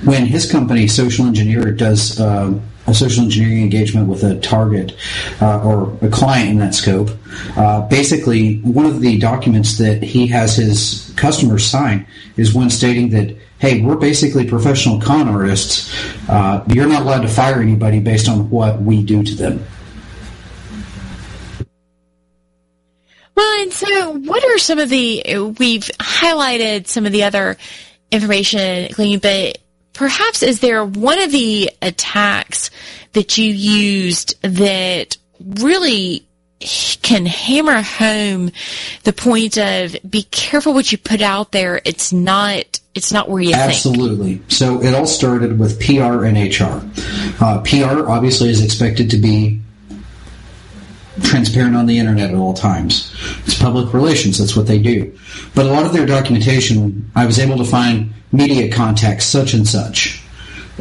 When 0.04 0.26
his 0.26 0.50
company, 0.50 0.88
Social 0.88 1.26
Engineer, 1.26 1.72
does 1.72 2.20
uh, 2.20 2.58
a 2.88 2.94
social 2.94 3.24
engineering 3.24 3.62
engagement 3.62 4.08
with 4.08 4.24
a 4.24 4.40
target 4.40 4.96
uh, 5.42 5.64
or 5.64 5.96
a 6.02 6.10
client 6.10 6.50
in 6.50 6.58
that 6.60 6.74
scope, 6.74 7.10
uh, 7.56 7.82
basically 7.82 8.58
one 8.62 8.86
of 8.86 9.02
the 9.02 9.20
documents 9.20 9.78
that 9.78 10.02
he 10.02 10.28
has 10.28 10.56
his 10.56 11.14
customers 11.16 11.66
sign 11.66 12.08
is 12.38 12.54
one 12.54 12.70
stating 12.70 13.10
that 13.10 13.36
hey, 13.60 13.82
we're 13.82 13.98
basically 13.98 14.48
professional 14.48 15.02
con 15.02 15.28
artists. 15.28 15.94
Uh, 16.30 16.64
you're 16.70 16.88
not 16.88 17.02
allowed 17.02 17.22
to 17.22 17.28
fire 17.28 17.62
anybody 17.62 18.00
based 18.00 18.30
on 18.30 18.50
what 18.50 18.82
we 18.82 19.04
do 19.04 19.22
to 19.22 19.36
them. 19.36 19.64
Well, 23.40 23.62
and 23.62 23.72
so 23.72 24.12
what 24.18 24.44
are 24.44 24.58
some 24.58 24.80
of 24.80 24.90
the, 24.90 25.24
we've 25.58 25.90
highlighted 25.98 26.88
some 26.88 27.06
of 27.06 27.14
the 27.14 27.24
other 27.24 27.56
information, 28.12 28.90
but 29.22 29.60
perhaps 29.94 30.44
is 30.44 30.60
there 30.60 30.84
one 30.84 31.22
of 31.22 31.32
the 31.32 31.72
attacks 31.82 32.70
that 33.14 33.38
you 33.38 33.46
used 33.46 34.36
that 34.42 35.16
really 35.40 36.28
can 37.02 37.26
hammer 37.26 37.82
home 37.82 38.52
the 39.04 39.14
point 39.14 39.58
of 39.58 39.96
be 40.10 40.24
careful 40.24 40.74
what 40.74 40.92
you 40.92 40.98
put 40.98 41.22
out 41.22 41.54
there. 41.54 41.82
It's 41.86 42.12
not 42.12 42.82
it's 42.94 43.14
not 43.14 43.30
where 43.30 43.42
you 43.42 43.54
Absolutely. 43.54 44.36
think. 44.36 44.52
So 44.52 44.82
it 44.82 44.94
all 44.94 45.06
started 45.06 45.58
with 45.58 45.80
PR 45.80 46.26
and 46.26 46.36
HR. 46.36 46.82
Uh, 47.42 47.62
PR 47.62 48.10
obviously 48.10 48.50
is 48.50 48.62
expected 48.62 49.12
to 49.12 49.18
be 49.18 49.62
transparent 51.24 51.76
on 51.76 51.86
the 51.86 51.98
internet 51.98 52.30
at 52.32 52.36
all 52.36 52.54
times. 52.54 53.14
It's 53.46 53.60
public 53.60 53.94
relations, 53.94 54.38
that's 54.38 54.56
what 54.56 54.68
they 54.68 54.80
do. 54.80 55.18
But 55.56 55.66
a 55.66 55.72
lot 55.72 55.86
of 55.86 55.94
their 55.94 56.06
documentation, 56.06 57.12
I 57.16 57.26
was 57.26 57.40
able 57.40 57.58
to 57.58 57.66
find 57.66 58.14
media 58.32 58.72
contacts 58.72 59.26
such 59.26 59.54
and 59.54 59.68
such 59.68 60.24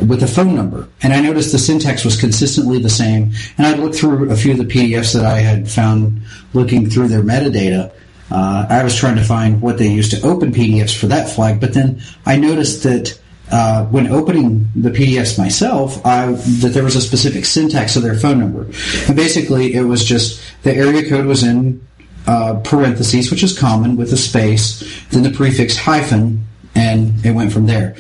with 0.07 0.23
a 0.23 0.27
phone 0.27 0.55
number. 0.55 0.89
And 1.03 1.13
I 1.13 1.21
noticed 1.21 1.53
the 1.53 1.59
syntax 1.59 2.05
was 2.05 2.19
consistently 2.19 2.79
the 2.79 2.91
same. 2.91 3.33
And 3.57 3.67
I 3.67 3.75
looked 3.75 3.97
through 3.97 4.31
a 4.31 4.37
few 4.37 4.53
of 4.53 4.59
the 4.59 4.65
PDFs 4.65 5.15
that 5.15 5.25
I 5.25 5.41
had 5.41 5.69
found 5.69 6.23
looking 6.53 6.89
through 6.89 7.09
their 7.09 7.23
metadata. 7.23 7.93
Uh, 8.31 8.67
I 8.69 8.85
was 8.85 8.95
trying 8.95 9.17
to 9.17 9.25
find 9.25 9.61
what 9.61 9.79
they 9.79 9.89
used 9.89 10.11
to 10.13 10.21
open 10.27 10.53
PDFs 10.53 10.97
for 10.97 11.07
that 11.07 11.31
flag, 11.31 11.61
but 11.61 11.73
then 11.73 12.03
I 12.27 12.37
noticed 12.37 12.83
that 12.83 13.19
uh, 13.51 13.85
when 13.87 14.07
opening 14.09 14.69
the 14.75 14.91
PDFs 14.91 15.39
myself, 15.39 16.05
I, 16.05 16.33
that 16.33 16.71
there 16.75 16.85
was 16.85 16.97
a 16.97 17.01
specific 17.01 17.45
syntax 17.45 17.97
of 17.97 18.03
their 18.03 18.15
phone 18.15 18.39
number. 18.39 18.67
And 19.07 19.17
basically, 19.17 19.75
it 19.75 19.83
was 19.83 20.05
just 20.05 20.41
the 20.63 20.75
area 20.75 21.09
code 21.09 21.27
was 21.27 21.43
in 21.43 21.87
uh, 22.27 22.61
parentheses, 22.63 23.31
which 23.31 23.43
is 23.43 23.59
common, 23.59 23.97
with 23.97 24.13
a 24.13 24.17
space, 24.17 25.07
then 25.11 25.23
the 25.23 25.31
prefix 25.31 25.77
hyphen, 25.77 26.47
and 26.75 27.25
it 27.25 27.33
went 27.33 27.53
from 27.53 27.67
there. 27.67 27.97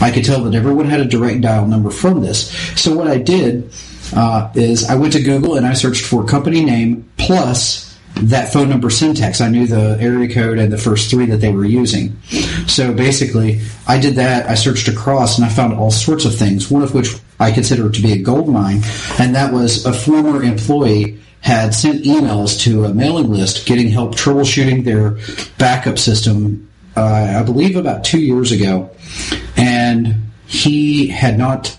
I 0.00 0.10
could 0.10 0.24
tell 0.24 0.44
that 0.44 0.54
everyone 0.54 0.86
had 0.86 1.00
a 1.00 1.06
direct 1.06 1.40
dial 1.40 1.66
number 1.66 1.90
from 1.90 2.20
this. 2.20 2.50
So 2.80 2.94
what 2.94 3.08
I 3.08 3.18
did 3.18 3.72
uh, 4.14 4.52
is 4.54 4.88
I 4.88 4.94
went 4.94 5.14
to 5.14 5.22
Google 5.22 5.56
and 5.56 5.66
I 5.66 5.72
searched 5.72 6.04
for 6.04 6.24
company 6.24 6.64
name 6.64 7.10
plus 7.16 7.91
that 8.16 8.52
phone 8.52 8.68
number 8.68 8.90
syntax. 8.90 9.40
I 9.40 9.48
knew 9.48 9.66
the 9.66 9.96
area 10.00 10.32
code 10.32 10.58
and 10.58 10.72
the 10.72 10.78
first 10.78 11.10
three 11.10 11.26
that 11.26 11.38
they 11.38 11.52
were 11.52 11.64
using. 11.64 12.16
So 12.66 12.92
basically, 12.92 13.60
I 13.88 13.98
did 13.98 14.14
that. 14.16 14.48
I 14.48 14.54
searched 14.54 14.88
across 14.88 15.38
and 15.38 15.44
I 15.44 15.48
found 15.48 15.74
all 15.74 15.90
sorts 15.90 16.24
of 16.24 16.34
things, 16.34 16.70
one 16.70 16.82
of 16.82 16.94
which 16.94 17.16
I 17.40 17.50
consider 17.50 17.90
to 17.90 18.02
be 18.02 18.12
a 18.12 18.18
gold 18.18 18.48
mine, 18.48 18.82
and 19.18 19.34
that 19.34 19.52
was 19.52 19.84
a 19.84 19.92
former 19.92 20.42
employee 20.42 21.18
had 21.40 21.74
sent 21.74 22.04
emails 22.04 22.60
to 22.60 22.84
a 22.84 22.94
mailing 22.94 23.28
list 23.28 23.66
getting 23.66 23.88
help 23.88 24.14
troubleshooting 24.14 24.84
their 24.84 25.18
backup 25.58 25.98
system, 25.98 26.70
uh, 26.96 27.40
I 27.40 27.42
believe 27.42 27.76
about 27.76 28.04
two 28.04 28.20
years 28.20 28.52
ago. 28.52 28.90
And 29.56 30.30
he 30.46 31.08
had 31.08 31.38
not 31.38 31.76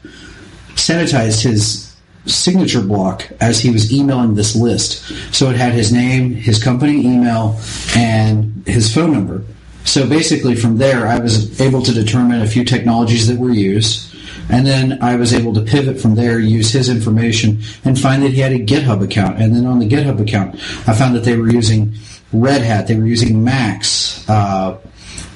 sanitized 0.76 1.44
his 1.44 1.83
signature 2.26 2.82
block 2.82 3.30
as 3.40 3.60
he 3.60 3.70
was 3.70 3.92
emailing 3.94 4.36
this 4.36 4.56
list. 4.56 5.04
So 5.34 5.50
it 5.50 5.56
had 5.56 5.74
his 5.74 5.92
name, 5.92 6.34
his 6.34 6.64
company 6.64 7.06
email, 7.06 7.60
and 7.96 8.64
his 8.66 8.94
phone 8.94 9.12
number. 9.12 9.44
So 9.86 10.08
basically, 10.08 10.56
from 10.56 10.78
there, 10.78 11.08
I 11.08 11.20
was 11.20 11.60
able 11.60 11.82
to 11.84 11.94
determine 11.94 12.42
a 12.42 12.48
few 12.48 12.64
technologies 12.64 13.28
that 13.28 13.38
were 13.38 13.52
used, 13.52 14.16
and 14.50 14.66
then 14.66 15.02
I 15.02 15.16
was 15.18 15.34
able 15.34 15.54
to 15.56 15.62
pivot 15.62 16.00
from 16.00 16.16
there, 16.16 16.40
use 16.40 16.72
his 16.72 16.90
information, 16.90 17.62
and 17.84 18.00
find 18.00 18.24
that 18.24 18.32
he 18.32 18.40
had 18.40 18.54
a 18.54 18.60
GitHub 18.60 19.04
account. 19.04 19.40
And 19.42 19.56
then 19.56 19.66
on 19.66 19.80
the 19.80 19.88
GitHub 19.88 20.22
account, 20.22 20.56
I 20.88 20.94
found 20.94 21.16
that 21.16 21.26
they 21.26 21.36
were 21.36 21.50
using 21.50 21.96
Red 22.32 22.62
Hat, 22.62 22.88
they 22.88 22.96
were 22.96 23.06
using 23.06 23.44
Macs, 23.44 24.28
uh, 24.30 24.80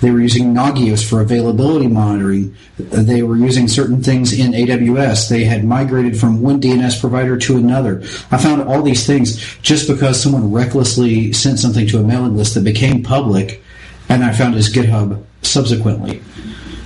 they 0.02 0.12
were 0.12 0.20
using 0.20 0.54
Nagios 0.54 1.08
for 1.08 1.22
availability 1.22 1.88
monitoring. 1.88 2.56
They 2.78 3.24
were 3.24 3.38
using 3.38 3.68
certain 3.68 4.04
things 4.04 4.38
in 4.38 4.52
AWS. 4.52 5.30
They 5.30 5.44
had 5.44 5.64
migrated 5.64 6.20
from 6.20 6.42
one 6.42 6.62
DNS 6.62 7.00
provider 7.00 7.38
to 7.38 7.58
another. 7.58 8.02
I 8.32 8.38
found 8.38 8.64
all 8.64 8.82
these 8.82 9.08
things 9.08 9.44
just 9.62 9.88
because 9.88 10.22
someone 10.22 10.52
recklessly 10.52 11.34
sent 11.34 11.60
something 11.60 11.88
to 11.88 12.00
a 12.00 12.04
mailing 12.04 12.38
list 12.38 12.54
that 12.54 12.64
became 12.64 13.04
public, 13.04 13.64
and 14.10 14.24
I 14.24 14.34
found 14.34 14.56
his 14.56 14.74
GitHub 14.74 15.24
subsequently. 15.42 16.22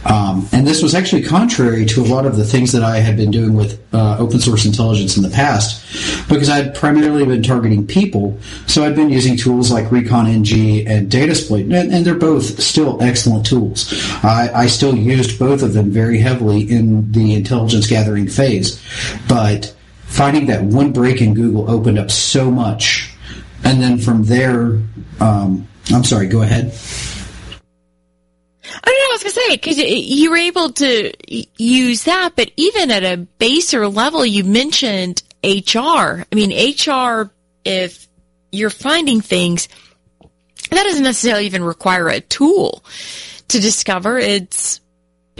Um, 0.04 0.48
and 0.52 0.66
this 0.66 0.82
was 0.82 0.96
actually 0.96 1.24
contrary 1.24 1.86
to 1.86 2.02
a 2.02 2.08
lot 2.08 2.26
of 2.26 2.36
the 2.36 2.44
things 2.44 2.72
that 2.72 2.84
I 2.84 2.98
had 2.98 3.18
been 3.18 3.30
doing 3.30 3.54
with 3.54 3.80
uh, 3.94 4.18
open 4.18 4.40
source 4.40 4.66
intelligence 4.66 5.16
in 5.16 5.24
the 5.24 5.30
past, 5.30 6.28
because 6.28 6.50
I 6.50 6.56
had 6.56 6.74
primarily 6.74 7.26
been 7.26 7.44
targeting 7.44 7.86
people. 7.86 8.40
So 8.66 8.84
I'd 8.84 8.96
been 8.96 9.10
using 9.10 9.38
tools 9.38 9.72
like 9.72 9.86
ReconNG 9.86 10.88
and 10.88 11.12
Datasploit, 11.12 11.64
and, 11.64 11.94
and 11.94 12.06
they're 12.06 12.16
both 12.16 12.60
still 12.60 13.02
excellent 13.02 13.46
tools. 13.46 13.94
I, 14.24 14.50
I 14.54 14.68
still 14.68 14.96
used 14.96 15.38
both 15.38 15.62
of 15.62 15.74
them 15.74 15.92
very 15.92 16.18
heavily 16.20 16.62
in 16.62 17.12
the 17.12 17.36
intelligence 17.36 17.88
gathering 17.88 18.28
phase, 18.28 18.82
but 19.28 19.76
finding 20.06 20.48
that 20.48 20.64
one 20.64 20.92
break 20.94 21.22
in 21.22 21.34
Google 21.36 21.70
opened 21.70 22.00
up 22.00 22.10
so 22.10 22.50
much, 22.50 23.14
and 23.64 23.82
then 23.82 24.00
from 24.00 24.24
there, 24.24 24.80
um, 25.20 25.68
I'm 25.94 26.04
sorry, 26.04 26.28
go 26.28 26.42
ahead. 26.42 26.74
Oh, 28.74 28.80
no, 28.86 28.92
I 28.92 29.10
was 29.12 29.24
to 29.24 29.30
say, 29.30 29.50
because 29.56 29.78
you 29.78 30.30
were 30.30 30.38
able 30.38 30.72
to 30.74 31.12
use 31.58 32.04
that, 32.04 32.34
but 32.36 32.52
even 32.58 32.92
at 32.92 33.04
a 33.04 33.18
baser 33.18 33.88
level, 33.88 34.26
you 34.26 34.44
mentioned 34.44 35.24
HR. 35.44 35.78
I 35.80 36.28
mean, 36.34 36.52
HR, 36.52 37.32
if 37.66 38.08
you're 38.52 38.70
finding 38.70 39.22
things, 39.22 39.68
that 40.70 40.84
doesn't 40.84 41.04
necessarily 41.04 41.46
even 41.46 41.64
require 41.64 42.08
a 42.08 42.22
tool 42.22 42.84
to 43.50 43.60
discover. 43.60 44.18
It's 44.18 44.80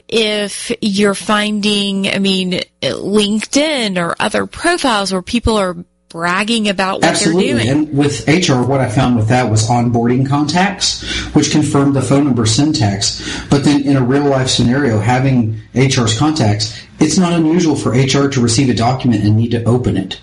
if 0.08 0.72
you're 0.82 1.14
finding, 1.14 2.08
I 2.10 2.20
mean, 2.20 2.62
LinkedIn 2.82 3.98
or 3.98 4.16
other 4.20 4.46
profiles 4.46 5.14
where 5.14 5.22
people 5.22 5.58
are 5.58 5.78
bragging 6.12 6.68
about 6.68 7.02
what 7.02 7.06
Absolutely. 7.06 7.54
they're 7.54 7.64
doing. 7.64 7.88
And 7.90 7.98
with 7.98 8.28
HR, 8.28 8.62
what 8.62 8.82
I 8.82 8.90
found 8.90 9.16
with 9.16 9.30
that 9.30 9.50
was 9.50 9.68
onboarding 9.68 10.28
contacts, 10.28 11.02
which 11.34 11.52
confirmed 11.52 11.96
the 11.96 12.02
phone 12.02 12.26
number 12.26 12.46
syntax. 12.46 13.48
But 13.50 13.64
then 13.64 13.84
in 13.84 13.96
a 13.96 14.04
real 14.04 14.26
life 14.26 14.50
scenario, 14.50 15.00
having 15.00 15.62
HR's 15.74 16.18
contacts, 16.18 16.78
it's 17.00 17.18
not 17.18 17.34
unusual 17.34 17.76
for 17.76 17.92
HR 17.92 18.28
to 18.30 18.42
receive 18.42 18.70
a 18.70 18.74
document 18.74 19.24
and 19.24 19.38
need 19.38 19.52
to 19.52 19.64
open 19.64 19.96
it. 19.96 20.20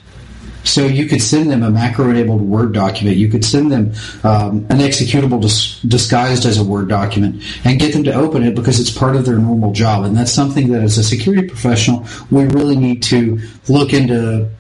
So 0.65 0.85
you 0.85 1.07
could 1.07 1.23
send 1.23 1.51
them 1.51 1.63
a 1.63 1.71
macro-enabled 1.71 2.43
Word 2.43 2.75
document. 2.75 3.17
You 3.17 3.29
could 3.29 3.45
send 3.45 3.73
them 3.73 3.93
um, 4.23 4.67
an 4.69 4.79
executable 4.79 5.41
dis- 5.41 5.81
disguised 5.81 6.45
as 6.45 6.59
a 6.59 6.65
Word 6.65 6.89
document 6.89 7.43
and 7.65 7.81
get 7.81 7.95
them 7.95 8.05
to 8.05 8.13
open 8.13 8.43
it 8.43 8.55
because 8.55 8.79
it's 8.79 8.91
part 8.91 9.17
of 9.17 9.25
their 9.25 9.39
normal 9.39 9.73
job. 9.73 10.05
And 10.05 10.15
that's 10.15 10.33
something 10.33 10.71
that 10.73 10.83
as 10.83 10.99
a 10.99 11.03
security 11.03 11.49
professional, 11.49 12.07
we 12.31 12.45
really 12.45 12.77
need 12.77 13.03
to 13.05 13.41
look 13.69 13.95
into 13.95 14.51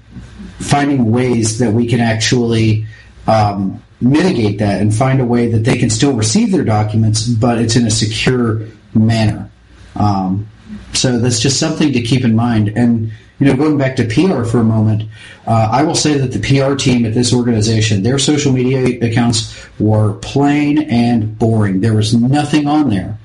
finding 0.58 1.10
ways 1.10 1.58
that 1.58 1.72
we 1.72 1.86
can 1.86 2.00
actually 2.00 2.86
um, 3.26 3.82
mitigate 4.00 4.58
that 4.58 4.80
and 4.80 4.94
find 4.94 5.20
a 5.20 5.24
way 5.24 5.48
that 5.48 5.64
they 5.64 5.76
can 5.76 5.90
still 5.90 6.12
receive 6.12 6.52
their 6.52 6.64
documents, 6.64 7.26
but 7.26 7.58
it's 7.58 7.76
in 7.76 7.86
a 7.86 7.90
secure 7.90 8.62
manner. 8.94 9.50
Um, 9.96 10.48
so 10.92 11.18
that's 11.18 11.40
just 11.40 11.58
something 11.58 11.92
to 11.92 12.02
keep 12.02 12.24
in 12.24 12.34
mind. 12.34 12.68
And 12.76 13.12
you 13.38 13.46
know, 13.46 13.56
going 13.56 13.78
back 13.78 13.94
to 13.96 14.04
PR 14.04 14.44
for 14.44 14.58
a 14.58 14.64
moment, 14.64 15.04
uh, 15.46 15.68
I 15.70 15.84
will 15.84 15.94
say 15.94 16.18
that 16.18 16.32
the 16.32 16.40
PR 16.40 16.74
team 16.74 17.06
at 17.06 17.14
this 17.14 17.32
organization, 17.32 18.02
their 18.02 18.18
social 18.18 18.52
media 18.52 18.98
accounts 19.00 19.56
were 19.78 20.14
plain 20.14 20.78
and 20.78 21.38
boring. 21.38 21.80
There 21.80 21.94
was 21.94 22.14
nothing 22.14 22.66
on 22.66 22.90
there 22.90 23.16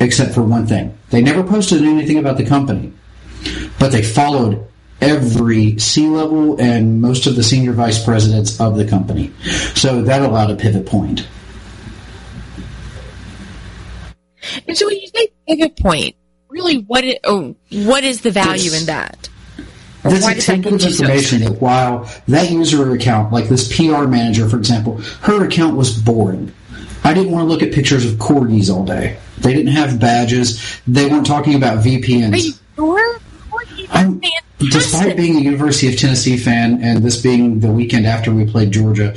except 0.00 0.34
for 0.34 0.42
one 0.42 0.66
thing. 0.66 0.98
They 1.10 1.22
never 1.22 1.44
posted 1.44 1.82
anything 1.82 2.18
about 2.18 2.36
the 2.36 2.44
company, 2.44 2.92
but 3.78 3.92
they 3.92 4.02
followed 4.02 4.66
every 5.04 5.78
C 5.78 6.08
level 6.08 6.60
and 6.60 7.00
most 7.00 7.26
of 7.26 7.36
the 7.36 7.42
senior 7.42 7.72
vice 7.72 8.02
presidents 8.02 8.60
of 8.60 8.76
the 8.76 8.86
company. 8.86 9.32
So 9.74 10.02
that 10.02 10.22
allowed 10.22 10.50
a 10.50 10.56
pivot 10.56 10.86
point. 10.86 11.26
And 14.66 14.76
so 14.76 14.86
when 14.86 14.98
you 14.98 15.08
say 15.08 15.28
pivot 15.46 15.76
point, 15.76 16.16
really, 16.48 16.78
what 16.78 17.04
is, 17.04 17.16
oh, 17.24 17.54
what 17.70 18.04
is 18.04 18.22
the 18.22 18.30
value 18.30 18.72
in 18.72 18.86
that? 18.86 19.28
Or 20.04 20.10
That's 20.10 20.24
why 20.24 20.32
a 20.32 20.34
does 20.34 20.46
that 20.46 20.54
tidbit 20.54 20.80
get 20.80 20.82
of 20.84 20.90
information 20.90 21.40
that 21.44 21.60
while 21.62 22.10
that 22.28 22.50
user 22.50 22.92
account, 22.92 23.32
like 23.32 23.48
this 23.48 23.74
PR 23.74 24.06
manager, 24.06 24.48
for 24.48 24.58
example, 24.58 24.98
her 25.22 25.44
account 25.46 25.76
was 25.76 25.96
boring. 25.96 26.52
I 27.04 27.12
didn't 27.12 27.32
want 27.32 27.44
to 27.44 27.48
look 27.48 27.62
at 27.62 27.72
pictures 27.72 28.04
of 28.06 28.18
corgis 28.18 28.74
all 28.74 28.84
day. 28.84 29.18
They 29.38 29.52
didn't 29.52 29.72
have 29.72 30.00
badges. 30.00 30.80
They 30.86 31.06
weren't 31.06 31.26
talking 31.26 31.54
about 31.54 31.84
VPNs. 31.84 32.32
Are 32.32 32.36
you 32.36 32.52
sure? 32.76 33.20
I'm, 33.90 34.20
despite 34.58 35.16
being 35.16 35.36
a 35.36 35.40
University 35.40 35.92
of 35.92 35.98
Tennessee 35.98 36.36
fan 36.36 36.82
and 36.82 37.02
this 37.02 37.20
being 37.20 37.60
the 37.60 37.70
weekend 37.70 38.06
after 38.06 38.32
we 38.32 38.46
played 38.46 38.70
Georgia, 38.72 39.14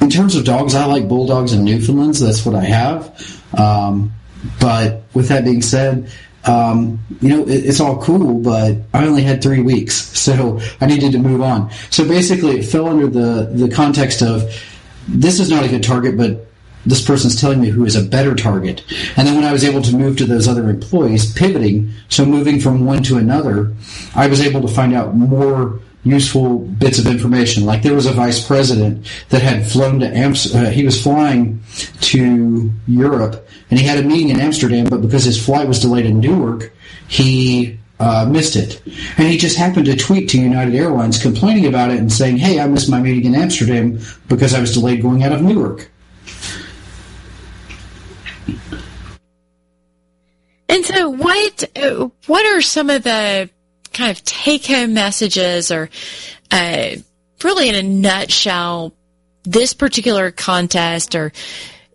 in 0.00 0.10
terms 0.10 0.36
of 0.36 0.44
dogs, 0.44 0.74
I 0.74 0.84
like 0.86 1.08
bulldogs 1.08 1.52
and 1.52 1.64
Newfoundlands. 1.64 2.20
That's 2.20 2.44
what 2.44 2.54
I 2.54 2.64
have. 2.64 3.42
Um, 3.56 4.12
but 4.60 5.02
with 5.14 5.28
that 5.28 5.44
being 5.44 5.62
said, 5.62 6.10
um, 6.44 6.98
you 7.20 7.30
know, 7.30 7.42
it, 7.44 7.64
it's 7.64 7.80
all 7.80 8.02
cool, 8.02 8.40
but 8.40 8.76
I 8.92 9.06
only 9.06 9.22
had 9.22 9.42
three 9.42 9.62
weeks, 9.62 9.94
so 10.18 10.60
I 10.80 10.86
needed 10.86 11.12
to 11.12 11.18
move 11.18 11.40
on. 11.40 11.70
So 11.90 12.06
basically, 12.06 12.58
it 12.58 12.64
fell 12.64 12.86
under 12.86 13.06
the, 13.06 13.50
the 13.52 13.74
context 13.74 14.22
of 14.22 14.52
this 15.08 15.40
is 15.40 15.50
not 15.50 15.64
a 15.64 15.68
good 15.68 15.82
target, 15.82 16.16
but 16.16 16.46
this 16.86 17.04
person's 17.04 17.40
telling 17.40 17.60
me 17.60 17.68
who 17.68 17.84
is 17.84 17.96
a 17.96 18.02
better 18.02 18.34
target. 18.34 18.84
And 19.16 19.26
then 19.26 19.36
when 19.36 19.44
I 19.44 19.52
was 19.52 19.64
able 19.64 19.82
to 19.82 19.96
move 19.96 20.16
to 20.18 20.24
those 20.24 20.48
other 20.48 20.68
employees, 20.68 21.32
pivoting, 21.32 21.92
so 22.08 22.24
moving 22.24 22.60
from 22.60 22.84
one 22.84 23.02
to 23.04 23.18
another, 23.18 23.72
I 24.14 24.26
was 24.26 24.40
able 24.40 24.60
to 24.62 24.68
find 24.68 24.94
out 24.94 25.14
more 25.14 25.80
useful 26.04 26.58
bits 26.58 26.98
of 26.98 27.06
information. 27.06 27.64
Like 27.64 27.82
there 27.82 27.94
was 27.94 28.06
a 28.06 28.12
vice 28.12 28.46
president 28.46 29.06
that 29.30 29.42
had 29.42 29.66
flown 29.66 30.00
to 30.00 30.06
Amsterdam. 30.06 30.66
Uh, 30.66 30.70
he 30.70 30.84
was 30.84 31.02
flying 31.02 31.62
to 32.02 32.70
Europe 32.86 33.48
and 33.70 33.78
he 33.78 33.86
had 33.86 33.98
a 33.98 34.06
meeting 34.06 34.28
in 34.28 34.40
Amsterdam, 34.40 34.86
but 34.86 35.00
because 35.00 35.24
his 35.24 35.42
flight 35.42 35.66
was 35.66 35.80
delayed 35.80 36.06
in 36.06 36.20
Newark, 36.20 36.72
he 37.08 37.78
uh, 37.98 38.26
missed 38.30 38.56
it. 38.56 38.82
And 39.16 39.28
he 39.28 39.38
just 39.38 39.56
happened 39.56 39.86
to 39.86 39.96
tweet 39.96 40.28
to 40.30 40.38
United 40.38 40.74
Airlines 40.74 41.20
complaining 41.20 41.66
about 41.66 41.90
it 41.90 41.98
and 41.98 42.12
saying, 42.12 42.36
hey, 42.36 42.60
I 42.60 42.66
missed 42.66 42.90
my 42.90 43.00
meeting 43.00 43.24
in 43.24 43.34
Amsterdam 43.34 43.98
because 44.28 44.54
I 44.54 44.60
was 44.60 44.74
delayed 44.74 45.00
going 45.00 45.22
out 45.22 45.32
of 45.32 45.42
Newark. 45.42 45.90
And 50.68 50.84
so, 50.84 51.08
what 51.08 51.64
what 52.26 52.46
are 52.46 52.60
some 52.62 52.90
of 52.90 53.02
the 53.02 53.50
kind 53.92 54.10
of 54.10 54.24
take 54.24 54.66
home 54.66 54.94
messages, 54.94 55.70
or 55.70 55.88
uh, 56.50 56.90
really 57.42 57.68
in 57.68 57.74
a 57.74 57.82
nutshell, 57.82 58.92
this 59.44 59.74
particular 59.74 60.30
contest, 60.30 61.14
or 61.14 61.32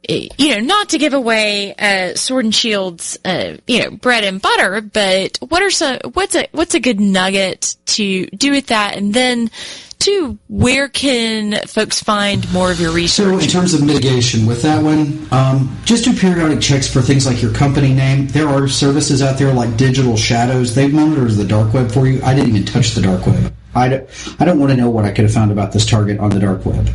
you 0.07 0.55
know, 0.55 0.59
not 0.59 0.89
to 0.89 0.97
give 0.97 1.13
away 1.13 1.75
uh, 1.75 2.15
Sword 2.15 2.45
and 2.45 2.55
Shield's 2.55 3.17
uh, 3.25 3.57
you 3.67 3.83
know 3.83 3.91
bread 3.91 4.23
and 4.23 4.41
butter, 4.41 4.81
but 4.81 5.37
what 5.47 5.61
are 5.61 5.71
some 5.71 5.99
what's 6.13 6.35
a 6.35 6.47
what's 6.51 6.73
a 6.73 6.79
good 6.79 6.99
nugget 6.99 7.75
to 7.87 8.27
do 8.27 8.51
with 8.51 8.67
that, 8.67 8.95
and 8.95 9.13
then 9.13 9.51
two, 9.99 10.39
where 10.47 10.87
can 10.87 11.53
folks 11.67 12.01
find 12.01 12.51
more 12.51 12.71
of 12.71 12.79
your 12.79 12.91
research? 12.91 13.27
So, 13.27 13.39
in 13.39 13.49
terms 13.49 13.73
of 13.73 13.85
mitigation, 13.85 14.45
with 14.45 14.61
that 14.63 14.83
one, 14.83 15.27
um, 15.31 15.77
just 15.85 16.05
do 16.05 16.13
periodic 16.13 16.61
checks 16.61 16.91
for 16.91 17.01
things 17.01 17.25
like 17.25 17.41
your 17.41 17.53
company 17.53 17.93
name. 17.93 18.27
There 18.27 18.47
are 18.47 18.67
services 18.67 19.21
out 19.21 19.37
there 19.37 19.53
like 19.53 19.77
Digital 19.77 20.17
Shadows. 20.17 20.73
They 20.73 20.87
monitor 20.87 21.27
the 21.27 21.45
dark 21.45 21.73
web 21.73 21.91
for 21.91 22.07
you. 22.07 22.21
I 22.23 22.33
didn't 22.33 22.49
even 22.49 22.65
touch 22.65 22.91
the 22.91 23.01
dark 23.01 23.25
web. 23.27 23.53
I 23.75 23.89
don't, 23.89 24.09
I 24.39 24.45
don't 24.45 24.59
want 24.59 24.71
to 24.71 24.77
know 24.77 24.89
what 24.89 25.05
I 25.05 25.11
could 25.11 25.25
have 25.25 25.33
found 25.33 25.51
about 25.51 25.71
this 25.71 25.85
target 25.85 26.19
on 26.19 26.31
the 26.31 26.39
dark 26.39 26.65
web. 26.65 26.89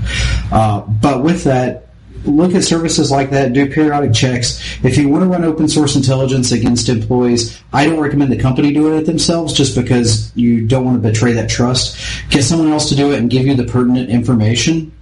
Uh, 0.50 0.80
but 0.80 1.22
with 1.22 1.44
that, 1.44 1.83
look 2.26 2.54
at 2.54 2.64
services 2.64 3.10
like 3.10 3.30
that, 3.30 3.52
do 3.52 3.70
periodic 3.70 4.12
checks. 4.12 4.60
If 4.82 4.96
you 4.96 5.08
want 5.08 5.24
to 5.24 5.28
run 5.28 5.44
open 5.44 5.68
source 5.68 5.96
intelligence 5.96 6.52
against 6.52 6.88
employees, 6.88 7.60
I 7.72 7.86
don't 7.86 8.00
recommend 8.00 8.32
the 8.32 8.38
company 8.38 8.72
do 8.72 8.96
it 8.96 9.06
themselves 9.06 9.52
just 9.52 9.74
because 9.74 10.34
you 10.36 10.66
don't 10.66 10.84
want 10.84 11.02
to 11.02 11.08
betray 11.08 11.32
that 11.32 11.48
trust. 11.48 11.98
Get 12.30 12.44
someone 12.44 12.70
else 12.70 12.88
to 12.88 12.96
do 12.96 13.12
it 13.12 13.18
and 13.18 13.30
give 13.30 13.46
you 13.46 13.54
the 13.54 13.64
pertinent 13.64 14.10
information. 14.10 14.92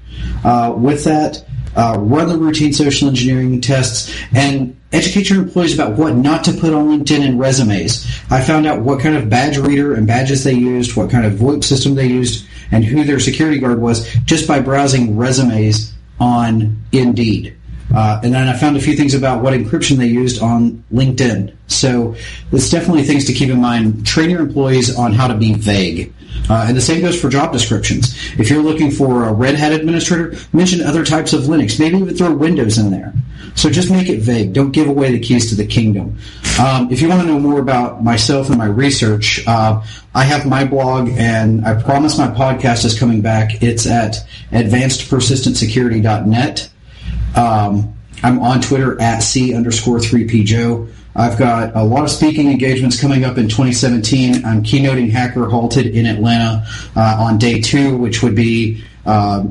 Uh, 0.45 0.75
with 0.77 1.05
that, 1.05 1.45
uh, 1.75 1.97
run 1.99 2.29
the 2.29 2.37
routine 2.37 2.73
social 2.73 3.09
engineering 3.09 3.61
tests 3.61 4.15
and 4.35 4.77
educate 4.93 5.31
your 5.31 5.41
employees 5.41 5.75
about 5.75 5.97
what 5.97 6.15
not 6.15 6.45
to 6.45 6.53
put 6.53 6.75
on 6.75 6.89
LinkedIn 6.89 7.27
and 7.27 7.41
resumes. 7.41 8.07
I 8.31 8.43
found 8.43 8.67
out 8.67 8.83
what 8.83 9.01
kind 9.01 9.17
of 9.17 9.31
badge 9.31 9.57
reader 9.57 9.95
and 9.95 10.07
badges 10.07 10.45
they 10.45 10.53
used, 10.53 10.97
what 10.97 11.11
kind 11.11 11.25
of 11.25 11.35
VoIP 11.35 11.65
system 11.65 11.95
they 11.95 12.07
used, 12.07 12.47
and 12.71 12.85
who 12.85 13.05
their 13.05 13.21
security 13.21 13.59
guard 13.59 13.81
was 13.81 14.13
just 14.25 14.47
by 14.47 14.61
browsing 14.61 15.17
resumes 15.17 15.93
on 16.21 16.83
Indeed. 16.93 17.57
Uh, 17.95 18.21
and 18.23 18.35
then 18.35 18.49
I 18.49 18.57
found 18.57 18.77
a 18.77 18.81
few 18.81 18.97
things 18.97 19.15
about 19.15 19.43
what 19.43 19.55
encryption 19.55 19.97
they 19.97 20.07
used 20.07 20.43
on 20.43 20.85
LinkedIn. 20.93 21.55
So 21.67 22.15
it's 22.51 22.71
definitely 22.71 23.05
things 23.05 23.27
to 23.27 23.33
keep 23.33 23.51
in 23.51 23.61
mind. 23.61 24.05
Train 24.07 24.31
your 24.31 24.41
employees 24.41 24.97
on 24.97 25.13
how 25.13 25.29
to 25.29 25.35
be 25.35 25.55
vague. 25.55 26.13
Uh, 26.49 26.65
and 26.67 26.77
the 26.77 26.81
same 26.81 27.03
goes 27.03 27.21
for 27.21 27.29
job 27.29 27.53
descriptions. 27.53 28.17
If 28.39 28.51
you're 28.51 28.63
looking 28.63 28.91
for 28.91 29.25
a 29.25 29.33
Red 29.33 29.55
Hat 29.55 29.73
administrator, 29.73 30.35
mention 30.53 30.83
other 30.83 31.05
types 31.05 31.33
of 31.33 31.43
Linux. 31.43 31.79
Maybe 31.79 31.99
even 31.99 32.17
throw 32.17 32.35
Windows 32.35 32.79
in 32.79 32.91
there. 32.91 33.13
So 33.55 33.71
just 33.71 33.91
make 33.91 34.09
it 34.09 34.21
vague. 34.21 34.53
Don't 34.53 34.73
give 34.73 34.89
away 34.89 35.13
the 35.13 35.21
keys 35.21 35.51
to 35.51 35.55
the 35.55 35.67
kingdom. 35.67 36.19
Um, 36.59 36.91
if 36.91 37.03
you 37.03 37.09
want 37.09 37.21
to 37.23 37.27
know 37.27 37.39
more 37.39 37.61
about 37.61 38.03
myself 38.03 38.49
and 38.49 38.59
my 38.59 38.67
research, 38.67 39.47
uh, 39.47 39.81
I 40.15 40.25
have 40.25 40.47
my 40.47 40.65
blog, 40.65 41.11
and 41.11 41.67
I 41.67 41.81
promise 41.81 42.19
my 42.19 42.27
podcast 42.29 42.85
is 42.85 42.99
coming 42.99 43.21
back. 43.21 43.63
It's 43.63 43.87
at 43.87 44.27
advancedpersistentsecurity.net. 44.51 46.71
Um, 47.37 47.95
I'm 48.23 48.39
on 48.41 48.61
Twitter 48.61 49.01
at 49.01 49.21
C 49.21 49.55
underscore 49.55 49.99
3PJoe. 49.99 50.93
I've 51.15 51.39
got 51.39 51.77
a 51.77 51.83
lot 51.83 52.05
of 52.05 52.11
speaking 52.11 52.51
engagements 52.51 53.01
coming 53.01 53.25
up 53.25 53.37
in 53.37 53.49
2017. 53.49 54.45
I'm 54.45 54.63
keynoting 54.63 55.11
Hacker 55.11 55.47
Halted 55.47 55.87
in 55.87 56.07
Atlanta 56.07 56.67
uh, 56.97 57.17
on 57.21 57.39
day 57.39 57.61
two, 57.61 57.99
which 57.99 58.23
would 58.23 58.35
be 58.35 58.83
uh, 59.05 59.45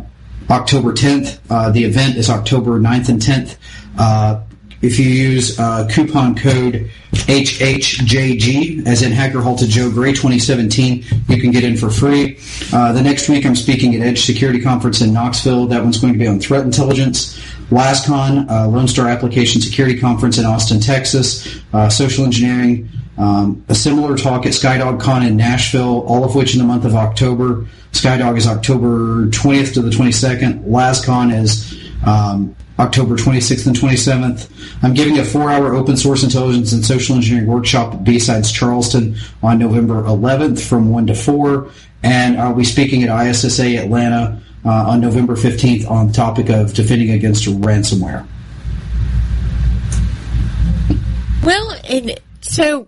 October 0.50 0.94
10th. 0.94 1.40
Uh, 1.50 1.70
the 1.70 1.84
event 1.84 2.18
is 2.18 2.30
October 2.30 2.80
9th 2.80 3.10
and 3.10 3.22
10th. 3.22 3.58
Uh, 3.98 4.42
if 4.82 4.98
you 4.98 5.06
use 5.06 5.60
uh, 5.60 5.88
coupon 5.92 6.36
code 6.36 6.90
HHJG, 7.12 8.88
as 8.88 9.04
in 9.04 9.12
Hacker 9.12 9.40
Halted 9.40 9.70
Joe 9.70 9.92
Gray 9.92 10.12
2017, 10.12 11.06
you 11.28 11.40
can 11.40 11.52
get 11.52 11.64
in 11.64 11.78
for 11.78 11.92
free. 11.92 12.40
Uh, 12.74 12.92
the 12.92 13.02
next 13.04 13.30
week, 13.30 13.46
I'm 13.46 13.56
speaking 13.56 13.94
at 13.96 14.02
Edge 14.02 14.26
Security 14.26 14.60
Conference 14.60 15.02
in 15.02 15.14
Knoxville. 15.14 15.68
That 15.68 15.84
one's 15.84 16.00
going 16.00 16.14
to 16.14 16.20
be 16.20 16.26
on 16.26 16.40
threat 16.40 16.66
intelligence. 16.66 17.40
LASCON, 17.72 18.50
uh, 18.50 18.68
Lone 18.68 18.88
Star 18.88 19.08
Application 19.08 19.62
Security 19.62 20.00
Conference 20.00 20.38
in 20.38 20.46
Austin, 20.46 20.80
Texas. 20.80 21.62
Uh, 21.74 21.90
social 21.90 22.26
engineering. 22.26 22.90
Um, 23.18 23.64
a 23.70 23.76
similar 23.76 24.18
talk 24.18 24.46
at 24.46 24.54
Skydog 24.54 25.00
Con 25.00 25.24
in 25.24 25.38
Nashville, 25.38 26.02
all 26.08 26.24
of 26.24 26.36
which 26.36 26.54
in 26.54 26.60
the 26.60 26.66
month 26.66 26.86
of 26.86 26.96
October. 26.96 27.68
Skydog 27.92 28.38
is 28.38 28.48
October 28.48 29.28
20th 29.28 29.74
to 29.76 29.82
the 29.82 29.90
22nd. 29.90 30.66
LASCON 30.66 31.34
is 31.34 31.80
um, 32.06 32.56
October 32.80 33.16
26th 33.16 33.68
and 33.68 33.76
27th. 33.76 34.50
I'm 34.82 34.94
giving 34.94 35.20
a 35.20 35.26
four-hour 35.26 35.76
open 35.76 35.98
source 35.98 36.24
intelligence 36.24 36.72
and 36.74 36.84
social 36.84 37.16
engineering 37.16 37.48
workshop 37.48 37.94
at 37.94 38.04
B-Sides 38.04 38.52
Charleston 38.52 39.18
on 39.44 39.60
November 39.60 40.02
11th 40.04 40.68
from 40.68 40.90
1 40.90 41.08
to 41.08 41.16
4. 41.16 41.70
And 42.04 42.40
I'll 42.40 42.56
be 42.56 42.64
speaking 42.64 43.04
at 43.04 43.28
ISSA 43.28 43.78
Atlanta 43.78 44.42
uh, 44.66 44.70
on 44.90 45.02
November 45.02 45.36
15th 45.36 45.90
on 45.90 46.08
the 46.08 46.14
topic 46.14 46.50
of 46.50 46.74
defending 46.74 47.12
against 47.12 47.46
ransomware. 47.46 48.26
Well, 51.44 51.76
and 51.90 52.20
so 52.42 52.88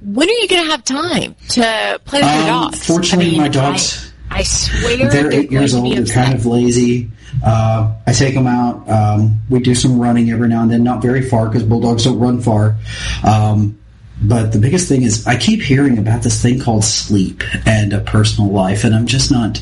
when 0.00 0.28
are 0.28 0.32
you 0.32 0.48
going 0.48 0.64
to 0.64 0.70
have 0.70 0.84
time 0.84 1.34
to 1.50 2.00
play 2.04 2.20
with 2.20 2.30
your 2.30 2.40
Um, 2.42 2.46
dogs? 2.70 2.86
fortunately, 2.86 3.26
I 3.26 3.30
mean, 3.30 3.40
my 3.40 3.48
dogs- 3.48 4.12
I, 4.30 4.38
I 4.38 4.42
swear 4.44 5.10
They're 5.10 5.32
eight 5.32 5.50
years 5.50 5.74
old. 5.74 5.92
They're 5.92 6.04
kind 6.06 6.34
of 6.34 6.46
lazy. 6.46 7.10
Uh, 7.44 7.92
I 8.06 8.12
take 8.12 8.34
them 8.34 8.46
out. 8.46 8.88
Um, 8.88 9.40
we 9.48 9.58
do 9.60 9.74
some 9.74 9.98
running 9.98 10.30
every 10.30 10.48
now 10.48 10.62
and 10.62 10.70
then, 10.70 10.84
not 10.84 11.02
very 11.02 11.22
far 11.28 11.46
because 11.48 11.64
bulldogs 11.64 12.04
don't 12.04 12.18
run 12.18 12.40
far. 12.40 12.76
Um, 13.24 13.76
but 14.22 14.52
the 14.52 14.58
biggest 14.58 14.88
thing 14.88 15.02
is 15.02 15.26
I 15.26 15.36
keep 15.36 15.62
hearing 15.62 15.98
about 15.98 16.22
this 16.22 16.40
thing 16.40 16.60
called 16.60 16.84
sleep 16.84 17.42
and 17.66 17.92
a 17.92 18.00
personal 18.00 18.50
life, 18.52 18.84
and 18.84 18.94
I'm 18.94 19.06
just 19.06 19.30
not. 19.32 19.60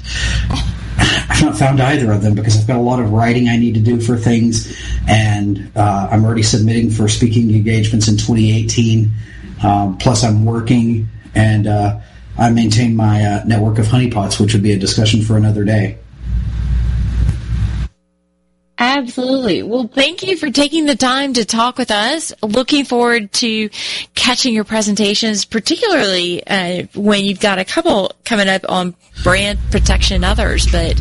I've 1.29 1.43
not 1.43 1.59
found 1.59 1.81
either 1.81 2.11
of 2.11 2.23
them 2.23 2.35
because 2.35 2.59
I've 2.59 2.67
got 2.67 2.77
a 2.77 2.83
lot 2.83 3.01
of 3.01 3.13
writing 3.13 3.49
I 3.49 3.57
need 3.57 3.75
to 3.75 3.81
do 3.81 4.01
for 4.01 4.17
things, 4.17 4.77
and 5.07 5.71
uh, 5.77 6.09
I'm 6.11 6.25
already 6.25 6.43
submitting 6.43 6.91
for 6.91 7.09
speaking 7.09 7.55
engagements 7.55 8.09
in 8.09 8.17
2018. 8.17 9.11
Um, 9.63 9.99
plus, 9.99 10.25
I'm 10.25 10.45
working, 10.45 11.09
and 11.35 11.67
uh, 11.67 12.01
I 12.39 12.51
maintain 12.51 12.97
my 12.97 13.23
uh, 13.23 13.45
network 13.45 13.79
of 13.79 13.87
honeypots, 13.87 14.41
which 14.41 14.53
would 14.55 14.63
be 14.63 14.73
a 14.73 14.79
discussion 14.79 15.23
for 15.23 15.37
another 15.37 15.65
day. 15.65 15.99
Absolutely. 18.79 19.65
Well, 19.65 19.89
thank 19.89 20.23
you 20.23 20.37
for 20.37 20.51
taking 20.51 20.87
the 20.87 20.95
time 20.95 21.33
to 21.33 21.45
talk 21.45 21.79
with 21.79 21.91
us. 21.91 22.33
Looking 22.43 22.85
forward 22.85 23.33
to 23.35 23.71
catching 24.15 24.55
your 24.55 24.63
presentations, 24.63 25.45
particularly 25.45 26.47
uh, 26.47 26.85
when 26.95 27.25
you've 27.25 27.41
got 27.41 27.59
a 27.59 27.65
couple 27.65 28.13
coming 28.25 28.49
up 28.49 28.65
on 28.69 28.95
brand 29.25 29.59
protection 29.73 30.17
and 30.17 30.25
others. 30.25 30.71
But 30.71 30.97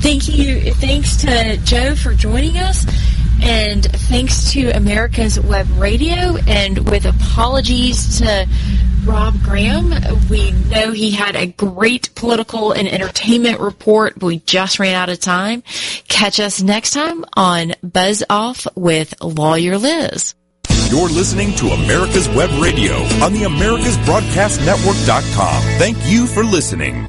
thank 0.00 0.28
you. 0.28 0.72
Thanks 0.74 1.16
to 1.22 1.56
Joe 1.64 1.96
for 1.96 2.14
joining 2.14 2.58
us. 2.58 2.86
And 3.42 3.84
thanks 3.84 4.52
to 4.52 4.70
America's 4.70 5.38
Web 5.38 5.68
Radio, 5.78 6.36
and 6.46 6.88
with 6.90 7.04
apologies 7.06 8.18
to 8.18 8.48
Rob 9.04 9.40
Graham, 9.42 9.94
we 10.28 10.50
know 10.50 10.90
he 10.92 11.12
had 11.12 11.36
a 11.36 11.46
great 11.46 12.12
political 12.14 12.72
and 12.72 12.88
entertainment 12.88 13.60
report, 13.60 14.18
but 14.18 14.26
we 14.26 14.40
just 14.40 14.80
ran 14.80 14.94
out 14.94 15.08
of 15.08 15.20
time. 15.20 15.62
Catch 16.08 16.40
us 16.40 16.60
next 16.60 16.90
time 16.90 17.24
on 17.36 17.74
Buzz 17.82 18.24
Off 18.28 18.66
with 18.74 19.14
Lawyer 19.22 19.78
Liz. 19.78 20.34
You're 20.90 21.08
listening 21.08 21.54
to 21.56 21.68
America's 21.68 22.28
Web 22.28 22.50
Radio 22.60 22.94
on 23.22 23.32
the 23.32 23.42
AmericasBroadcastNetwork.com. 23.42 25.62
Thank 25.78 25.96
you 26.06 26.26
for 26.26 26.44
listening. 26.44 27.08